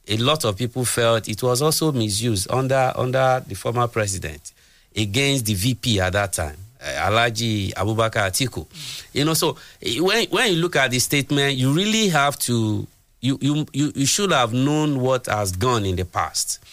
a 0.08 0.16
lot 0.16 0.46
of 0.46 0.56
people 0.58 0.86
felt 0.86 1.28
it 1.28 1.44
was 1.44 1.62
also 1.62 1.92
misused 1.92 2.50
under 2.50 2.94
under 2.96 3.44
the 3.46 3.56
former 3.56 3.88
president 3.90 4.54
against 4.96 5.46
the 5.46 5.56
VP 5.56 6.00
at 6.00 6.14
that 6.14 6.32
time. 6.32 6.56
uh, 6.82 7.10
Alhaji 7.10 7.74
Abubakar 7.74 8.28
Atiku. 8.30 8.66
You 9.14 9.26
know, 9.26 9.34
so 9.34 9.58
eh, 9.82 10.00
when 10.00 10.26
when 10.30 10.54
you 10.54 10.62
look 10.62 10.76
at 10.76 10.92
the 10.92 11.00
statement, 11.00 11.56
you 11.58 11.74
really 11.74 12.08
have 12.10 12.38
to 12.40 12.88
you 13.26 13.66
you 13.74 13.92
you, 13.96 14.06
should 14.06 14.32
have 14.32 14.54
known 14.54 15.00
what 15.00 15.26
has 15.26 15.52
gone 15.52 15.86
in 15.86 15.96
the 15.96 16.06
past. 16.06 16.64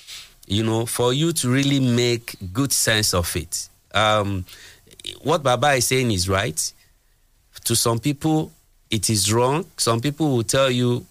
You 0.46 0.62
know, 0.62 0.86
for 0.86 1.12
you 1.12 1.32
to 1.32 1.48
really 1.48 1.80
make 1.80 2.36
good 2.52 2.72
sense 2.72 3.14
of 3.14 3.34
it. 3.36 3.68
Um, 3.94 4.44
what 5.22 5.42
Baba 5.42 5.72
is 5.72 5.86
saying 5.86 6.10
is 6.10 6.28
right. 6.28 6.72
To 7.64 7.76
some 7.76 7.98
people, 7.98 8.50
it 8.90 9.08
is 9.08 9.32
wrong. 9.32 9.64
Some 9.76 10.00
people 10.00 10.36
will 10.36 10.42
tell 10.42 10.70
you 10.70 11.06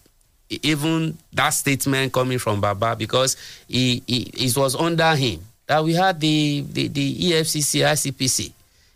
even 0.50 1.18
that 1.34 1.52
statement 1.52 2.14
coming 2.14 2.38
from 2.38 2.60
Baba 2.62 2.96
because 2.96 3.38
he, 3.68 4.04
he 4.06 4.24
it 4.34 4.56
was 4.58 4.76
under 4.76 5.16
him 5.16 5.40
that 5.66 5.84
we 5.84 5.94
had 5.94 6.20
the 6.20 6.66
the, 6.72 6.88
the 6.88 7.32
EFCC 7.32 7.82
ICPC 7.82 8.52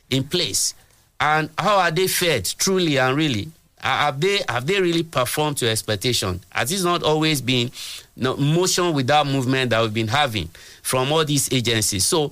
in 0.09 0.23
place, 0.25 0.75
and 1.19 1.49
how 1.57 1.77
are 1.77 1.91
they 1.91 2.07
fed 2.07 2.45
truly 2.57 2.99
and 2.99 3.17
really? 3.17 3.49
Ha- 3.85 4.05
Have 4.05 4.19
they 4.19 4.39
have 4.49 4.65
they 4.65 4.81
really 4.81 5.03
performed 5.03 5.57
to 5.57 5.69
expectation? 5.69 6.41
Has 6.49 6.69
this 6.71 6.83
not 6.83 7.03
always 7.03 7.39
been 7.41 7.69
no, 8.17 8.35
motion 8.35 8.93
without 8.93 9.27
movement 9.27 9.69
that 9.69 9.81
we've 9.81 9.93
been 9.93 10.07
having 10.07 10.49
from 10.81 11.11
all 11.11 11.23
these 11.23 11.51
agencies? 11.53 12.03
So, 12.05 12.31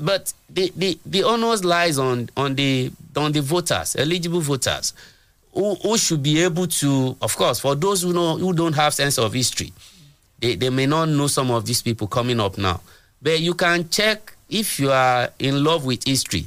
but 0.00 0.32
the, 0.48 0.72
the, 0.74 0.98
the 1.04 1.22
onus 1.24 1.64
lies 1.64 1.98
on 1.98 2.30
on 2.36 2.54
the 2.54 2.90
on 3.14 3.32
the 3.32 3.42
voters, 3.42 3.94
eligible 3.96 4.40
voters, 4.40 4.94
who, 5.52 5.74
who 5.76 5.98
should 5.98 6.22
be 6.22 6.42
able 6.42 6.66
to, 6.66 7.14
of 7.20 7.36
course, 7.36 7.60
for 7.60 7.74
those 7.74 8.02
who 8.02 8.12
know 8.14 8.36
who 8.38 8.52
don't 8.54 8.72
have 8.74 8.94
sense 8.94 9.18
of 9.18 9.32
history, 9.34 9.72
they, 10.40 10.54
they 10.54 10.70
may 10.70 10.86
not 10.86 11.08
know 11.10 11.26
some 11.26 11.50
of 11.50 11.66
these 11.66 11.82
people 11.82 12.06
coming 12.06 12.40
up 12.40 12.56
now. 12.56 12.80
But 13.20 13.40
you 13.40 13.52
can 13.52 13.88
check 13.90 14.34
if 14.48 14.80
you 14.80 14.90
are 14.90 15.28
in 15.38 15.62
love 15.62 15.84
with 15.84 16.04
history. 16.06 16.46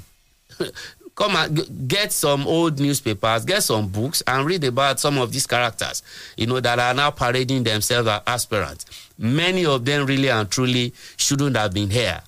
Come 1.16 1.36
and 1.36 1.88
get 1.88 2.12
some 2.12 2.48
old 2.48 2.80
newspapers, 2.80 3.46
get 3.46 3.62
some 3.62 3.88
books, 3.88 4.24
and 4.26 4.46
read 4.46 4.64
about 4.64 5.00
some 5.00 5.20
of 5.20 5.32
these 5.32 5.46
characters, 5.46 6.02
you 6.38 6.48
know, 6.48 6.60
that 6.60 6.80
are 6.80 6.94
now 6.94 7.12
parading 7.12 7.64
themselves 7.64 8.08
as 8.08 8.22
aspirants. 8.26 9.10
Many 9.18 9.66
of 9.66 9.86
them 9.86 10.08
really 10.08 10.30
and 10.30 10.50
truly 10.50 10.94
shouldn't 11.18 11.56
have 11.56 11.74
been 11.74 11.90
here 11.90 12.22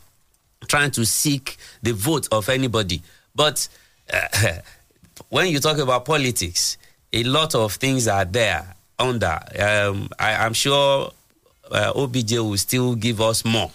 trying 0.68 0.92
to 0.92 1.06
seek 1.06 1.58
the 1.82 1.94
vote 1.94 2.28
of 2.32 2.50
anybody. 2.50 3.02
But 3.34 3.68
uh, 4.12 4.60
when 5.30 5.48
you 5.48 5.60
talk 5.60 5.78
about 5.78 6.06
politics, 6.06 6.78
a 7.14 7.24
lot 7.24 7.56
of 7.56 7.74
things 7.74 8.08
are 8.08 8.26
there 8.26 8.76
under. 9.00 9.40
Um, 9.60 10.10
I, 10.20 10.36
I'm 10.46 10.54
sure 10.54 11.12
uh, 11.72 11.92
OBJ 11.96 12.34
will 12.34 12.58
still 12.58 12.96
give 12.96 13.22
us 13.22 13.46
more, 13.46 13.72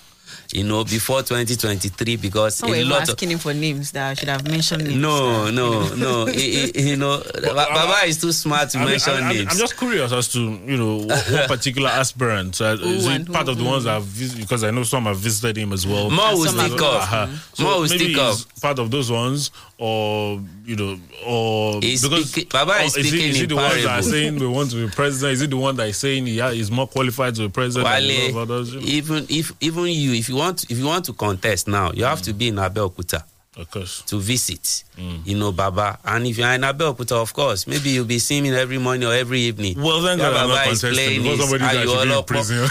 you 0.52 0.64
know, 0.64 0.84
before 0.84 1.22
2023 1.22 2.16
because 2.16 2.56
Some 2.56 2.70
were 2.70 2.76
a 2.76 2.78
even 2.80 2.90
lot 2.90 3.02
of 3.04 3.10
asking 3.10 3.30
him 3.30 3.38
for 3.38 3.54
names 3.54 3.90
that 3.92 4.10
I 4.10 4.14
should 4.14 4.28
have 4.28 4.46
mentioned 4.48 4.84
names. 4.84 4.96
no, 4.96 5.44
that, 5.46 5.52
no, 5.52 5.82
you 5.90 5.96
know. 5.96 6.24
no. 6.24 6.26
I- 6.28 6.72
I- 6.76 6.80
you 6.80 6.96
know, 6.96 7.22
Ba- 7.34 7.54
Baba 7.54 8.06
is 8.06 8.20
too 8.20 8.32
smart 8.32 8.70
to 8.70 8.78
I 8.78 8.80
mean, 8.82 8.90
mention 8.90 9.12
I- 9.14 9.28
I- 9.28 9.32
names. 9.32 9.52
I'm 9.52 9.58
just 9.58 9.76
curious 9.76 10.12
as 10.12 10.28
to 10.32 10.40
you 10.40 10.76
know 10.76 10.96
what, 11.06 11.24
what 11.30 11.48
particular 11.54 11.88
aspirant 11.90 12.60
uh, 12.60 12.76
is 12.80 13.04
Who 13.06 13.10
it 13.10 13.14
and 13.16 13.26
part 13.32 13.46
who, 13.46 13.52
of 13.52 13.58
the 13.58 13.64
who? 13.64 13.70
ones 13.70 13.84
that 13.84 13.92
have 13.94 14.04
vis- 14.04 14.34
because 14.34 14.64
I 14.64 14.70
know 14.70 14.82
some 14.82 15.04
have 15.04 15.18
visited 15.18 15.56
him 15.56 15.72
as 15.72 15.86
well. 15.86 16.10
More 16.10 16.32
will 16.36 16.44
Some 16.46 16.58
stick 16.68 16.80
up. 16.80 17.02
Uh-huh. 17.02 17.26
So 17.54 17.62
More 17.64 17.72
will 17.80 17.88
maybe 17.88 18.12
stick 18.12 18.16
up. 18.18 18.36
Part 18.60 18.78
of 18.78 18.90
those 18.90 19.10
ones, 19.10 19.50
or 19.78 20.40
you 20.66 20.76
know, 20.76 20.98
or 21.26 21.80
He's 21.80 22.02
because 22.02 22.30
speaking- 22.30 22.50
Baba 22.52 22.82
is 22.84 22.96
or 22.96 23.00
he, 23.00 23.08
speaking 23.08 23.28
is 23.30 23.36
he 23.40 23.46
the 23.46 23.56
ones 23.56 23.82
that 23.82 23.98
are 23.98 24.02
saying 24.02 24.38
we 24.38 24.46
want 24.46 24.70
to 24.70 24.86
be 24.86 24.92
president? 24.94 25.32
Is 25.34 25.40
he 25.40 25.46
the 25.46 25.56
one 25.56 25.76
that 25.76 25.88
is 25.88 25.96
saying 25.96 26.26
yeah 26.26 26.50
he's 26.52 26.70
more 26.70 26.86
qualified 26.86 27.34
to 27.36 27.42
be 27.42 27.48
president? 27.48 27.88
than 27.90 28.10
a 28.10 28.28
of 28.28 28.34
Wale, 28.34 28.42
others, 28.42 28.74
you 28.74 28.80
know? 28.80 28.86
even 28.86 29.26
if 29.30 29.52
even 29.60 29.86
you, 29.86 30.12
if 30.20 30.28
you 30.28 30.36
want, 30.36 30.70
if 30.70 30.76
you 30.78 30.84
want 30.86 31.06
to 31.06 31.14
contest 31.14 31.66
now, 31.66 31.92
you 31.92 32.04
have 32.04 32.20
to 32.22 32.32
be 32.34 32.48
in 32.48 32.56
Abeokuta. 32.56 33.24
Of 33.56 33.70
course. 33.70 34.02
To 34.02 34.20
visit, 34.20 34.84
mm. 34.96 35.26
you 35.26 35.36
know, 35.36 35.50
Baba. 35.50 35.98
And 36.04 36.26
if 36.26 36.38
you're 36.38 36.52
in 36.52 36.60
Abeokuta, 36.60 37.16
of 37.20 37.32
course, 37.32 37.66
maybe 37.66 37.90
you'll 37.90 38.04
be 38.04 38.18
seeing 38.20 38.44
him 38.44 38.54
every 38.54 38.78
morning 38.78 39.08
or 39.08 39.14
every 39.14 39.40
evening. 39.40 39.80
Well, 39.80 40.00
then 40.02 40.18
Yeah, 40.18 40.30
Baba 40.30 40.70
is 40.70 40.80
playing 40.82 41.22
because 41.22 41.40
his 41.40 41.48
somebody 41.50 41.64
that 41.64 41.88
should 41.88 42.08
be 42.08 42.22
prison. 42.28 42.68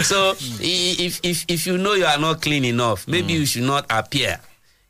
so 0.04 0.34
if 0.60 1.20
if 1.24 1.44
if 1.48 1.66
you 1.66 1.76
know 1.78 1.94
you 1.94 2.04
are 2.04 2.18
not 2.18 2.40
clean 2.42 2.64
enough, 2.64 3.08
maybe 3.08 3.32
mm. 3.34 3.38
you 3.40 3.46
should 3.46 3.64
not 3.64 3.86
appear. 3.90 4.38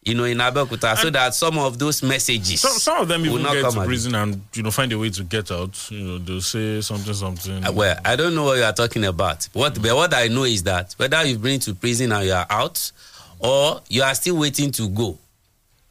You 0.02 0.14
know, 0.14 0.24
in 0.24 0.38
Abeokuta, 0.38 0.96
so 0.96 1.10
that 1.10 1.34
some 1.34 1.58
of 1.58 1.78
those 1.78 2.02
messages 2.02 2.62
Some, 2.62 2.72
some 2.78 3.02
of 3.02 3.08
them 3.08 3.20
will 3.20 3.32
even 3.32 3.42
not 3.42 3.52
get 3.52 3.62
come 3.64 3.74
to 3.74 3.84
prison 3.84 4.14
and 4.14 4.40
you 4.54 4.62
know 4.62 4.70
find 4.70 4.90
a 4.92 4.98
way 4.98 5.10
to 5.10 5.22
get 5.24 5.50
out. 5.50 5.76
You 5.90 6.00
know 6.02 6.18
they'll 6.18 6.40
say 6.40 6.80
something 6.80 7.12
something. 7.12 7.62
Uh, 7.66 7.70
Well, 7.72 7.98
I 8.02 8.16
don't 8.16 8.34
know 8.34 8.44
what 8.44 8.56
you 8.56 8.64
are 8.64 8.72
talking 8.72 9.04
about. 9.04 9.46
What, 9.52 9.74
but 9.80 9.94
what 9.94 10.14
I 10.14 10.28
know 10.28 10.44
is 10.44 10.62
that 10.62 10.94
whether 10.96 11.22
you've 11.24 11.42
been 11.42 11.60
to 11.60 11.74
prison 11.74 12.12
and 12.12 12.24
you 12.24 12.32
are 12.32 12.46
out, 12.48 12.92
or 13.40 13.82
you 13.88 14.02
are 14.02 14.14
still 14.14 14.38
waiting 14.38 14.70
to 14.72 14.88
go, 14.88 15.18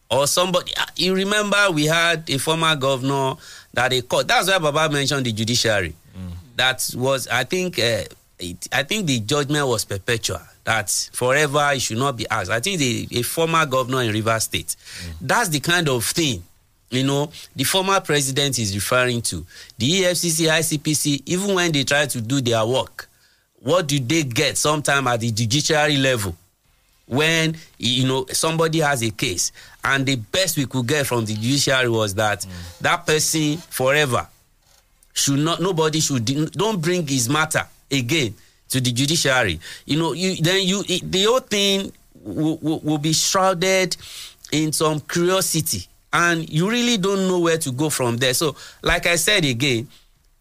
or 0.09 0.25
somebody. 0.25 0.73
uh, 0.75 0.85
You 0.95 1.13
remember 1.13 1.69
we 1.71 1.85
had 1.85 2.27
a 2.31 2.39
former 2.39 2.75
governor 2.75 3.35
that 3.75 3.91
they 3.91 4.01
caught. 4.01 4.27
That's 4.27 4.47
why 4.49 4.57
Baba 4.57 4.91
mentioned 4.91 5.23
the 5.27 5.31
judiciary. 5.31 5.93
That 6.55 6.83
was, 6.95 7.27
I 7.27 7.43
think, 7.43 7.77
uh, 7.79 8.03
it, 8.39 8.67
I 8.73 8.83
think 8.83 9.05
the 9.05 9.19
judgment 9.19 9.67
was 9.67 9.85
perpetual. 9.85 10.41
That 10.69 11.09
forever 11.13 11.71
it 11.73 11.81
should 11.81 11.97
not 11.97 12.15
be 12.15 12.29
asked. 12.29 12.51
I 12.51 12.59
think 12.59 12.77
the, 12.77 13.07
a 13.13 13.23
former 13.23 13.65
governor 13.65 14.03
in 14.03 14.13
Rivers 14.13 14.43
State. 14.43 14.67
Mm. 14.77 15.13
That's 15.21 15.49
the 15.49 15.59
kind 15.59 15.89
of 15.89 16.05
thing 16.05 16.43
you 16.91 17.03
know, 17.03 17.31
the 17.55 17.63
former 17.63 17.99
president 18.01 18.57
is 18.59 18.73
referring 18.73 19.21
to. 19.23 19.45
The 19.77 20.01
EFCC, 20.01 20.47
ICPC, 20.47 21.23
even 21.25 21.53
when 21.55 21.71
they 21.71 21.83
try 21.83 22.05
to 22.07 22.21
do 22.21 22.39
their 22.41 22.63
work, 22.65 23.07
what 23.59 23.87
do 23.87 23.99
they 23.99 24.23
get 24.23 24.57
sometime 24.57 25.07
at 25.07 25.19
the 25.19 25.31
judiciary 25.31 25.97
level? 25.97 26.35
When 27.07 27.55
you 27.79 28.07
know 28.07 28.25
somebody 28.31 28.79
has 28.79 29.01
a 29.01 29.09
case, 29.09 29.51
and 29.83 30.05
the 30.05 30.17
best 30.17 30.55
we 30.55 30.67
could 30.67 30.85
get 30.85 31.07
from 31.07 31.25
the 31.25 31.33
judiciary 31.33 31.89
was 31.89 32.13
that 32.15 32.41
mm. 32.41 32.79
that 32.81 33.07
person 33.07 33.57
forever 33.57 34.27
should 35.13 35.39
not 35.39 35.59
nobody 35.61 35.99
should 35.99 36.25
don't 36.51 36.79
bring 36.79 37.07
his 37.07 37.27
matter 37.27 37.65
again 37.91 38.35
to 38.69 38.79
the 38.79 38.91
judiciary 38.91 39.59
you 39.85 39.97
know 39.97 40.13
you 40.13 40.35
then 40.37 40.65
you 40.65 40.83
it, 40.87 41.11
the 41.11 41.23
whole 41.23 41.39
thing 41.39 41.91
will, 42.21 42.57
will, 42.57 42.79
will 42.79 42.97
be 42.97 43.13
shrouded 43.13 43.95
in 44.51 44.71
some 44.71 44.99
curiosity 45.01 45.87
and 46.11 46.49
you 46.49 46.69
really 46.69 46.97
don't 46.97 47.27
know 47.27 47.39
where 47.39 47.57
to 47.57 47.71
go 47.71 47.89
from 47.89 48.17
there 48.17 48.33
so 48.33 48.55
like 48.81 49.05
i 49.05 49.15
said 49.15 49.45
again 49.45 49.87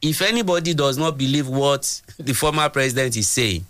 if 0.00 0.22
anybody 0.22 0.74
does 0.74 0.96
not 0.96 1.18
believe 1.18 1.48
what 1.48 2.00
the 2.18 2.32
former 2.32 2.68
president 2.68 3.16
is 3.16 3.28
saying, 3.28 3.64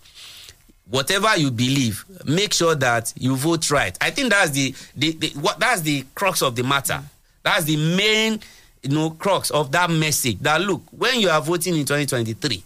whatever 0.89 1.37
you 1.37 1.51
believe, 1.51 2.05
make 2.27 2.53
sure 2.53 2.75
that 2.75 3.13
you 3.17 3.37
vote 3.37 3.71
right. 3.71 3.97
I 4.01 4.11
think 4.11 4.31
that's 4.31 4.51
the, 4.51 4.75
the, 4.97 5.13
the 5.13 5.29
what 5.41 5.59
that's 5.59 5.83
the 5.83 6.05
crux 6.15 6.43
of 6.43 6.57
the 6.57 6.63
matter. 6.63 7.03
That's 7.43 7.65
the 7.65 7.77
main 7.97 8.41
you 8.83 8.91
know 8.91 9.11
crux 9.11 9.51
of 9.51 9.73
that 9.73 9.91
message. 9.91 10.39
That 10.41 10.61
look, 10.61 10.83
when 10.91 11.21
you 11.21 11.31
are 11.31 11.41
voting 11.41 11.75
in 11.75 11.85
2023, 11.85 12.63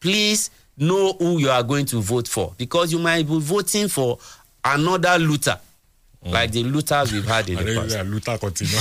please 0.00 0.50
know 0.82 1.14
who 1.18 1.38
you 1.38 1.50
are 1.50 1.62
going 1.62 1.86
to 1.86 2.00
vote 2.00 2.28
for 2.28 2.54
because 2.58 2.92
you 2.92 2.98
might 2.98 3.26
be 3.26 3.38
voting 3.40 3.88
for 3.88 4.18
another 4.64 5.18
looter 5.18 5.58
like 6.24 6.52
the 6.52 6.62
looters 6.62 7.12
we've 7.12 7.26
had 7.26 7.48
in 7.48 7.56
the 7.56 7.74
past. 7.88 8.06
Luther 8.06 8.38
continue. 8.38 8.78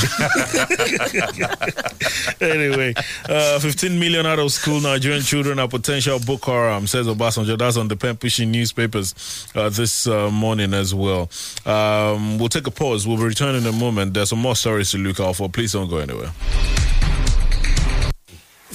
anyway, 2.54 2.94
uh, 3.28 3.60
15 3.60 4.00
million 4.00 4.26
out 4.28 4.38
of 4.40 4.52
school 4.52 4.80
Nigerian 4.80 5.24
children 5.24 5.58
are 5.58 5.68
potential 5.68 6.20
Boko 6.20 6.52
Haram, 6.52 6.86
says 6.86 7.08
Obasanjo. 7.08 7.58
That's 7.58 7.78
on 7.78 7.88
the 7.88 7.96
pen 7.96 8.18
pushing 8.18 8.52
newspapers 8.52 9.48
uh, 9.56 9.70
this 9.70 10.06
uh, 10.08 10.30
morning 10.30 10.74
as 10.76 10.94
well. 10.94 11.30
Um, 11.66 12.38
we'll 12.38 12.50
take 12.50 12.68
a 12.68 12.72
pause. 12.72 13.08
We'll 13.08 13.18
return 13.18 13.56
in 13.56 13.66
a 13.66 13.72
moment. 13.72 14.14
There's 14.14 14.30
some 14.30 14.40
more 14.40 14.56
stories 14.56 14.92
to 14.92 14.98
look 15.00 15.20
out 15.20 15.36
for. 15.36 15.50
Please 15.50 15.74
don't 15.74 15.90
go 15.90 15.98
anywhere. 15.98 16.32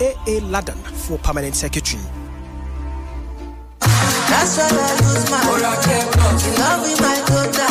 AA 0.00 0.40
Ladan 0.42 0.76
for 1.06 1.18
Permanent 1.18 1.56
Secretary. 1.56 2.23
That's 4.30 4.56
why 4.58 4.68
I 4.68 4.92
use 5.08 5.26
my 5.30 5.40
Oracle 5.52 6.04
You 6.42 6.52
love 6.60 6.80
me, 6.84 6.92
my 7.04 7.16
daughter, 7.28 7.70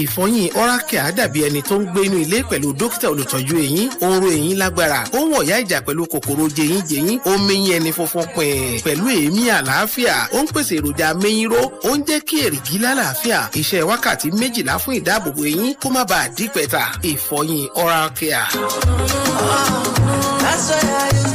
ìfọyín 0.00 0.50
oracle 0.56 0.98
á 0.98 1.10
dàbí 1.16 1.42
ẹni 1.44 1.60
tó 1.62 1.76
ń 1.76 1.84
gbé 1.92 2.00
inú 2.06 2.16
ilé 2.24 2.38
pẹ̀lú 2.50 2.72
dókítà 2.78 3.08
olùtọ́jú 3.12 3.56
eyín. 3.58 3.88
Ó 4.00 4.06
ń 4.08 4.20
ro 4.22 4.28
eyín 4.30 4.56
lágbára. 4.58 5.04
Ó 5.12 5.18
ń 5.20 5.30
wọ̀yá 5.34 5.56
ìjà 5.62 5.78
pẹ̀lú 5.86 6.06
kòkòrò 6.12 6.48
jẹyínjẹyín. 6.56 7.18
Ó 7.26 7.32
ń 7.36 7.40
mẹyín 7.48 7.72
ẹni 7.76 7.90
funfun 7.92 8.26
pin 8.36 8.80
pẹ̀lú 8.84 9.04
èémí 9.08 9.42
àlàáfíà. 9.58 10.14
Ó 10.32 10.38
ń 10.42 10.46
pèsè 10.54 10.74
èròjà 10.80 11.08
mẹyìnró 11.22 11.60
ó 11.84 11.90
ń 11.96 12.00
jẹ́ 12.08 12.20
kí 12.28 12.36
èrìgì 12.46 12.76
lálàáfíà. 12.84 13.38
Iṣẹ́ 13.60 13.84
wákàtí 13.88 14.28
méjìlá 14.40 14.74
fún 14.82 14.94
ìdáàbòbò 15.00 15.42
eyín 15.44 15.74
kó 15.82 15.88
má 15.90 16.02
bàa 16.04 16.28
dí 16.36 16.48
pẹ̀ta. 16.54 16.82
Ìfọyín 17.10 17.68
oracle. 17.74 18.40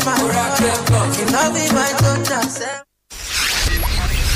My 0.05 0.13
You 1.17 1.25
love 1.33 1.53
me, 1.55 1.67
my 1.73 1.91
daughter, 1.97 2.85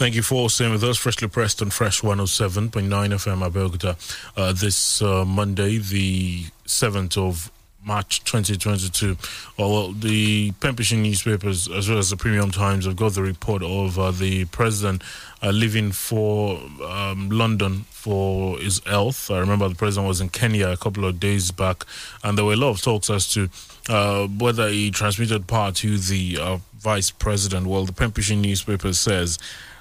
Thank 0.00 0.14
you 0.14 0.22
for 0.22 0.48
staying 0.48 0.72
with 0.72 0.82
us. 0.82 0.96
Freshly 0.96 1.28
pressed 1.28 1.60
on 1.60 1.68
Fresh 1.68 2.00
107.9 2.00 2.70
FM 2.70 3.46
Abeokuta 3.46 3.98
uh, 4.34 4.50
this 4.50 5.02
uh, 5.02 5.26
Monday, 5.26 5.76
the 5.76 6.44
7th 6.64 7.18
of 7.18 7.52
March 7.84 8.24
2022. 8.24 9.18
Well, 9.58 9.92
the 9.92 10.52
Pembrokeshire 10.52 10.96
newspapers, 10.96 11.68
as 11.68 11.90
well 11.90 11.98
as 11.98 12.08
the 12.08 12.16
Premium 12.16 12.50
Times, 12.50 12.86
have 12.86 12.96
got 12.96 13.12
the 13.12 13.20
report 13.20 13.62
of 13.62 13.98
uh, 13.98 14.10
the 14.10 14.46
president 14.46 15.02
uh, 15.42 15.50
leaving 15.50 15.92
for 15.92 16.58
um, 16.82 17.28
London 17.28 17.84
for 17.90 18.56
his 18.56 18.80
health. 18.86 19.30
I 19.30 19.38
remember 19.38 19.68
the 19.68 19.74
president 19.74 20.08
was 20.08 20.22
in 20.22 20.30
Kenya 20.30 20.70
a 20.70 20.78
couple 20.78 21.04
of 21.04 21.20
days 21.20 21.50
back, 21.50 21.84
and 22.24 22.38
there 22.38 22.46
were 22.46 22.54
a 22.54 22.56
lot 22.56 22.70
of 22.70 22.80
talks 22.80 23.10
as 23.10 23.30
to 23.34 23.50
uh, 23.90 24.26
whether 24.28 24.70
he 24.70 24.90
transmitted 24.90 25.46
power 25.46 25.72
to 25.72 25.98
the 25.98 26.38
uh, 26.40 26.58
vice 26.78 27.10
president. 27.10 27.66
Well, 27.66 27.84
the 27.84 27.92
Pembrokeshire 27.92 28.38
newspaper 28.38 28.94
says. 28.94 29.38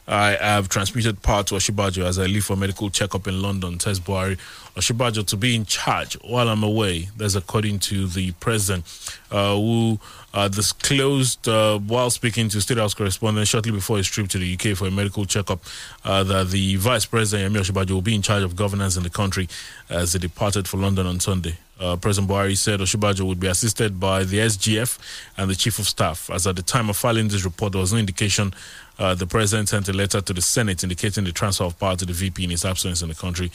I 0.09 0.31
have 0.41 0.69
transmitted 0.69 1.21
power 1.21 1.43
to 1.43 1.55
Osinbajo 1.55 2.03
as 2.03 2.17
I 2.17 2.25
leave 2.25 2.43
for 2.43 2.55
medical 2.55 2.89
checkup 2.89 3.27
in 3.27 3.43
London, 3.43 3.79
says 3.79 3.99
Buhari. 3.99 4.39
Osinbajo 4.75 5.23
to 5.27 5.37
be 5.37 5.55
in 5.55 5.65
charge 5.65 6.15
while 6.23 6.49
I'm 6.49 6.63
away. 6.63 7.09
That's 7.15 7.35
according 7.35 7.79
to 7.79 8.07
the 8.07 8.31
president, 8.33 8.85
uh, 9.29 9.55
who 9.55 9.99
uh, 10.33 10.47
disclosed 10.47 11.47
uh, 11.47 11.77
while 11.77 12.09
speaking 12.09 12.49
to 12.49 12.59
State 12.59 12.79
House 12.79 12.95
correspondent 12.95 13.47
shortly 13.47 13.71
before 13.71 13.97
his 13.97 14.07
trip 14.07 14.27
to 14.29 14.39
the 14.39 14.51
UK 14.55 14.75
for 14.75 14.87
a 14.87 14.91
medical 14.91 15.25
checkup 15.25 15.59
uh, 16.03 16.23
that 16.23 16.49
the 16.49 16.75
vice 16.77 17.05
president, 17.05 17.53
Yemi 17.53 17.59
Osinbajo, 17.59 17.91
will 17.91 18.01
be 18.01 18.15
in 18.15 18.23
charge 18.23 18.41
of 18.41 18.55
governance 18.55 18.97
in 18.97 19.03
the 19.03 19.11
country 19.11 19.47
as 19.89 20.13
he 20.13 20.19
departed 20.19 20.67
for 20.67 20.77
London 20.77 21.05
on 21.05 21.19
Sunday. 21.19 21.57
Uh, 21.79 21.95
President 21.95 22.29
Buhari 22.29 22.57
said 22.57 22.79
Osinbajo 22.81 23.25
would 23.25 23.39
be 23.39 23.47
assisted 23.47 23.99
by 23.99 24.23
the 24.23 24.39
SGF 24.39 24.97
and 25.37 25.49
the 25.49 25.55
Chief 25.55 25.79
of 25.79 25.87
Staff. 25.87 26.29
As 26.29 26.45
at 26.45 26.55
the 26.57 26.61
time 26.61 26.89
of 26.89 26.97
filing 26.97 27.29
this 27.29 27.45
report, 27.45 27.71
there 27.71 27.81
was 27.81 27.93
no 27.93 27.99
indication 27.99 28.53
uh, 28.99 29.15
the 29.15 29.25
president 29.25 29.69
sent 29.69 29.87
a 29.87 29.93
letter 29.93 30.19
to 30.19 30.33
the 30.33 30.41
Senate 30.41 30.83
indicating 30.83 31.23
the 31.23 31.31
transfer 31.31 31.63
of 31.63 31.79
power 31.79 31.95
to 31.95 32.05
the 32.05 32.11
VP 32.11 32.43
in 32.43 32.49
his 32.49 32.65
absence 32.65 33.01
in 33.01 33.07
the 33.07 33.15
country, 33.15 33.49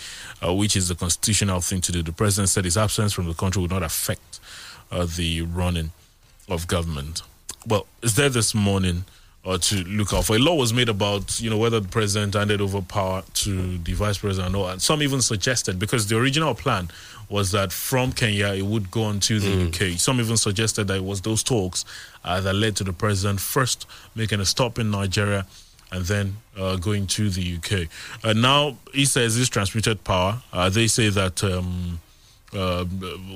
uh, 0.45 0.53
which 0.55 0.75
is 0.75 0.89
the 0.89 0.95
constitutional 0.95 1.61
thing 1.61 1.83
to 1.83 1.93
do. 1.93 2.03
The 2.03 2.13
president 2.13 2.49
said 2.49 2.65
his 2.65 2.79
absence 2.79 3.13
from 3.13 3.27
the 3.27 3.35
country 3.35 3.61
would 3.61 3.71
not 3.71 3.83
affect 3.83 4.41
uh, 4.91 5.07
the 5.17 5.43
running 5.43 5.91
of 6.49 6.67
government. 6.67 7.21
Well, 7.67 7.87
is 8.03 8.15
there 8.17 8.31
this 8.31 8.55
morning 8.55 9.05
uh, 9.45 9.59
to 9.59 9.77
look 9.85 10.13
out 10.13 10.25
for? 10.25 10.37
A 10.37 10.39
law 10.39 10.55
was 10.55 10.73
made 10.73 10.89
about 10.89 11.41
you 11.41 11.51
know 11.51 11.59
whether 11.59 11.81
the 11.81 11.89
president 11.89 12.35
handed 12.35 12.61
over 12.61 12.81
power 12.81 13.23
to 13.35 13.79
the 13.79 13.93
vice 13.93 14.19
president 14.19 14.55
or 14.55 14.59
not. 14.59 14.73
And 14.73 14.83
some 14.83 15.03
even 15.03 15.21
suggested 15.21 15.79
because 15.79 16.07
the 16.07 16.17
original 16.19 16.55
plan 16.55 16.91
was 17.29 17.51
that 17.53 17.73
from 17.73 18.13
Kenya 18.13 18.49
it 18.49 18.63
would 18.63 18.91
go 18.91 19.05
on 19.05 19.21
to 19.21 19.41
the 19.41 19.69
UK. 19.69 19.99
Some 19.99 20.21
even 20.21 20.37
suggested 20.37 20.89
that 20.89 20.97
it 20.97 21.05
was 21.05 21.21
those 21.23 21.43
talks 21.43 21.85
uh, 22.25 22.41
that 22.41 22.55
led 22.55 22.77
to 22.77 22.85
the 22.85 22.93
president 22.93 23.41
first 23.41 23.87
making 24.15 24.41
a 24.41 24.45
stop 24.45 24.79
in 24.79 24.91
Nigeria 24.91 25.47
and 25.91 26.05
then 26.05 26.37
uh, 26.59 26.77
going 26.77 27.07
to 27.07 27.31
the 27.31 27.57
UK. 27.57 27.89
Uh, 28.25 28.33
now 28.33 28.77
he 28.93 29.05
says 29.05 29.37
this 29.39 29.49
transmitted 29.49 30.05
power. 30.05 30.43
Uh, 30.53 30.69
they 30.69 30.87
say 30.87 31.09
that. 31.09 31.43
Um, 31.43 32.01
uh, 32.53 32.85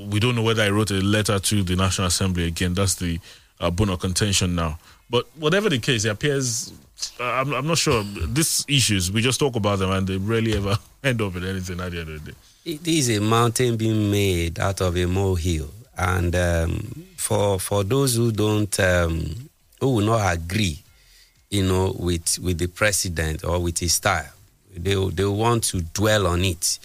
we 0.09 0.21
don't 0.21 0.37
know 0.37 0.43
whether 0.43 0.63
I 0.63 0.71
wrote 0.71 0.93
a 0.93 1.01
letter 1.01 1.41
to 1.41 1.63
the 1.65 1.75
National 1.75 2.07
Assembly 2.07 2.47
again. 2.47 2.75
That's 2.75 2.95
the 2.95 3.19
uh, 3.61 3.71
bone 3.71 3.89
of 3.89 3.99
contention 3.99 4.55
now. 4.55 4.79
But 5.11 5.27
whatever 5.37 5.69
the 5.69 5.79
case, 5.79 6.05
it 6.05 6.11
appears. 6.11 6.73
I'm, 7.21 7.53
I'm 7.55 7.67
not 7.67 7.79
sure. 7.79 8.03
These 8.03 8.65
issues, 8.69 9.11
we 9.11 9.23
just 9.23 9.41
talk 9.41 9.57
about 9.57 9.79
them 9.79 9.91
and 9.91 10.07
they 10.07 10.17
rarely 10.17 10.57
ever 10.57 10.77
end 11.05 11.23
up 11.23 11.37
in 11.37 11.45
anything 11.45 11.81
at 11.81 11.93
the 11.93 12.01
end 12.01 12.09
of 12.11 12.25
the 12.25 12.33
day. 12.33 12.39
It 12.65 12.87
is 12.87 13.09
a 13.17 13.21
mountain 13.21 13.77
being 13.77 14.11
made 14.11 14.59
out 14.59 14.81
of 14.83 14.97
a 14.97 15.07
molehill, 15.07 15.71
and 15.97 16.35
um, 16.37 17.05
for 17.17 17.59
for 17.59 17.83
those 17.83 18.17
who 18.17 18.31
don't, 18.31 18.79
um, 18.81 19.49
who 19.81 19.95
will 19.95 20.05
not 20.05 20.35
agree, 20.35 20.79
you 21.51 21.63
know, 21.67 21.95
with 21.99 22.39
with 22.41 22.59
the 22.59 22.67
president 22.67 23.43
or 23.45 23.59
with 23.61 23.79
his 23.79 23.95
style, 23.95 24.29
they 24.77 24.95
they 25.11 25.25
want 25.25 25.65
to 25.65 25.81
dwell 25.81 26.27
on 26.27 26.45
it. 26.45 26.79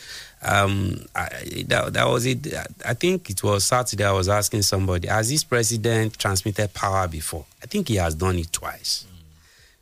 Um, 0.44 1.06
I, 1.16 1.30
that, 1.68 1.94
that 1.94 2.08
was 2.08 2.26
it. 2.26 2.54
I 2.86 2.94
think 2.94 3.30
it 3.30 3.42
was 3.44 3.64
Saturday. 3.64 4.04
I 4.04 4.12
was 4.12 4.28
asking 4.28 4.64
somebody, 4.64 5.08
has 5.08 5.30
this 5.30 5.44
president 5.44 6.18
transmitted 6.20 6.74
power 6.74 7.08
before? 7.08 7.46
I 7.62 7.66
think 7.66 7.88
he 7.88 7.96
has 7.96 8.14
done 8.16 8.38
it 8.38 8.52
twice. 8.52 9.06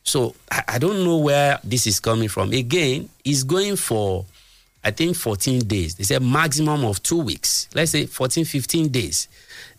So 0.03 0.35
I, 0.51 0.63
I 0.67 0.79
don't 0.79 1.03
know 1.03 1.17
where 1.17 1.59
this 1.63 1.87
is 1.87 1.99
coming 1.99 2.29
from. 2.29 2.51
Again, 2.53 3.09
he's 3.23 3.43
going 3.43 3.75
for, 3.75 4.25
I 4.83 4.91
think, 4.91 5.15
14 5.15 5.61
days. 5.61 5.95
They 5.95 6.03
said 6.03 6.21
maximum 6.21 6.85
of 6.85 7.01
two 7.01 7.21
weeks. 7.21 7.67
Let's 7.73 7.91
say 7.91 8.05
14, 8.05 8.45
15 8.45 8.89
days. 8.89 9.27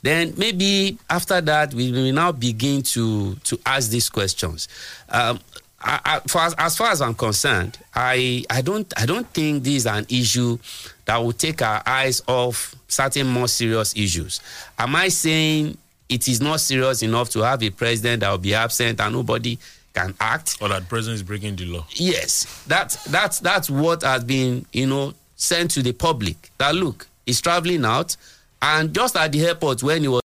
Then 0.02 0.34
maybe 0.36 0.98
after 1.08 1.40
that, 1.40 1.74
we 1.74 1.92
will 1.92 2.12
now 2.12 2.32
begin 2.32 2.82
to 2.82 3.36
to 3.36 3.58
ask 3.64 3.90
these 3.90 4.10
questions. 4.10 4.68
Um, 5.08 5.38
I, 5.84 6.00
I, 6.04 6.20
for 6.28 6.38
as, 6.40 6.54
as 6.58 6.76
far 6.76 6.90
as 6.90 7.00
I'm 7.00 7.14
concerned, 7.14 7.78
I, 7.94 8.44
I 8.48 8.62
don't 8.62 8.92
I 8.96 9.06
don't 9.06 9.26
think 9.28 9.64
this 9.64 9.74
is 9.74 9.86
an 9.86 10.06
issue 10.08 10.58
that 11.04 11.16
will 11.18 11.32
take 11.32 11.60
our 11.62 11.82
eyes 11.84 12.22
off 12.26 12.74
certain 12.88 13.26
more 13.26 13.48
serious 13.48 13.94
issues. 13.96 14.40
Am 14.78 14.94
I 14.94 15.08
saying 15.08 15.76
it 16.08 16.28
is 16.28 16.40
not 16.40 16.60
serious 16.60 17.02
enough 17.02 17.30
to 17.30 17.40
have 17.40 17.62
a 17.62 17.70
president 17.70 18.20
that 18.20 18.30
will 18.30 18.38
be 18.38 18.54
absent 18.54 19.00
and 19.00 19.14
nobody 19.14 19.58
can 19.94 20.14
act? 20.20 20.58
Or 20.60 20.68
that 20.68 20.88
president 20.88 21.16
is 21.16 21.22
breaking 21.22 21.56
the 21.56 21.66
law? 21.66 21.86
Yes, 21.90 22.64
that's 22.66 23.02
that's 23.04 23.40
that's 23.40 23.68
what 23.68 24.02
has 24.02 24.24
been 24.24 24.66
you 24.72 24.86
know 24.86 25.14
sent 25.36 25.72
to 25.72 25.82
the 25.82 25.92
public. 25.92 26.50
That 26.58 26.74
look, 26.74 27.06
he's 27.26 27.40
traveling 27.40 27.84
out, 27.84 28.16
and 28.60 28.94
just 28.94 29.16
at 29.16 29.32
the 29.32 29.44
airport 29.46 29.82
when 29.82 30.02
he 30.02 30.08
was. 30.08 30.21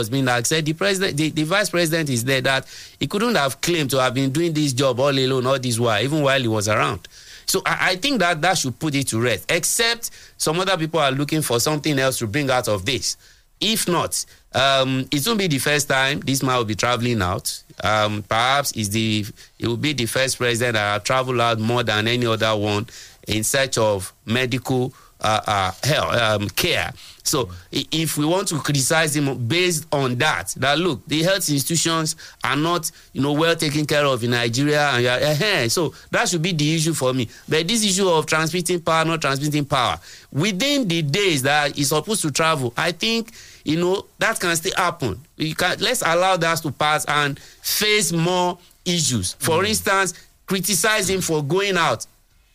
Was 0.00 0.10
being 0.10 0.26
like 0.26 0.46
said 0.46 0.64
the 0.64 0.72
president 0.72 1.16
the, 1.16 1.30
the 1.30 1.42
vice 1.42 1.70
president 1.70 2.08
is 2.08 2.22
there 2.22 2.40
that 2.40 2.64
he 3.00 3.08
couldn't 3.08 3.34
have 3.34 3.60
claimed 3.60 3.90
to 3.90 4.00
have 4.00 4.14
been 4.14 4.30
doing 4.30 4.52
this 4.52 4.72
job 4.72 5.00
all 5.00 5.08
alone 5.08 5.44
all 5.44 5.58
this 5.58 5.76
while 5.80 6.00
even 6.00 6.22
while 6.22 6.40
he 6.40 6.46
was 6.46 6.68
around. 6.68 7.08
So 7.46 7.62
I, 7.66 7.78
I 7.80 7.96
think 7.96 8.20
that 8.20 8.40
that 8.42 8.58
should 8.58 8.78
put 8.78 8.94
it 8.94 9.08
to 9.08 9.20
rest 9.20 9.50
except 9.50 10.12
some 10.36 10.60
other 10.60 10.76
people 10.76 11.00
are 11.00 11.10
looking 11.10 11.42
for 11.42 11.58
something 11.58 11.98
else 11.98 12.20
to 12.20 12.28
bring 12.28 12.48
out 12.48 12.68
of 12.68 12.86
this. 12.86 13.16
If 13.60 13.88
not 13.88 14.24
um, 14.54 15.08
it 15.10 15.26
won't 15.26 15.40
be 15.40 15.48
the 15.48 15.58
first 15.58 15.88
time 15.88 16.20
this 16.20 16.44
man 16.44 16.58
will 16.58 16.64
be 16.64 16.76
traveling 16.76 17.20
out. 17.20 17.60
Um, 17.82 18.22
perhaps 18.22 18.70
is 18.76 18.90
the 18.90 19.26
it 19.58 19.66
will 19.66 19.76
be 19.76 19.94
the 19.94 20.06
first 20.06 20.38
president 20.38 20.74
that 20.74 20.92
have 20.92 21.02
traveled 21.02 21.40
out 21.40 21.58
more 21.58 21.82
than 21.82 22.06
any 22.06 22.24
other 22.24 22.54
one 22.54 22.86
in 23.26 23.42
search 23.42 23.76
of 23.78 24.12
medical 24.24 24.92
uh, 25.20 25.40
uh, 25.46 25.72
health, 25.82 26.14
um, 26.14 26.48
care. 26.50 26.92
So 27.28 27.50
if 27.70 28.16
we 28.16 28.24
want 28.24 28.48
to 28.48 28.58
criticize 28.58 29.14
him 29.14 29.46
based 29.46 29.86
on 29.92 30.16
that, 30.16 30.54
that 30.56 30.78
look, 30.78 31.06
the 31.06 31.22
health 31.22 31.48
institutions 31.50 32.16
are 32.42 32.56
not, 32.56 32.90
you 33.12 33.20
know, 33.20 33.32
well 33.32 33.54
taken 33.54 33.84
care 33.84 34.06
of 34.06 34.24
in 34.24 34.30
Nigeria, 34.30 34.88
and 34.92 35.02
you 35.02 35.08
are, 35.10 35.18
uh 35.18 35.68
so 35.68 35.92
that 36.10 36.28
should 36.28 36.40
be 36.40 36.52
the 36.52 36.74
issue 36.74 36.94
for 36.94 37.12
me. 37.12 37.28
But 37.46 37.68
this 37.68 37.84
issue 37.84 38.08
of 38.08 38.24
transmitting 38.24 38.80
power, 38.80 39.04
not 39.04 39.20
transmitting 39.20 39.66
power, 39.66 40.00
within 40.32 40.88
the 40.88 41.02
days 41.02 41.42
that 41.42 41.76
he's 41.76 41.88
supposed 41.90 42.22
to 42.22 42.30
travel, 42.30 42.72
I 42.76 42.92
think, 42.92 43.32
you 43.64 43.78
know, 43.78 44.06
that 44.18 44.40
can 44.40 44.56
still 44.56 44.74
happen. 44.76 45.20
You 45.36 45.54
can 45.54 45.78
let's 45.80 46.00
allow 46.00 46.38
that 46.38 46.58
to 46.58 46.72
pass 46.72 47.04
and 47.04 47.38
face 47.38 48.10
more 48.10 48.58
issues. 48.86 49.34
For 49.34 49.64
instance, 49.66 50.14
criticize 50.46 51.10
him 51.10 51.20
for 51.20 51.42
going 51.42 51.76
out 51.76 52.06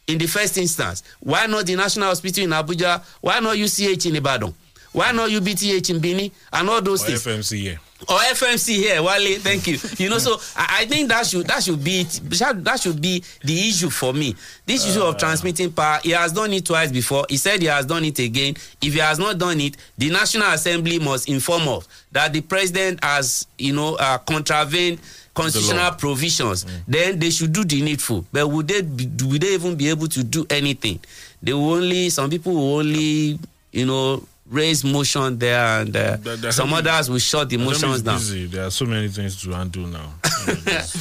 in 0.07 0.17
the 0.17 0.27
first 0.27 0.57
instance 0.57 1.03
why 1.19 1.45
not 1.47 1.65
the 1.65 1.75
national 1.75 2.07
hospital 2.07 2.43
in 2.43 2.49
abuja 2.51 3.01
why 3.21 3.39
not 3.39 3.55
uch 3.57 4.05
in 4.05 4.15
ibadan 4.15 4.53
why 4.91 5.11
not 5.11 5.29
ubth 5.29 5.89
in 5.89 5.99
benin 5.99 6.31
and 6.51 6.69
all 6.69 6.81
those 6.81 7.03
Or 7.03 7.07
things. 7.07 7.23
FMC 7.25 7.57
here. 7.57 7.79
or 8.07 8.19
fmc 8.19 8.75
here 8.75 9.01
wale 9.01 9.39
thank 9.39 9.65
you. 9.65 9.79
You 9.97 10.09
know 10.09 10.17
so 10.27 10.37
i, 10.55 10.81
I 10.81 10.85
think 10.85 11.09
that 11.09 11.25
should 11.25 11.47
that 11.47 11.63
should 11.63 11.81
be 11.83 12.03
that 12.03 12.79
should 12.79 13.01
be 13.01 13.23
the 13.43 13.69
issue 13.69 13.89
for 13.89 14.13
me. 14.13 14.35
This 14.67 14.85
issue 14.87 15.01
of 15.01 15.17
transmitting 15.17 15.71
power 15.71 15.99
he 16.03 16.11
has 16.11 16.31
done 16.33 16.51
it 16.53 16.65
twice 16.65 16.91
before. 16.91 17.25
He 17.29 17.37
said 17.37 17.61
he 17.61 17.67
has 17.67 17.85
done 17.85 18.03
it 18.05 18.19
again. 18.19 18.55
If 18.81 18.93
he 18.93 18.99
has 18.99 19.17
not 19.17 19.37
done 19.39 19.59
it 19.61 19.77
the 19.97 20.09
national 20.11 20.51
assembly 20.51 20.99
must 20.99 21.27
inform 21.29 21.67
us 21.69 21.87
that 22.11 22.33
the 22.33 22.41
president 22.41 23.03
has 23.03 23.47
you 23.57 23.73
know 23.73 23.95
uh, 23.95 24.17
contravened 24.19 24.99
constitutional 25.33 25.91
provisions 25.93 26.65
then 26.87 27.17
they 27.19 27.29
should 27.31 27.51
do 27.51 27.63
the 27.63 27.81
needful 27.81 28.25
but 28.31 28.47
would 28.47 28.67
they 28.67 28.81
be, 28.81 29.05
would 29.25 29.41
they 29.41 29.53
even 29.55 29.75
be 29.75 29.89
able 29.89 30.07
to 30.07 30.23
do 30.23 30.45
anything 30.49 30.99
they 31.41 31.53
will 31.53 31.73
only 31.73 32.09
some 32.09 32.29
people 32.29 32.53
will 32.53 32.77
only 32.79 33.39
you 33.71 33.85
know 33.85 34.21
raise 34.51 34.83
motion 34.83 35.39
there 35.39 35.81
and 35.81 35.95
uh, 35.95 36.17
That- 36.17 36.41
that 36.41 36.53
some 36.53 36.69
help 36.69 36.85
others 36.85 37.09
will 37.09 37.17
shut 37.19 37.49
the 37.49 37.57
That 37.57 37.63
motions 37.63 38.01
down 38.03 38.17
busy. 38.17 38.45
There 38.45 38.65
are 38.65 38.71
so 38.71 38.85
many 38.85 39.07
things 39.07 39.41
to 39.41 39.53
undo 39.53 39.87
now. 39.87 40.13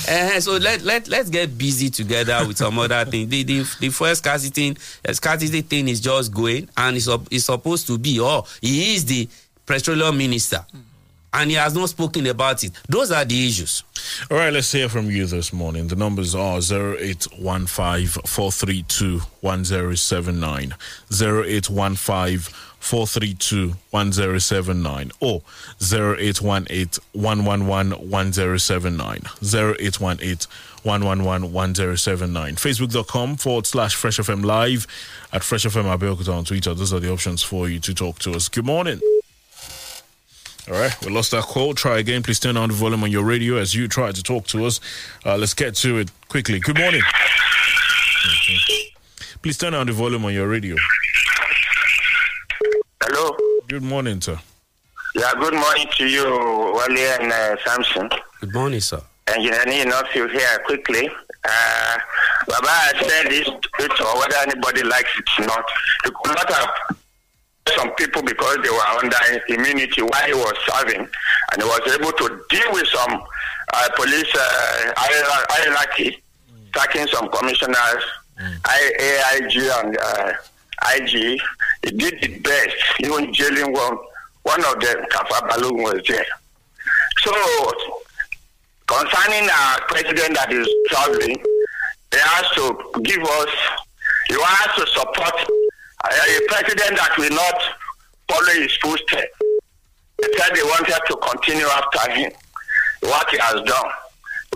Eh, 0.08 0.38
so 0.40 0.52
let 0.56 0.82
let 0.82 1.08
let's 1.08 1.28
get 1.28 1.58
busy 1.58 1.90
together 1.90 2.46
with 2.46 2.56
some 2.56 2.78
other 2.78 3.04
thing. 3.10 3.28
The 3.28 3.42
the 3.42 3.66
the 3.80 3.88
first 3.90 4.22
scarcity 4.22 4.50
thing, 4.72 4.76
uh, 5.06 5.12
scarcity 5.12 5.60
thing 5.62 5.88
is 5.88 6.00
just 6.00 6.32
going, 6.32 6.68
and 6.76 6.96
it's, 6.96 7.08
it's 7.30 7.44
supposed 7.46 7.88
to 7.88 7.98
be. 7.98 8.20
Oh, 8.20 8.46
he 8.60 8.94
is 8.94 9.04
the 9.04 9.28
petroleum 9.66 10.16
minister, 10.16 10.64
and 11.34 11.50
he 11.50 11.56
has 11.56 11.74
not 11.74 11.88
spoken 11.88 12.26
about 12.26 12.62
it. 12.64 12.72
Those 12.88 13.10
are 13.10 13.24
the 13.24 13.46
issues. 13.46 13.82
All 14.30 14.36
right, 14.36 14.52
let's 14.52 14.70
hear 14.72 14.88
from 14.88 15.10
you 15.10 15.26
this 15.26 15.52
morning. 15.52 15.88
The 15.88 15.96
numbers 15.96 16.34
are 16.34 16.58
0815 16.58 18.06
432 18.26 19.20
1079, 19.40 20.74
0815 21.10 22.38
432 22.82 23.74
1079, 23.90 25.12
or 25.20 25.42
0818 25.80 27.02
111 27.12 28.10
1079, 28.10 29.22
0818 29.42 30.48
111 30.82 31.52
1079. 31.52 32.56
Facebook.com 32.56 33.36
forward 33.36 33.66
slash 33.66 33.94
Fresh 33.94 34.18
FM 34.18 34.44
Live 34.44 34.86
at 35.32 35.44
Fresh 35.44 35.64
FM 35.64 35.84
Abeokuta 35.96 36.36
on 36.36 36.44
Twitter. 36.44 36.74
Those 36.74 36.92
are 36.92 37.00
the 37.00 37.12
options 37.12 37.42
for 37.42 37.68
you 37.68 37.78
to 37.80 37.94
talk 37.94 38.18
to 38.20 38.32
us. 38.32 38.48
Good 38.48 38.66
morning. 38.66 39.00
All 40.70 40.74
right, 40.78 40.94
we 41.04 41.10
lost 41.10 41.32
that 41.32 41.42
call. 41.42 41.74
Try 41.74 41.98
again. 41.98 42.22
Please 42.22 42.38
turn 42.38 42.56
on 42.56 42.68
the 42.68 42.74
volume 42.74 43.02
on 43.02 43.10
your 43.10 43.24
radio 43.24 43.56
as 43.56 43.74
you 43.74 43.88
try 43.88 44.12
to 44.12 44.22
talk 44.22 44.46
to 44.48 44.64
us. 44.64 44.78
Uh, 45.26 45.36
let's 45.36 45.54
get 45.54 45.74
to 45.76 45.98
it 45.98 46.10
quickly. 46.28 46.60
Good 46.60 46.78
morning. 46.78 47.02
Mhm. 47.02 48.92
Please 49.42 49.58
turn 49.58 49.74
on 49.74 49.86
the 49.88 49.92
volume 49.92 50.24
on 50.24 50.32
your 50.32 50.46
radio. 50.46 50.76
Hello. 53.02 53.36
Good 53.68 53.82
morning, 53.82 54.20
sir. 54.20 54.38
Yeah, 55.16 55.32
good 55.40 55.54
morning 55.54 55.88
to 55.98 56.06
you, 56.06 56.24
Wale 56.24 56.98
and 57.20 57.32
uh, 57.32 57.56
Samson. 57.64 58.08
Good 58.40 58.54
morning, 58.54 58.80
sir. 58.80 59.02
Engineer 59.26 59.82
enough 59.86 60.14
you 60.14 60.28
here 60.28 60.58
quickly. 60.64 61.08
Uh, 61.44 61.98
Baba 62.46 62.68
has 62.68 63.06
said 63.10 63.26
this, 63.30 63.48
it 63.48 64.00
or 64.00 64.18
whether 64.20 64.36
anybody 64.46 64.84
likes 64.84 65.10
it 65.18 65.28
or 65.40 65.46
not. 65.46 65.64
You 66.04 66.12
could 66.22 66.36
not 66.36 66.52
have 66.52 66.96
some 67.76 67.90
people 67.94 68.22
because 68.22 68.56
they 68.62 68.70
were 68.70 68.86
under 69.02 69.16
immunity 69.48 70.02
while 70.02 70.26
he 70.26 70.34
was 70.34 70.54
serving, 70.68 71.00
and 71.00 71.62
he 71.62 71.64
was 71.68 71.80
able 71.94 72.12
to 72.12 72.42
deal 72.50 72.72
with 72.72 72.86
some 72.88 73.22
uh, 73.72 73.88
police 73.94 74.34
uh, 74.34 74.92
hier- 74.98 75.46
hierarchy, 75.48 76.22
attacking 76.74 77.06
some 77.08 77.28
commissioners, 77.30 78.02
AIG 78.68 79.56
and 79.56 79.96
uh, 79.98 80.32
IG. 80.96 81.40
He 81.84 81.90
did 81.92 82.14
it 82.22 82.42
best, 82.42 82.76
even 83.00 83.32
jailing 83.32 83.72
one. 83.72 83.98
One 84.42 84.64
of 84.64 84.80
them, 84.80 85.04
Tafa 85.12 85.48
Balogun, 85.48 85.82
was 85.84 86.02
there. 86.08 86.26
So, 87.22 87.32
concerning 88.88 89.48
our 89.48 89.80
president 89.82 90.34
that 90.34 90.52
is 90.52 90.68
traveling, 90.88 91.36
he 92.10 92.18
has 92.18 92.50
to 92.56 93.00
give 93.02 93.22
us, 93.22 93.48
he 94.28 94.34
has 94.40 94.76
to 94.76 94.86
support 94.92 95.34
a, 96.04 96.14
a 96.14 96.40
president 96.48 96.98
that 96.98 97.14
will 97.18 97.30
not 97.30 97.62
follow 98.28 98.60
his 98.60 98.74
footsteps. 98.76 99.38
They 100.18 100.28
said 100.36 100.54
they 100.54 100.62
wanted 100.62 101.00
to 101.08 101.16
continue 101.16 101.66
after 101.66 102.10
him, 102.12 102.32
what 103.00 103.28
he 103.30 103.38
has 103.38 103.62
done. 103.62 103.90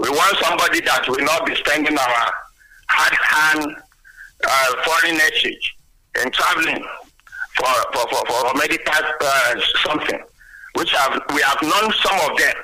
We 0.00 0.10
want 0.10 0.36
somebody 0.44 0.80
that 0.82 1.08
will 1.08 1.24
not 1.24 1.46
be 1.46 1.54
spending 1.56 1.98
our 1.98 2.32
hard 2.88 3.14
hand 3.18 3.76
uh, 4.46 4.82
foreign 4.84 5.16
exchange 5.16 5.76
and 6.20 6.32
traveling 6.32 6.84
for, 7.56 7.66
for, 7.92 8.06
for, 8.08 8.26
for 8.26 8.54
medical 8.54 8.94
uh, 9.20 9.54
something, 9.84 10.20
which 10.74 10.90
have, 10.92 11.20
we 11.34 11.40
have 11.42 11.60
known 11.62 11.92
some 12.02 12.30
of 12.30 12.38
them 12.38 12.54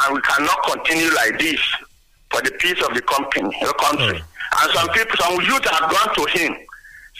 and 0.00 0.14
we 0.14 0.20
cannot 0.22 0.62
continue 0.64 1.10
like 1.14 1.38
this 1.38 1.60
for 2.30 2.42
the 2.42 2.50
peace 2.58 2.80
of 2.86 2.94
the 2.94 3.02
company, 3.02 3.56
the 3.60 3.74
country. 3.78 4.20
And 4.60 4.72
some 4.72 4.88
people, 4.90 5.16
some 5.18 5.40
youth 5.40 5.64
have 5.64 5.90
gone 5.90 6.14
to 6.14 6.38
him, 6.38 6.56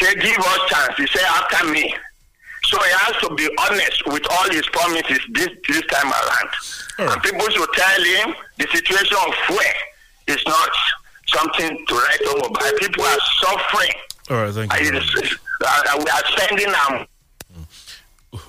say 0.01 0.15
give 0.15 0.39
us 0.39 0.59
chance. 0.69 0.95
He 0.97 1.07
say 1.07 1.25
after 1.25 1.67
me. 1.71 1.95
So 2.65 2.79
he 2.83 2.91
has 2.91 3.17
to 3.23 3.35
be 3.35 3.49
honest 3.67 4.07
with 4.07 4.23
all 4.31 4.51
his 4.51 4.67
promises 4.69 5.21
this 5.33 5.49
this 5.69 5.83
time 5.87 6.11
around. 6.13 7.13
And 7.13 7.23
people 7.23 7.49
should 7.51 7.69
tell 7.73 8.03
him 8.03 8.35
the 8.59 8.67
situation 8.73 9.17
of 9.27 9.35
where 9.57 9.75
is 10.37 10.43
not 10.47 10.71
something 11.29 11.85
to 11.87 11.95
write 11.95 12.21
home 12.25 12.51
about. 12.51 12.77
People 12.81 13.05
are 13.05 13.19
suffering. 13.43 13.93
All 14.31 14.43
right, 14.43 14.53
thank 14.53 14.73
you. 14.73 14.79
And 14.89 14.97
it 14.97 15.03
is- 15.25 15.39
uh, 15.65 15.95
we 15.99 16.05
are 16.11 16.23
sending 16.39 16.71
them. 16.71 17.07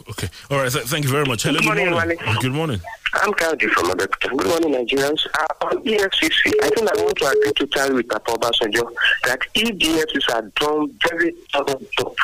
Okay. 0.09 0.27
All 0.51 0.57
right. 0.57 0.71
Th- 0.71 0.83
thank 0.85 1.05
you 1.05 1.09
very 1.11 1.25
much. 1.25 1.43
Hello. 1.43 1.59
Good 1.59 1.89
morning. 1.91 2.17
Good 2.41 2.51
morning. 2.51 2.81
I'm 3.13 3.33
Kaudi 3.33 3.67
from 3.71 3.89
Abeokuta. 3.89 4.37
Good 4.37 4.47
morning, 4.47 4.73
Nigerians. 4.85 5.25
Uh, 5.33 5.65
on 5.65 5.83
EFCC, 5.83 6.53
I 6.61 6.69
think 6.69 6.89
I 6.91 7.01
want 7.01 7.17
to 7.17 7.27
agree 7.27 7.53
totally 7.53 7.95
with 7.95 8.09
Papa 8.09 8.33
Obasanjo 8.33 8.87
that 9.23 9.39
EFCC 9.55 10.31
had 10.33 10.53
done 10.55 10.93
very 11.09 11.31
thorough 11.51 11.81
job, 11.97 12.15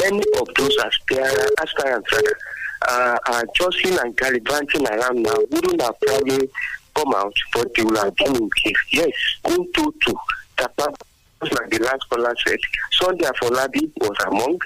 many 0.00 0.22
of 0.40 0.48
those 0.56 0.76
aspirants, 0.78 2.12
uh, 2.88 3.18
are 3.26 3.44
jostling 3.56 3.98
and 3.98 4.16
gallivanting 4.16 4.86
around 4.86 5.22
now 5.22 5.34
wouldn't 5.50 5.82
have 5.82 5.98
probably 6.00 6.48
come 6.94 7.14
out, 7.16 7.34
but 7.52 7.74
they 7.74 7.82
will 7.82 7.96
have 7.96 8.14
been 8.14 8.36
in 8.36 8.50
case. 8.62 8.76
Yes, 8.92 9.12
go 9.42 9.56
to 9.56 9.94
to 10.06 10.14
Tapa. 10.56 10.94
Like 11.40 11.70
the 11.70 11.78
last 11.84 12.08
caller 12.10 12.34
said, 12.44 12.58
Sunday 12.90 13.24
Afolabi 13.26 13.90
was 14.00 14.16
among. 14.26 14.58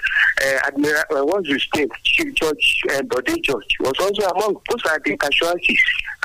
Uh, 0.43 0.59
Admiral, 0.65 1.03
uh, 1.11 1.23
what's 1.23 1.47
his 1.47 1.67
name? 1.75 1.87
Chief 2.03 2.33
Judge 2.33 2.81
uh, 2.91 3.01
Bode 3.03 3.39
George 3.43 3.77
was 3.79 3.93
also 3.99 4.27
among. 4.29 4.57
Those 4.69 4.83
are 4.91 4.99
the 5.05 5.15
casualties 5.17 5.79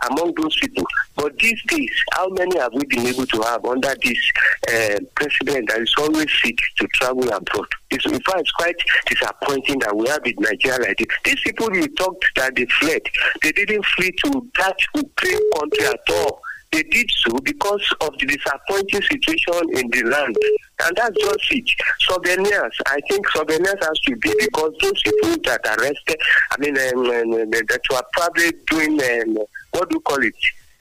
among 0.09 0.32
those 0.36 0.57
people. 0.59 0.84
But 1.16 1.36
these 1.38 1.61
days, 1.64 1.90
how 2.12 2.28
many 2.30 2.59
have 2.59 2.72
we 2.72 2.84
been 2.86 3.07
able 3.07 3.26
to 3.26 3.42
have 3.42 3.64
under 3.66 3.94
this 4.03 4.32
uh, 4.72 4.99
president 5.16 5.68
that 5.68 5.82
is 5.82 5.92
always 5.99 6.30
sick 6.42 6.59
to 6.78 6.86
travel 6.94 7.28
abroad? 7.30 7.66
It's, 7.90 8.07
in 8.07 8.12
fact, 8.20 8.38
it's 8.40 8.51
quite 8.53 8.76
disappointing 9.07 9.80
that 9.80 9.94
we 9.94 10.09
have 10.09 10.24
in 10.24 10.34
Nigeria 10.38 10.78
like 10.80 10.96
this. 10.96 11.09
These 11.24 11.40
people 11.44 11.74
you 11.76 11.88
talked 11.88 12.24
that 12.36 12.57
they 12.57 12.66
fled, 12.80 13.03
they 13.42 13.53
didn't 13.53 13.84
flee 13.84 14.12
to 14.24 14.49
that 14.59 14.76
Ukraine 14.94 15.51
country 15.59 15.86
at 15.86 16.01
all. 16.11 16.40
They 16.73 16.83
did 16.83 17.11
so 17.11 17.39
because 17.39 17.95
of 18.03 18.11
the 18.19 18.27
disappointing 18.27 19.03
situation 19.03 19.79
in 19.79 19.91
the 19.91 20.03
land. 20.11 20.37
And 20.85 20.97
that's 20.97 21.16
just 21.19 21.53
it. 21.53 21.71
Souvenirs, 22.01 22.77
I 22.87 22.99
think 23.11 23.27
souvenirs 23.31 23.75
has 23.81 23.99
to 24.01 24.16
be 24.16 24.35
because 24.39 24.73
those 24.81 25.03
people 25.03 25.37
that 25.45 25.61
arrested, 25.66 26.21
I 26.53 26.59
mean, 26.59 26.77
um, 26.77 27.11
um, 27.11 27.51
that 27.51 27.81
were 27.91 28.03
probably 28.12 28.53
doing, 28.66 29.01
um, 29.01 29.45
what 29.73 29.89
do 29.89 29.97
you 29.97 30.01
call 30.01 30.19
it? 30.23 30.35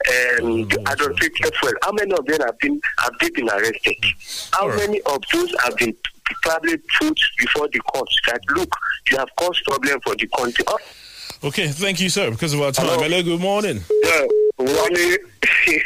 Um, 0.08 0.68
adulterated 0.86 1.54
fuel. 1.58 1.72
How 1.82 1.90
many 1.92 2.12
of 2.12 2.24
them 2.26 2.40
have 2.42 2.58
been 2.60 2.80
have 3.00 3.12
they 3.20 3.30
been 3.30 3.48
arrested? 3.48 3.96
How 4.52 4.68
many 4.68 5.00
of 5.02 5.18
those 5.32 5.52
have 5.64 5.76
been 5.76 5.92
probably 6.42 6.76
put 7.00 7.18
before 7.38 7.68
the 7.72 7.80
courts 7.80 8.16
that 8.28 8.40
look, 8.54 8.72
you 9.10 9.16
have 9.16 9.28
caused 9.36 9.64
problem 9.64 9.98
for 10.04 10.14
the 10.14 10.28
country? 10.36 10.64
Oh, 10.68 10.78
Okay. 11.44 11.68
Thank 11.68 12.00
you, 12.00 12.10
sir. 12.10 12.30
Because 12.30 12.52
of 12.54 12.60
our 12.60 12.72
time. 12.72 12.86
Hello. 12.86 13.22
Good 13.22 13.40
morning. 13.40 13.80
Yeah, 14.04 14.26
morning. 14.58 15.16
it 15.66 15.82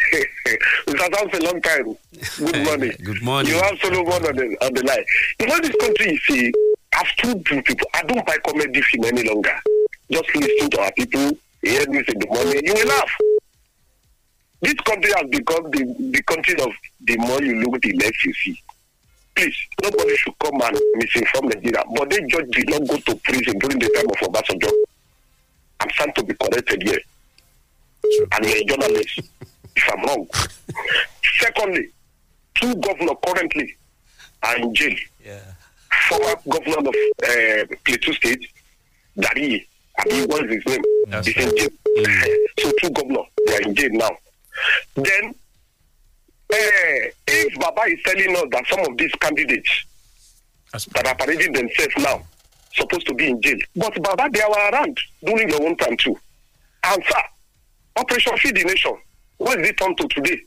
has 0.87 1.31
been 1.31 1.43
a 1.43 1.45
long 1.45 1.61
time. 1.63 1.97
Good 2.39 2.65
morning. 2.67 2.93
Good 3.03 3.23
morning. 3.23 3.53
You 3.53 3.61
have 3.61 3.79
Solomon 3.81 4.13
on 4.13 4.37
the, 4.37 4.57
on 4.65 4.75
the 4.75 4.85
line. 4.87 5.05
You 5.41 5.47
know, 5.47 5.59
this 5.61 5.75
country, 5.81 6.13
you 6.13 6.19
see, 6.19 6.53
I've 6.95 7.17
told 7.17 7.45
people, 7.45 7.87
I 7.95 8.03
don't 8.03 8.27
buy 8.27 8.37
comedy 8.47 8.81
film 8.83 9.05
any 9.07 9.29
longer. 9.29 9.55
Just 10.11 10.35
listen 10.35 10.71
to 10.71 10.81
our 10.81 10.93
people, 10.93 11.31
hear 11.63 11.85
this 11.87 12.09
in 12.09 12.19
the 12.19 12.27
morning, 12.29 12.63
you 12.65 12.75
will 12.75 12.87
laugh. 12.89 13.11
This 14.61 14.75
country 14.75 15.11
has 15.17 15.29
become 15.31 15.71
the, 15.71 16.11
the 16.13 16.23
country 16.23 16.55
of 16.61 16.71
the 17.05 17.17
more 17.19 17.43
you 17.43 17.57
look, 17.61 17.81
the 17.83 17.93
less 17.95 18.25
you 18.25 18.33
see. 18.35 18.63
Please, 19.35 19.57
nobody 19.83 20.17
should 20.17 20.39
come 20.39 20.61
and 20.61 20.77
misinform 20.99 21.55
Nigeria. 21.55 21.83
But 21.97 22.11
they 22.11 22.21
just 22.29 22.51
did 22.51 22.69
not 22.69 22.87
go 22.87 22.97
to 22.99 23.17
prison 23.25 23.59
during 23.59 23.79
the 23.79 23.89
time 23.89 24.07
of 24.07 24.33
Obasanjo. 24.33 24.71
I'm 25.81 25.89
trying 25.89 26.13
to 26.13 26.23
be 26.23 26.35
corrected 26.35 26.83
here. 26.83 27.01
And 28.33 28.45
you're 28.47 28.57
a 28.59 28.65
journalist, 28.65 29.21
if 29.77 29.91
I'm 29.93 30.05
wrong. 30.05 30.27
Secondly, 31.41 31.89
two 32.61 32.75
governors 32.77 33.17
currently 33.27 33.77
are 34.43 34.57
in 34.57 34.75
jail. 34.75 34.97
Yeah. 35.25 35.41
Former 36.09 36.35
governor 36.49 36.79
of 36.79 36.87
uh, 36.89 37.75
Plateau 37.85 38.13
State, 38.13 38.47
Dari, 39.19 39.67
I 39.99 40.09
mean, 40.09 40.29
what 40.29 40.45
is 40.47 40.53
his 40.53 40.67
name? 40.67 40.83
He's 41.25 41.37
in 41.37 41.57
jail. 41.57 41.69
So 42.59 42.73
two 42.81 42.91
governors, 42.91 43.27
they 43.47 43.57
are 43.57 43.63
in 43.63 43.75
jail 43.75 43.91
now. 43.93 44.11
Then, 44.95 45.35
uh, 46.53 47.11
if 47.29 47.59
Baba 47.61 47.83
is 47.83 47.99
telling 48.05 48.37
us 48.37 48.45
that 48.51 48.65
some 48.69 48.81
of 48.81 48.97
these 48.99 49.13
candidates 49.21 49.85
that 50.73 51.07
are 51.07 51.15
parading 51.15 51.53
themselves 51.53 51.95
now 51.99 52.23
supposed 52.75 53.07
to 53.07 53.15
be 53.15 53.29
in 53.29 53.41
jail, 53.43 53.59
but 53.77 54.03
Baba, 54.03 54.29
they 54.33 54.41
were 54.49 54.71
around 54.71 54.99
during 55.25 55.49
your 55.49 55.63
own 55.63 55.77
time 55.77 55.97
too. 55.97 56.19
And 56.85 57.03
sir, 57.05 57.23
Operation 57.97 58.37
Feed 58.39 58.57
the 58.57 58.65
Nation, 58.65 58.97
what 59.39 59.61
is 59.61 59.69
it 59.69 59.77
turned 59.77 59.97
to 59.99 60.09
today? 60.09 60.39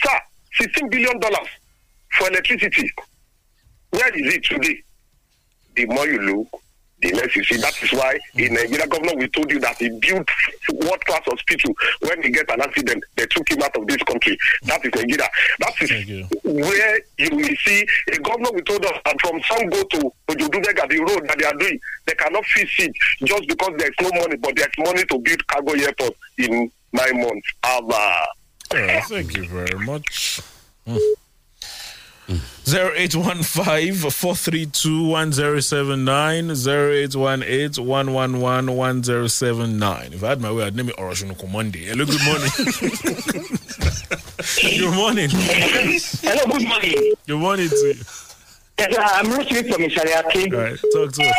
Sir, 0.00 0.18
$16 0.60 0.90
billion 0.90 1.20
for 1.20 2.28
electricity. 2.28 2.90
Where 3.90 4.14
is 4.16 4.34
it 4.34 4.44
today? 4.44 4.82
The 5.76 5.86
more 5.86 6.06
you 6.06 6.20
look, 6.20 6.62
the 7.02 7.12
next 7.12 7.36
you 7.36 7.44
see 7.44 7.56
that 7.56 7.74
is 7.82 7.92
why 7.92 8.18
in 8.34 8.48
hmm. 8.48 8.54
Nigeria 8.54 8.86
government 8.86 9.18
we 9.18 9.28
told 9.28 9.50
you 9.50 9.60
that 9.60 9.76
he 9.78 9.88
built 10.00 10.28
world 10.74 11.04
class 11.04 11.22
hospital 11.24 11.74
when 12.00 12.22
he 12.22 12.30
get 12.30 12.50
an 12.52 12.60
accident 12.60 13.02
they 13.16 13.26
took 13.26 13.48
him 13.50 13.62
out 13.62 13.76
of 13.76 13.86
this 13.86 14.02
country 14.04 14.36
that 14.64 14.84
is 14.84 14.92
Nigeria 14.94 15.28
that 15.60 15.74
is 15.82 15.90
you. 16.08 16.24
where 16.44 17.00
you 17.18 17.30
will 17.36 17.56
see 17.64 17.86
a 18.12 18.18
government 18.18 18.54
we 18.54 18.62
told 18.62 18.84
us 18.84 18.94
that 19.04 19.20
from 19.20 19.68
go 19.70 19.82
to 19.84 20.12
Ojodudega 20.28 20.88
the 20.88 20.98
road 21.00 21.26
that 21.28 21.38
they 21.38 21.44
are 21.46 21.54
doing 21.54 21.78
they 22.06 22.14
cannot 22.14 22.44
fix 22.46 22.70
it 22.78 22.92
just 23.24 23.46
because 23.48 23.72
there 23.78 23.88
is 23.88 23.94
no 24.00 24.10
money 24.20 24.36
but 24.36 24.54
there 24.56 24.66
is 24.68 24.84
money 24.84 25.04
to 25.04 25.18
build 25.18 25.46
cargo 25.46 25.72
airport 25.72 26.14
in 26.38 26.70
nine 26.92 27.20
months. 27.20 27.48
Ava. 27.64 28.26
Oh, 28.72 29.00
thank 29.08 29.36
you 29.36 29.46
very 29.48 29.78
much. 29.84 30.40
Mm. 30.86 30.98
0815 32.74 33.94
If 40.12 40.24
I 40.24 40.28
had 40.28 40.40
my 40.40 40.52
way, 40.52 40.64
I'd 40.64 40.76
name 40.76 40.88
it 40.88 40.96
Oroshunuku 40.96 41.50
Monday. 41.50 41.86
Hello, 41.86 42.04
good 42.04 42.24
morning. 42.24 42.50
good 44.78 44.94
morning. 44.94 45.30
Hello, 45.30 46.44
good 46.52 46.68
morning. 46.68 47.14
Good 47.26 47.38
morning 47.38 47.68
to 47.68 47.76
you. 47.76 47.94
Yes, 48.78 48.96
uh, 48.96 49.02
I'm 49.12 49.26
Rusmi 49.26 49.68
from 49.70 49.82
Ishariaki. 49.82 50.52
All 50.54 50.60
right, 50.60 50.78
talk 50.92 51.12
to 51.12 51.22
us. 51.22 51.36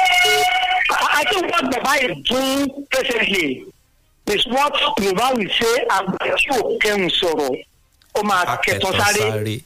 I 0.91 1.23
think 1.29 1.51
what 1.51 1.71
Baba 1.71 1.93
is 2.05 2.23
doing 2.27 2.85
presently 2.91 3.65
is 4.27 4.45
what 4.47 4.73
Baba 4.97 5.35
will 5.37 5.49
say, 5.49 5.85
I'm 5.89 6.17
sure, 6.37 6.77
Ken 6.79 7.09
Soro, 7.09 7.63
Oma 8.15 8.59
Keton 8.63 8.93
Sari. 8.93 9.63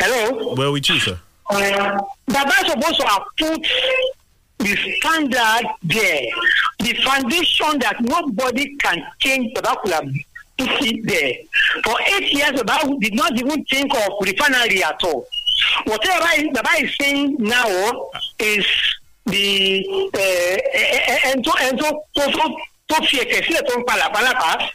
Hello? 0.00 0.54
where 0.54 0.70
we 0.70 0.80
choose, 0.80 1.02
sir? 1.04 1.18
Uh, 1.50 1.98
Baba 2.26 2.52
is 2.64 2.70
supposed 2.72 3.00
to 3.00 3.06
have 3.06 3.22
put 3.38 3.66
the 4.58 4.76
standard 4.98 5.68
there, 5.82 6.22
the 6.80 6.94
foundation 7.04 7.78
that 7.80 7.96
nobody 8.00 8.76
can 8.76 9.02
change. 9.20 9.52
Baba 9.54 9.78
could 9.82 9.92
have 9.92 10.04
put 10.58 10.68
it 10.86 11.06
there. 11.06 11.34
For 11.84 11.96
eight 12.14 12.32
years, 12.32 12.52
Baba 12.62 12.96
did 12.98 13.14
not 13.14 13.32
even 13.38 13.64
think 13.64 13.94
of 13.94 14.12
refinery 14.22 14.82
at 14.82 15.02
all. 15.04 15.26
Whatever 15.84 16.50
Baba 16.52 16.70
is 16.82 16.90
saying 17.00 17.36
now 17.38 18.10
is 18.38 18.66
the 19.26 19.84
ẹn 21.24 21.42
tó 21.42 21.52
ẹn 21.60 21.76
tó 21.78 21.90
tó 22.88 22.96
fi 23.08 23.18
ẹ̀kẹ́ 23.20 23.42
sílẹ̀ 23.46 23.62
tó 23.68 23.78
ń 23.78 23.84
palàpalàpà. 23.88 24.68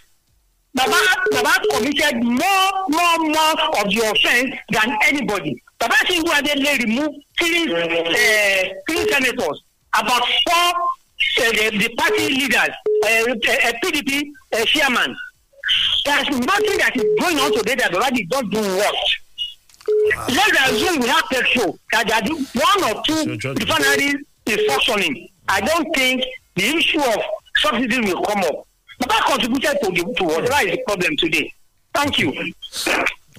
Baba 0.76 0.97
Baba 1.32 1.53
committed 1.72 2.24
more 2.24 2.72
more 2.89 3.17
more 3.20 3.55
of 3.80 3.89
the 3.89 4.01
offence 4.11 4.55
than 4.72 4.97
anybody. 5.07 5.61
Baba 5.80 5.95
single-handedly 6.07 6.86
remove 6.86 7.15
three 7.39 7.74
uh, 7.74 8.63
three 8.88 9.09
senators 9.09 9.63
about 9.97 10.24
four 10.47 10.70
uh, 11.41 11.51
the, 11.51 11.78
the 11.78 11.89
party 11.97 12.30
leaders 12.30 12.70
uh, 13.03 13.32
uh, 13.32 13.72
PDP 13.84 14.30
uh, 14.53 14.65
chairman. 14.65 15.15
There's 16.05 16.30
nothing 16.30 16.78
that 16.80 16.91
is 16.95 17.03
going 17.20 17.39
on 17.39 17.53
today 17.53 17.76
that 17.76 17.91
Baba 17.91 18.13
did 18.15 18.30
not 18.30 18.49
do 18.49 18.59
what. 18.61 18.95
Let's 20.30 20.72
assume 20.72 21.01
we 21.01 21.07
have 21.07 21.24
petrol 21.32 21.80
that 21.93 22.07
they 22.07 22.13
are 22.13 22.84
one 22.84 22.95
or 22.95 23.01
two 23.03 23.53
refineries 23.53 24.15
is 24.45 24.65
functioning. 24.67 25.30
I 25.47 25.61
don't 25.61 25.88
think 25.95 26.24
the 26.55 26.65
issue 26.78 27.01
of 27.01 27.17
subsidy 27.57 27.99
will 28.01 28.22
come 28.24 28.39
up. 28.43 28.67
Baba 29.00 29.24
contributed 29.26 29.78
to, 29.84 29.91
the, 29.91 30.14
to 30.18 30.24
whatever 30.24 30.68
is 30.68 30.76
the 30.76 30.84
problem 30.86 31.18
today. 31.18 31.54
Thank 31.93 32.20
you. 32.20 32.54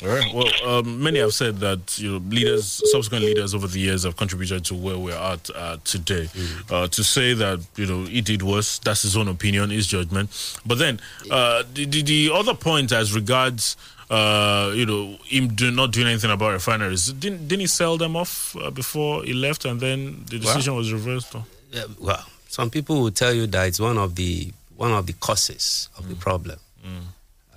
All 0.03 0.09
right. 0.09 0.35
Well, 0.35 0.49
um, 0.67 1.03
many 1.03 1.19
have 1.19 1.35
said 1.35 1.59
that 1.59 1.99
you 1.99 2.13
know 2.13 2.19
leaders, 2.29 2.83
subsequent 2.91 3.25
leaders 3.25 3.55
over 3.55 3.67
the 3.67 3.79
years 3.79 4.05
have 4.05 4.17
contributed 4.17 4.65
to 4.67 4.75
where 4.75 4.99
we're 4.99 5.15
at 5.15 5.51
uh, 5.55 5.77
today. 5.85 6.29
Uh, 6.71 6.89
to 6.89 7.05
say 7.05 7.35
that 7.35 7.61
you 7.77 7.87
know 7.87 8.05
he 8.05 8.23
did 8.23 8.43
worse, 8.43 8.79
that's 8.79 9.03
his 9.03 9.17
own 9.17 9.29
opinion, 9.29 9.69
his 9.71 9.87
judgment. 9.87 10.31
But 10.65 10.79
then 10.79 11.01
uh, 11.31 11.65
the, 11.75 11.85
the 11.85 12.03
the 12.03 12.31
other 12.33 12.55
point 12.55 12.93
as 12.93 13.15
regards 13.15 13.77
uh, 14.11 14.73
you 14.75 14.85
know, 14.85 15.17
him 15.25 15.49
do 15.55 15.71
not 15.71 15.93
doing 15.93 16.09
anything 16.09 16.31
about 16.31 16.53
refineries. 16.53 17.13
Didn't 17.13 17.47
didn't 17.47 17.61
he 17.61 17.67
sell 17.67 17.97
them 17.97 18.17
off 18.17 18.57
uh, 18.57 18.71
before 18.71 19.23
he 19.23 19.33
left, 19.33 19.65
and 19.65 19.81
then 19.81 20.25
the 20.29 20.39
decision 20.39 20.75
was 20.75 20.93
reversed? 20.93 21.35
Or? 21.35 21.45
Yeah, 21.71 21.85
well, 22.01 22.25
some 22.49 22.71
people 22.71 23.01
will 23.01 23.13
tell 23.13 23.33
you 23.33 23.47
that 23.47 23.69
it's 23.69 23.79
one 23.79 23.99
of 23.99 24.17
the 24.17 24.53
one 24.81 24.93
of 24.93 25.07
the 25.07 25.13
causes 25.13 25.91
of 25.99 26.09
the 26.09 26.15
problem. 26.15 26.59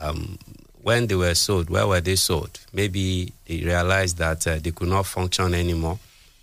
Um, 0.01 0.37
when 0.81 1.07
they 1.07 1.15
were 1.15 1.33
sold, 1.35 1.69
where 1.69 1.87
were 1.87 2.01
they 2.01 2.17
sold? 2.17 2.59
Maybe 2.73 3.31
they 3.47 3.61
realized 3.63 4.17
that 4.17 4.45
uh, 4.45 4.59
they 4.61 4.71
could 4.71 4.89
not 4.89 5.05
function 5.05 5.53
anymore. 5.53 5.97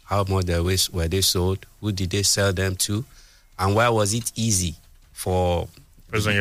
How 0.04 0.24
much 0.24 0.46
they 0.46 0.58
were, 0.58 0.76
were 0.92 1.06
they 1.08 1.20
sold? 1.20 1.66
Who 1.82 1.92
did 1.92 2.08
they 2.08 2.22
sell 2.22 2.50
them 2.54 2.76
to? 2.76 3.04
And 3.58 3.74
why 3.74 3.90
was 3.90 4.14
it 4.14 4.32
easy 4.36 4.74
for 5.12 5.68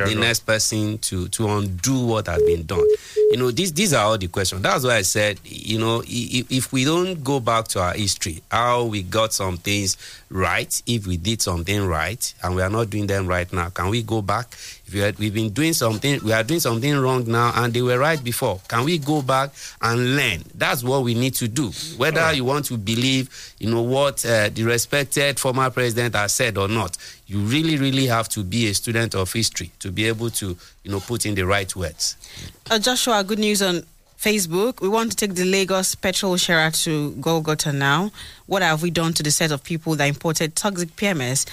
the 0.05 0.15
next 0.19 0.41
person 0.45 0.97
to 0.99 1.27
to 1.29 1.47
undo 1.47 2.05
what 2.05 2.27
has 2.27 2.41
been 2.43 2.65
done? 2.65 2.85
You 3.31 3.37
know, 3.37 3.51
these 3.51 3.73
these 3.73 3.93
are 3.93 4.05
all 4.05 4.17
the 4.17 4.27
questions. 4.27 4.61
That's 4.61 4.83
why 4.83 4.95
I 4.95 5.01
said, 5.03 5.39
you 5.43 5.77
know, 5.79 6.01
if, 6.07 6.51
if 6.51 6.71
we 6.73 6.83
don't 6.85 7.23
go 7.23 7.39
back 7.39 7.67
to 7.69 7.79
our 7.81 7.93
history, 7.93 8.41
how 8.49 8.85
we 8.85 9.03
got 9.03 9.33
some 9.33 9.57
things 9.57 9.97
right, 10.29 10.81
if 10.85 11.07
we 11.07 11.17
did 11.17 11.41
something 11.41 11.85
right, 11.85 12.33
and 12.43 12.55
we 12.55 12.61
are 12.61 12.69
not 12.69 12.89
doing 12.89 13.07
them 13.07 13.27
right 13.27 13.51
now, 13.53 13.69
can 13.69 13.89
we 13.89 14.01
go 14.03 14.21
back? 14.21 14.47
If 14.87 14.93
we 14.93 14.99
had, 15.01 15.19
we've 15.19 15.33
been 15.33 15.49
doing 15.51 15.73
something, 15.73 16.19
we 16.23 16.33
are 16.33 16.43
doing 16.43 16.59
something 16.59 16.97
wrong 16.97 17.25
now, 17.27 17.51
and 17.55 17.71
they 17.73 17.81
were 17.81 17.99
right 17.99 18.23
before. 18.23 18.59
Can 18.67 18.85
we 18.85 18.97
go 18.97 19.21
back 19.21 19.51
and 19.81 20.15
learn? 20.15 20.43
That's 20.55 20.83
what 20.83 21.03
we 21.03 21.13
need 21.13 21.35
to 21.35 21.47
do. 21.47 21.71
Whether 21.97 22.33
you 22.33 22.43
want 22.45 22.65
to 22.65 22.77
believe, 22.77 23.29
you 23.59 23.69
know, 23.69 23.81
what 23.83 24.25
uh, 24.25 24.49
the 24.49 24.63
respected 24.63 25.39
former 25.39 25.69
president 25.69 26.15
has 26.15 26.33
said 26.33 26.57
or 26.57 26.67
not, 26.67 26.97
you 27.29 27.37
really, 27.37 27.77
really 27.77 28.07
have 28.07 28.27
to 28.27 28.43
be 28.43 28.67
a 28.67 28.73
student 28.73 29.13
of 29.13 29.31
history 29.31 29.71
to 29.79 29.91
be 29.91 30.05
able 30.07 30.31
to, 30.31 30.57
you 30.83 30.91
know, 30.91 30.99
put 30.99 31.27
in 31.27 31.35
the 31.35 31.45
right 31.45 31.73
words. 31.75 32.17
Uh, 32.71 32.79
Joshua, 32.79 33.23
good 33.23 33.37
news 33.37 33.61
on 33.61 33.83
Facebook. 34.19 34.81
We 34.81 34.89
want 34.89 35.11
to 35.11 35.15
take 35.15 35.35
the 35.35 35.45
Lagos 35.45 35.93
petrol 35.93 36.37
sharer 36.37 36.71
to 36.71 37.11
Golgotha 37.21 37.71
now. 37.71 38.11
What 38.47 38.63
have 38.63 38.81
we 38.81 38.89
done 38.89 39.13
to 39.13 39.21
the 39.21 39.29
set 39.29 39.51
of 39.51 39.63
people 39.63 39.95
that 39.95 40.05
imported 40.05 40.55
toxic 40.55 40.89
PMS 40.95 41.47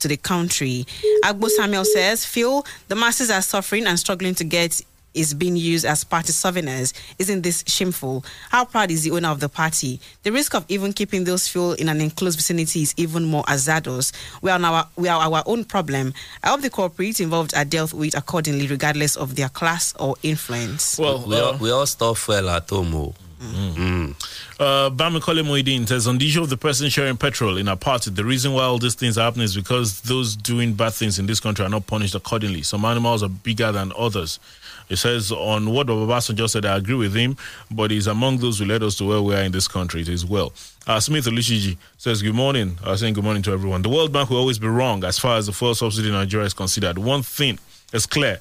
to 0.00 0.08
the 0.08 0.18
country? 0.18 0.84
Agbo 1.24 1.48
Samuel 1.48 1.86
says, 1.86 2.26
Phil, 2.26 2.66
the 2.88 2.94
masses 2.94 3.30
are 3.30 3.40
suffering 3.40 3.86
and 3.86 3.98
struggling 3.98 4.34
to 4.34 4.44
get 4.44 4.82
is 5.16 5.34
being 5.34 5.56
used 5.56 5.84
as 5.84 6.04
party 6.04 6.32
souvenirs. 6.32 6.92
Isn't 7.18 7.42
this 7.42 7.64
shameful? 7.66 8.24
How 8.50 8.64
proud 8.64 8.90
is 8.90 9.02
the 9.02 9.10
owner 9.12 9.28
of 9.28 9.40
the 9.40 9.48
party? 9.48 10.00
The 10.22 10.32
risk 10.32 10.54
of 10.54 10.64
even 10.68 10.92
keeping 10.92 11.24
those 11.24 11.48
fuel 11.48 11.72
in 11.72 11.88
an 11.88 12.00
enclosed 12.00 12.38
vicinity 12.38 12.82
is 12.82 12.94
even 12.96 13.24
more 13.24 13.44
hazardous. 13.48 14.12
We 14.42 14.50
are, 14.50 14.60
our, 14.60 14.86
we 14.96 15.08
are 15.08 15.20
our 15.20 15.42
own 15.46 15.64
problem. 15.64 16.14
I 16.42 16.50
hope 16.50 16.60
the 16.60 16.70
corporates 16.70 17.20
involved 17.20 17.54
are 17.54 17.64
dealt 17.64 17.92
with 17.92 18.16
accordingly, 18.16 18.66
regardless 18.66 19.16
of 19.16 19.34
their 19.36 19.48
class 19.48 19.94
or 19.98 20.16
influence. 20.22 20.98
Well, 20.98 21.26
we, 21.26 21.36
all, 21.36 21.54
uh, 21.54 21.58
we 21.58 21.70
all 21.70 21.86
store 21.86 22.14
fuel 22.14 22.50
at 22.50 22.68
home. 22.68 22.94
Oh. 22.94 23.14
Mm. 23.40 23.74
Mm. 23.74 24.14
Uh, 24.58 24.88
Bamikole 24.90 25.44
Moedin 25.44 25.86
says, 25.86 26.06
on 26.06 26.16
the 26.16 26.26
issue 26.26 26.40
of 26.42 26.48
the 26.48 26.56
person 26.56 26.88
sharing 26.88 27.18
petrol 27.18 27.58
in 27.58 27.68
a 27.68 27.76
party, 27.76 28.10
the 28.10 28.24
reason 28.24 28.52
why 28.52 28.62
all 28.62 28.78
these 28.78 28.94
things 28.94 29.18
are 29.18 29.24
happening 29.24 29.44
is 29.44 29.54
because 29.54 30.00
those 30.00 30.36
doing 30.36 30.72
bad 30.72 30.94
things 30.94 31.18
in 31.18 31.26
this 31.26 31.38
country 31.38 31.64
are 31.64 31.68
not 31.68 31.86
punished 31.86 32.14
accordingly. 32.14 32.62
Some 32.62 32.84
animals 32.86 33.22
are 33.22 33.28
bigger 33.28 33.72
than 33.72 33.92
others. 33.96 34.40
It 34.88 34.96
says, 34.96 35.32
on 35.32 35.70
what 35.70 35.88
Babasan 35.88 36.48
said, 36.48 36.64
I 36.64 36.76
agree 36.76 36.94
with 36.94 37.14
him, 37.14 37.36
but 37.70 37.90
he's 37.90 38.06
among 38.06 38.38
those 38.38 38.58
who 38.58 38.64
led 38.64 38.82
us 38.82 38.96
to 38.98 39.04
where 39.04 39.20
we 39.22 39.34
are 39.34 39.42
in 39.42 39.52
this 39.52 39.66
country. 39.68 40.02
It 40.02 40.08
is 40.08 40.24
well. 40.24 40.52
Uh, 40.86 41.00
Smith 41.00 41.24
Olushiji 41.26 41.76
says, 41.98 42.22
Good 42.22 42.34
morning. 42.34 42.78
I 42.84 42.90
uh, 42.90 42.96
saying 42.96 43.14
good 43.14 43.24
morning 43.24 43.42
to 43.44 43.52
everyone. 43.52 43.82
The 43.82 43.88
World 43.88 44.12
Bank 44.12 44.30
will 44.30 44.38
always 44.38 44.58
be 44.58 44.68
wrong 44.68 45.02
as 45.02 45.18
far 45.18 45.36
as 45.36 45.46
the 45.46 45.52
fuel 45.52 45.74
subsidy 45.74 46.08
in 46.08 46.14
Nigeria 46.14 46.46
is 46.46 46.54
considered. 46.54 46.98
One 46.98 47.22
thing 47.22 47.58
is 47.92 48.06
clear. 48.06 48.38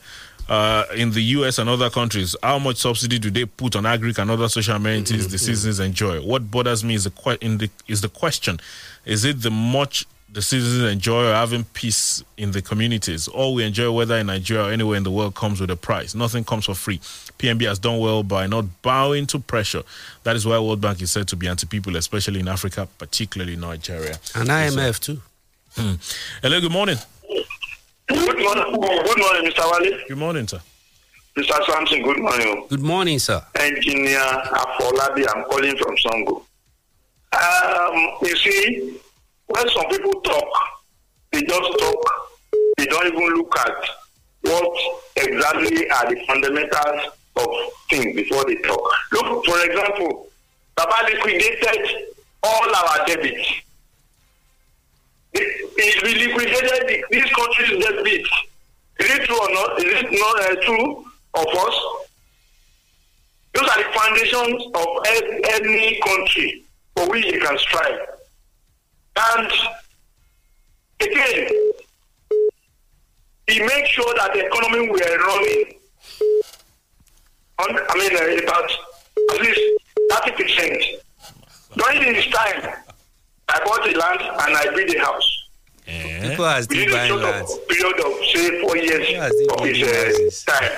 Uh, 0.47 0.85
in 0.95 1.09
the 1.09 1.21
US 1.21 1.57
and 1.57 1.67
other 1.67 1.89
countries, 1.89 2.35
how 2.43 2.59
much 2.59 2.77
subsidy 2.77 3.17
do 3.17 3.31
they 3.31 3.45
put 3.45 3.75
on 3.75 3.83
agric 3.83 4.19
and 4.19 4.29
other 4.29 4.47
social 4.47 4.75
amenities 4.75 5.27
the 5.27 5.39
citizens 5.39 5.79
enjoy? 5.79 6.21
What 6.21 6.51
bothers 6.51 6.83
me 6.83 6.93
is 6.93 7.05
the, 7.05 7.09
que- 7.09 7.39
in 7.41 7.57
the 7.57 7.71
is 7.87 8.01
the 8.01 8.09
question: 8.09 8.59
Is 9.05 9.25
it 9.25 9.41
the 9.41 9.49
much 9.49 10.05
the 10.35 10.41
citizens 10.41 10.83
enjoy 10.91 11.29
or 11.29 11.33
having 11.33 11.63
peace 11.63 12.21
in 12.37 12.51
the 12.51 12.61
communities? 12.61 13.27
All 13.29 13.53
we 13.55 13.63
enjoy, 13.63 13.89
whether 13.91 14.17
in 14.17 14.27
Nigeria 14.27 14.65
or 14.65 14.71
anywhere 14.71 14.97
in 14.97 15.03
the 15.03 15.09
world, 15.11 15.33
comes 15.33 15.61
with 15.61 15.71
a 15.71 15.77
price. 15.77 16.13
Nothing 16.13 16.43
comes 16.43 16.65
for 16.65 16.75
free. 16.75 16.99
PMB 17.39 17.65
has 17.67 17.79
done 17.79 17.99
well 17.99 18.21
by 18.21 18.45
not 18.45 18.65
bowing 18.81 19.25
to 19.27 19.39
pressure. 19.39 19.83
That 20.23 20.35
is 20.35 20.45
why 20.45 20.59
World 20.59 20.81
Bank 20.81 21.01
is 21.01 21.11
said 21.11 21.29
to 21.29 21.37
be 21.37 21.47
anti-people, 21.47 21.95
especially 21.95 22.41
in 22.41 22.49
Africa, 22.49 22.87
particularly 22.97 23.55
Nigeria. 23.55 24.19
And 24.35 24.49
IMF 24.49 24.99
too. 24.99 25.21
Hmm. 25.77 25.93
Hello, 26.41 26.59
good 26.59 26.71
morning. 26.71 26.97
Good 28.09 28.37
morning, 28.37 28.65
good 28.73 29.17
morning, 29.17 29.51
Mr. 29.51 29.71
Wale. 29.71 29.99
Good 30.09 30.17
morning, 30.17 30.47
sir. 30.49 30.59
Mr. 31.37 31.65
Sampson, 31.65 32.01
good 32.03 32.19
morning. 32.19 32.65
Good 32.69 32.81
morning, 32.81 33.19
sir. 33.19 33.41
Engineer 33.59 34.19
Afolabi, 34.19 35.25
I'm 35.33 35.45
calling 35.45 35.77
from 35.77 35.95
Songo. 35.97 36.43
Um, 37.33 38.17
you 38.21 38.35
see, 38.37 38.99
when 39.47 39.69
some 39.69 39.87
people 39.87 40.21
talk, 40.21 40.47
they 41.31 41.41
just 41.43 41.79
talk. 41.79 42.29
They 42.77 42.85
don't 42.85 43.07
even 43.07 43.35
look 43.35 43.57
at 43.59 43.75
what 44.41 44.77
exactly 45.17 45.89
are 45.89 46.13
the 46.13 46.23
fundamentals 46.27 47.13
of 47.37 47.47
things 47.89 48.15
before 48.15 48.45
they 48.45 48.55
talk. 48.55 48.91
Look, 49.11 49.45
for 49.45 49.59
example, 49.65 50.27
Baba 50.75 51.09
liquidated 51.11 52.13
all 52.43 52.75
our 52.75 53.05
debits. 53.05 53.61
He 55.33 56.27
liquidated 56.27 57.03
this 57.11 57.33
country's 57.33 57.83
debt. 57.83 58.05
Is 58.97 59.09
it 59.11 59.23
true 59.23 59.39
or 59.39 59.53
not? 59.53 59.79
Is 59.79 59.85
it 59.85 60.11
not 60.11 60.41
uh, 60.43 60.55
true 60.61 61.05
of 61.33 61.47
us? 61.47 62.05
Those 63.53 63.69
are 63.69 63.83
the 63.83 63.89
foundations 63.93 64.63
of 64.73 64.87
any 65.61 65.99
country 65.99 66.63
for 66.95 67.09
which 67.09 67.25
you 67.25 67.39
can 67.39 67.57
strive. 67.57 68.14
And 69.17 69.51
again, 71.01 71.49
he 73.47 73.59
makes 73.61 73.89
sure 73.89 74.13
that 74.17 74.33
the 74.33 74.45
economy 74.45 74.89
we 74.89 75.01
are 75.01 75.17
running, 75.19 75.73
on, 77.59 77.79
I 77.89 77.97
mean, 77.97 78.15
uh, 78.15 78.43
about 78.43 78.71
at 79.33 79.41
least 79.41 79.61
30%. 80.11 81.01
During 81.77 82.13
this 82.13 82.27
time, 82.27 82.73
I 83.47 83.63
bought 83.63 83.87
a 83.87 83.97
land 83.97 84.21
and 84.21 84.57
I 84.57 84.75
built 84.75 84.95
a 84.95 84.99
house. 84.99 85.31
People 85.87 86.45
are 86.45 86.61
still 86.63 86.91
buying 86.91 87.13
land. 87.15 87.47
Period 87.69 87.99
of 87.99 88.13
say 88.33 88.61
four 88.61 88.75
years 88.75 89.07
of 89.51 89.65
his 89.65 90.45
uh, 90.47 90.51
time. 90.51 90.71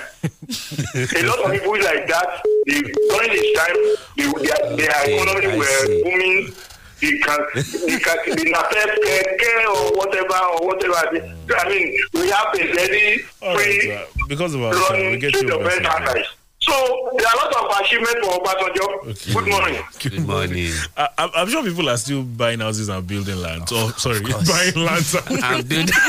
a 1.15 1.27
lot 1.27 1.45
of 1.45 1.51
people 1.51 1.71
like 1.79 2.07
that. 2.07 2.41
They, 2.65 2.81
during 2.81 3.31
this 3.31 3.57
time, 3.57 3.75
they, 4.17 4.25
their, 4.45 4.75
their 4.75 5.19
economy 5.19 5.53
I 5.53 5.57
were 5.57 5.85
see. 5.85 6.03
booming. 6.03 6.53
They 6.99 7.17
can, 7.19 7.39
can, 7.53 8.35
they 8.35 8.51
napep 8.51 8.91
keke 9.05 9.67
or 9.69 9.97
whatever 9.97 10.37
or 10.55 10.67
whatever. 10.67 10.95
I 10.95 11.69
mean, 11.69 11.97
we 12.13 12.29
have 12.29 12.47
a 12.55 12.73
very 12.73 13.21
All 13.41 13.55
right, 13.55 13.63
free 13.63 13.81
sir. 13.81 14.05
Because 14.27 14.55
of 14.55 14.63
our 14.63 14.73
time, 14.73 15.11
we 15.11 15.17
get 15.17 15.33
to 15.33 15.41
you 15.41 15.49
the 15.49 15.57
best 15.59 15.77
advice. 15.79 16.36
So 16.67 17.09
there 17.17 17.25
are 17.27 17.33
a 17.33 17.37
lot 17.37 17.55
of 17.55 17.79
achievements 17.81 18.27
for 18.27 18.39
Obasanjo. 18.39 19.33
Good 19.33 19.47
morning. 19.49 19.81
Good 19.99 20.27
morning. 20.27 20.71
I, 20.97 21.07
I'm- 21.17 21.31
I'm 21.35 21.47
sure 21.49 21.63
people 21.63 21.89
are 21.89 21.97
still 21.97 22.23
buying 22.23 22.59
houses 22.59 22.89
and 22.89 23.07
building 23.07 23.37
land. 23.37 23.63
Oh, 23.71 23.89
sorry, 23.97 24.19
buying 24.21 24.75
lands. 24.75 25.15
And 25.15 25.43
I'm 25.43 25.65
building. 25.65 25.93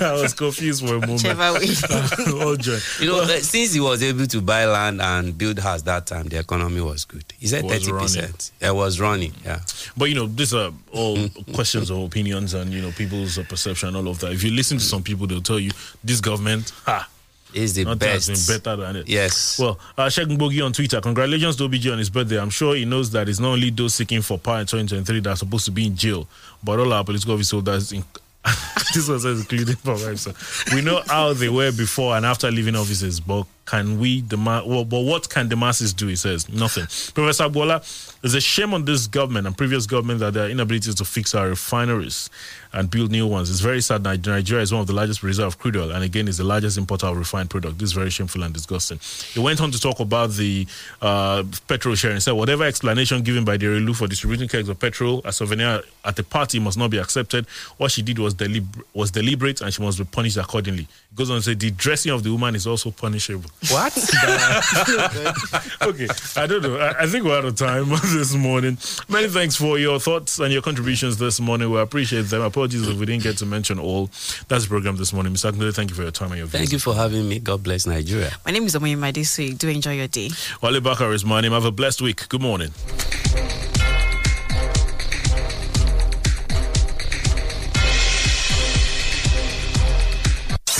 I 0.00 0.12
was 0.20 0.32
confused 0.34 0.86
for 0.86 0.94
a 0.96 1.00
moment. 1.00 1.22
Whichever 1.22 1.52
way. 1.54 1.66
oh, 2.28 2.56
joy. 2.56 2.78
You 3.00 3.06
know, 3.08 3.20
uh, 3.22 3.26
since 3.40 3.72
he 3.74 3.80
was 3.80 4.02
able 4.02 4.26
to 4.26 4.40
buy 4.40 4.64
land 4.66 5.00
and 5.02 5.36
build 5.36 5.58
house 5.58 5.82
that 5.82 6.06
time, 6.06 6.28
the 6.28 6.38
economy 6.38 6.80
was 6.80 7.04
good. 7.04 7.24
He 7.38 7.46
said 7.48 7.64
Was 7.64 7.72
thirty 7.72 7.92
percent. 7.92 8.52
It 8.60 8.74
was 8.74 9.00
running. 9.00 9.32
Yeah. 9.44 9.60
But 9.96 10.06
you 10.06 10.14
know, 10.14 10.26
these 10.26 10.54
are 10.54 10.70
all 10.92 11.18
questions 11.52 11.90
of 11.90 11.98
opinions 11.98 12.54
and 12.54 12.70
you 12.72 12.80
know 12.80 12.92
people's 12.92 13.38
uh, 13.38 13.44
perception 13.48 13.88
and 13.88 13.96
all 13.96 14.08
of 14.08 14.20
that. 14.20 14.32
If 14.32 14.44
you 14.44 14.52
listen 14.52 14.78
to 14.78 14.84
some 14.84 15.02
people, 15.02 15.26
they'll 15.26 15.40
tell 15.42 15.58
you 15.58 15.70
this 16.04 16.20
government, 16.20 16.72
ha, 16.84 17.08
is 17.54 17.74
the 17.74 17.84
nothing 17.84 17.98
best. 17.98 18.28
has 18.28 18.46
been 18.46 18.58
better 18.58 18.76
than 18.76 18.96
it. 18.96 19.08
Yes. 19.08 19.58
Well, 19.58 19.78
uh, 19.96 20.06
Shegun 20.06 20.36
Bogi 20.38 20.64
on 20.64 20.72
Twitter, 20.72 21.00
congratulations 21.00 21.56
to 21.56 21.68
OBG 21.68 21.92
on 21.92 21.98
his 21.98 22.10
birthday. 22.10 22.38
I'm 22.38 22.50
sure 22.50 22.74
he 22.74 22.84
knows 22.84 23.10
that 23.12 23.28
it's 23.28 23.40
not 23.40 23.50
only 23.52 23.70
those 23.70 23.94
seeking 23.94 24.22
for 24.22 24.38
power 24.38 24.60
in 24.60 24.66
2023 24.66 25.20
that 25.20 25.30
are 25.30 25.36
supposed 25.36 25.64
to 25.66 25.70
be 25.70 25.86
in 25.86 25.96
jail, 25.96 26.26
but 26.62 26.78
all 26.78 26.92
our 26.92 27.04
political 27.04 27.34
office 27.34 27.50
holders. 27.50 27.92
In- 27.92 28.04
this 28.94 29.08
was 29.08 29.24
including 29.24 29.74
for 29.76 29.96
so 30.16 30.32
We 30.74 30.82
know 30.82 31.00
how 31.06 31.32
they 31.32 31.48
were 31.48 31.72
before 31.72 32.14
and 32.14 32.26
after 32.26 32.50
leaving 32.50 32.76
offices, 32.76 33.18
but 33.18 33.46
can 33.64 33.98
we 33.98 34.20
the 34.20 34.36
ma- 34.36 34.62
well, 34.66 34.84
but 34.84 35.00
what 35.00 35.30
can 35.30 35.48
the 35.48 35.56
masses 35.56 35.94
do? 35.94 36.08
He 36.08 36.16
says 36.16 36.46
nothing. 36.50 36.84
Professor 37.14 37.48
Bola, 37.48 37.82
there's 38.20 38.34
a 38.34 38.42
shame 38.42 38.74
on 38.74 38.84
this 38.84 39.06
government 39.06 39.46
and 39.46 39.56
previous 39.56 39.86
government 39.86 40.20
that 40.20 40.34
their 40.34 40.50
inability 40.50 40.92
to 40.92 41.04
fix 41.06 41.34
our 41.34 41.48
refineries 41.48 42.28
and 42.74 42.90
build 42.90 43.10
new 43.12 43.26
ones. 43.26 43.50
It's 43.50 43.60
very 43.60 43.80
sad. 43.80 44.02
Ni- 44.02 44.18
Nigeria 44.26 44.62
is 44.62 44.72
one 44.72 44.80
of 44.80 44.88
the 44.88 44.92
largest 44.92 45.20
producer 45.20 45.44
of 45.44 45.58
crude 45.58 45.76
oil, 45.76 45.92
and 45.92 46.02
again, 46.02 46.26
is 46.26 46.38
the 46.38 46.44
largest 46.44 46.76
importer 46.76 47.06
of 47.06 47.16
refined 47.16 47.48
product. 47.48 47.78
This 47.78 47.90
is 47.90 47.92
very 47.92 48.10
shameful 48.10 48.42
and 48.42 48.52
disgusting. 48.52 48.98
He 49.32 49.38
went 49.40 49.60
on 49.60 49.70
to 49.70 49.80
talk 49.80 50.00
about 50.00 50.32
the 50.32 50.66
uh, 51.00 51.44
petrol 51.68 51.94
sharing. 51.94 52.18
Said 52.20 52.32
whatever 52.32 52.64
explanation 52.64 53.22
given 53.22 53.44
by 53.44 53.56
the 53.56 53.66
Relu 53.66 53.94
for 53.96 54.08
distributing 54.08 54.48
kegs 54.48 54.68
of 54.68 54.78
petrol 54.78 55.22
as 55.24 55.36
souvenir 55.36 55.82
at 56.04 56.16
the 56.16 56.24
party 56.24 56.58
must 56.58 56.76
not 56.76 56.90
be 56.90 56.98
accepted. 56.98 57.46
What 57.76 57.92
she 57.92 58.02
did 58.02 58.18
was 58.18 58.34
delib- 58.34 58.82
was 58.92 59.12
deliberate, 59.12 59.60
and 59.60 59.72
she 59.72 59.80
must 59.80 59.98
be 59.98 60.04
punished 60.04 60.36
accordingly. 60.36 60.88
He 61.10 61.16
goes 61.16 61.30
on 61.30 61.36
to 61.36 61.42
say 61.42 61.54
the 61.54 61.70
dressing 61.70 62.10
of 62.10 62.24
the 62.24 62.32
woman 62.32 62.56
is 62.56 62.66
also 62.66 62.90
punishable. 62.90 63.50
What? 63.70 63.96
okay, 65.82 66.08
I 66.36 66.46
don't 66.46 66.62
know. 66.62 66.76
I, 66.76 67.04
I, 67.04 67.06
think 67.06 67.24
we're 67.24 67.38
out 67.38 67.44
of 67.44 67.56
time 67.56 67.88
this 68.02 68.34
morning. 68.34 68.78
Many 69.08 69.28
thanks 69.28 69.54
for 69.54 69.78
your 69.78 70.00
thoughts 70.00 70.40
and 70.40 70.52
your 70.52 70.62
contributions 70.62 71.18
this 71.18 71.40
morning. 71.40 71.70
We 71.70 71.78
appreciate 71.78 72.22
them. 72.22 72.42
Apologies 72.64 72.88
if 72.88 72.98
we 72.98 73.04
didn't 73.04 73.22
get 73.22 73.36
to 73.36 73.44
mention 73.44 73.78
all. 73.78 74.06
That's 74.48 74.64
the 74.64 74.68
program 74.68 74.96
this 74.96 75.12
morning. 75.12 75.34
Mr. 75.34 75.52
Akindele, 75.52 75.74
thank 75.74 75.90
you 75.90 75.96
for 75.96 76.00
your 76.00 76.10
time 76.10 76.30
and 76.30 76.38
your 76.38 76.46
visit. 76.46 76.58
Thank 76.60 76.72
you 76.72 76.78
for 76.78 76.94
having 76.94 77.28
me. 77.28 77.38
God 77.38 77.62
bless 77.62 77.86
Nigeria. 77.86 78.30
My 78.46 78.52
name 78.52 78.64
is 78.64 78.74
Omoyima 78.74 79.12
Madisi. 79.12 79.56
Do 79.58 79.68
enjoy 79.68 79.92
your 79.96 80.08
day. 80.08 80.30
Wale 80.62 80.80
Bakar 80.80 81.12
is 81.12 81.26
my 81.26 81.42
name. 81.42 81.52
Have 81.52 81.66
a 81.66 81.70
blessed 81.70 82.00
week. 82.00 82.26
Good 82.30 82.40
morning. 82.40 82.70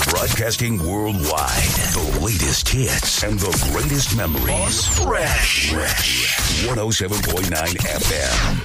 Broadcasting 0.08 0.78
worldwide. 0.78 1.68
The 1.92 2.18
latest 2.24 2.66
hits 2.70 3.22
and 3.24 3.38
the 3.38 3.70
greatest 3.72 4.16
memories. 4.16 4.86
Fresh. 4.86 5.70
Fresh. 5.70 6.64
107.9 6.66 7.50
FM. 7.76 8.64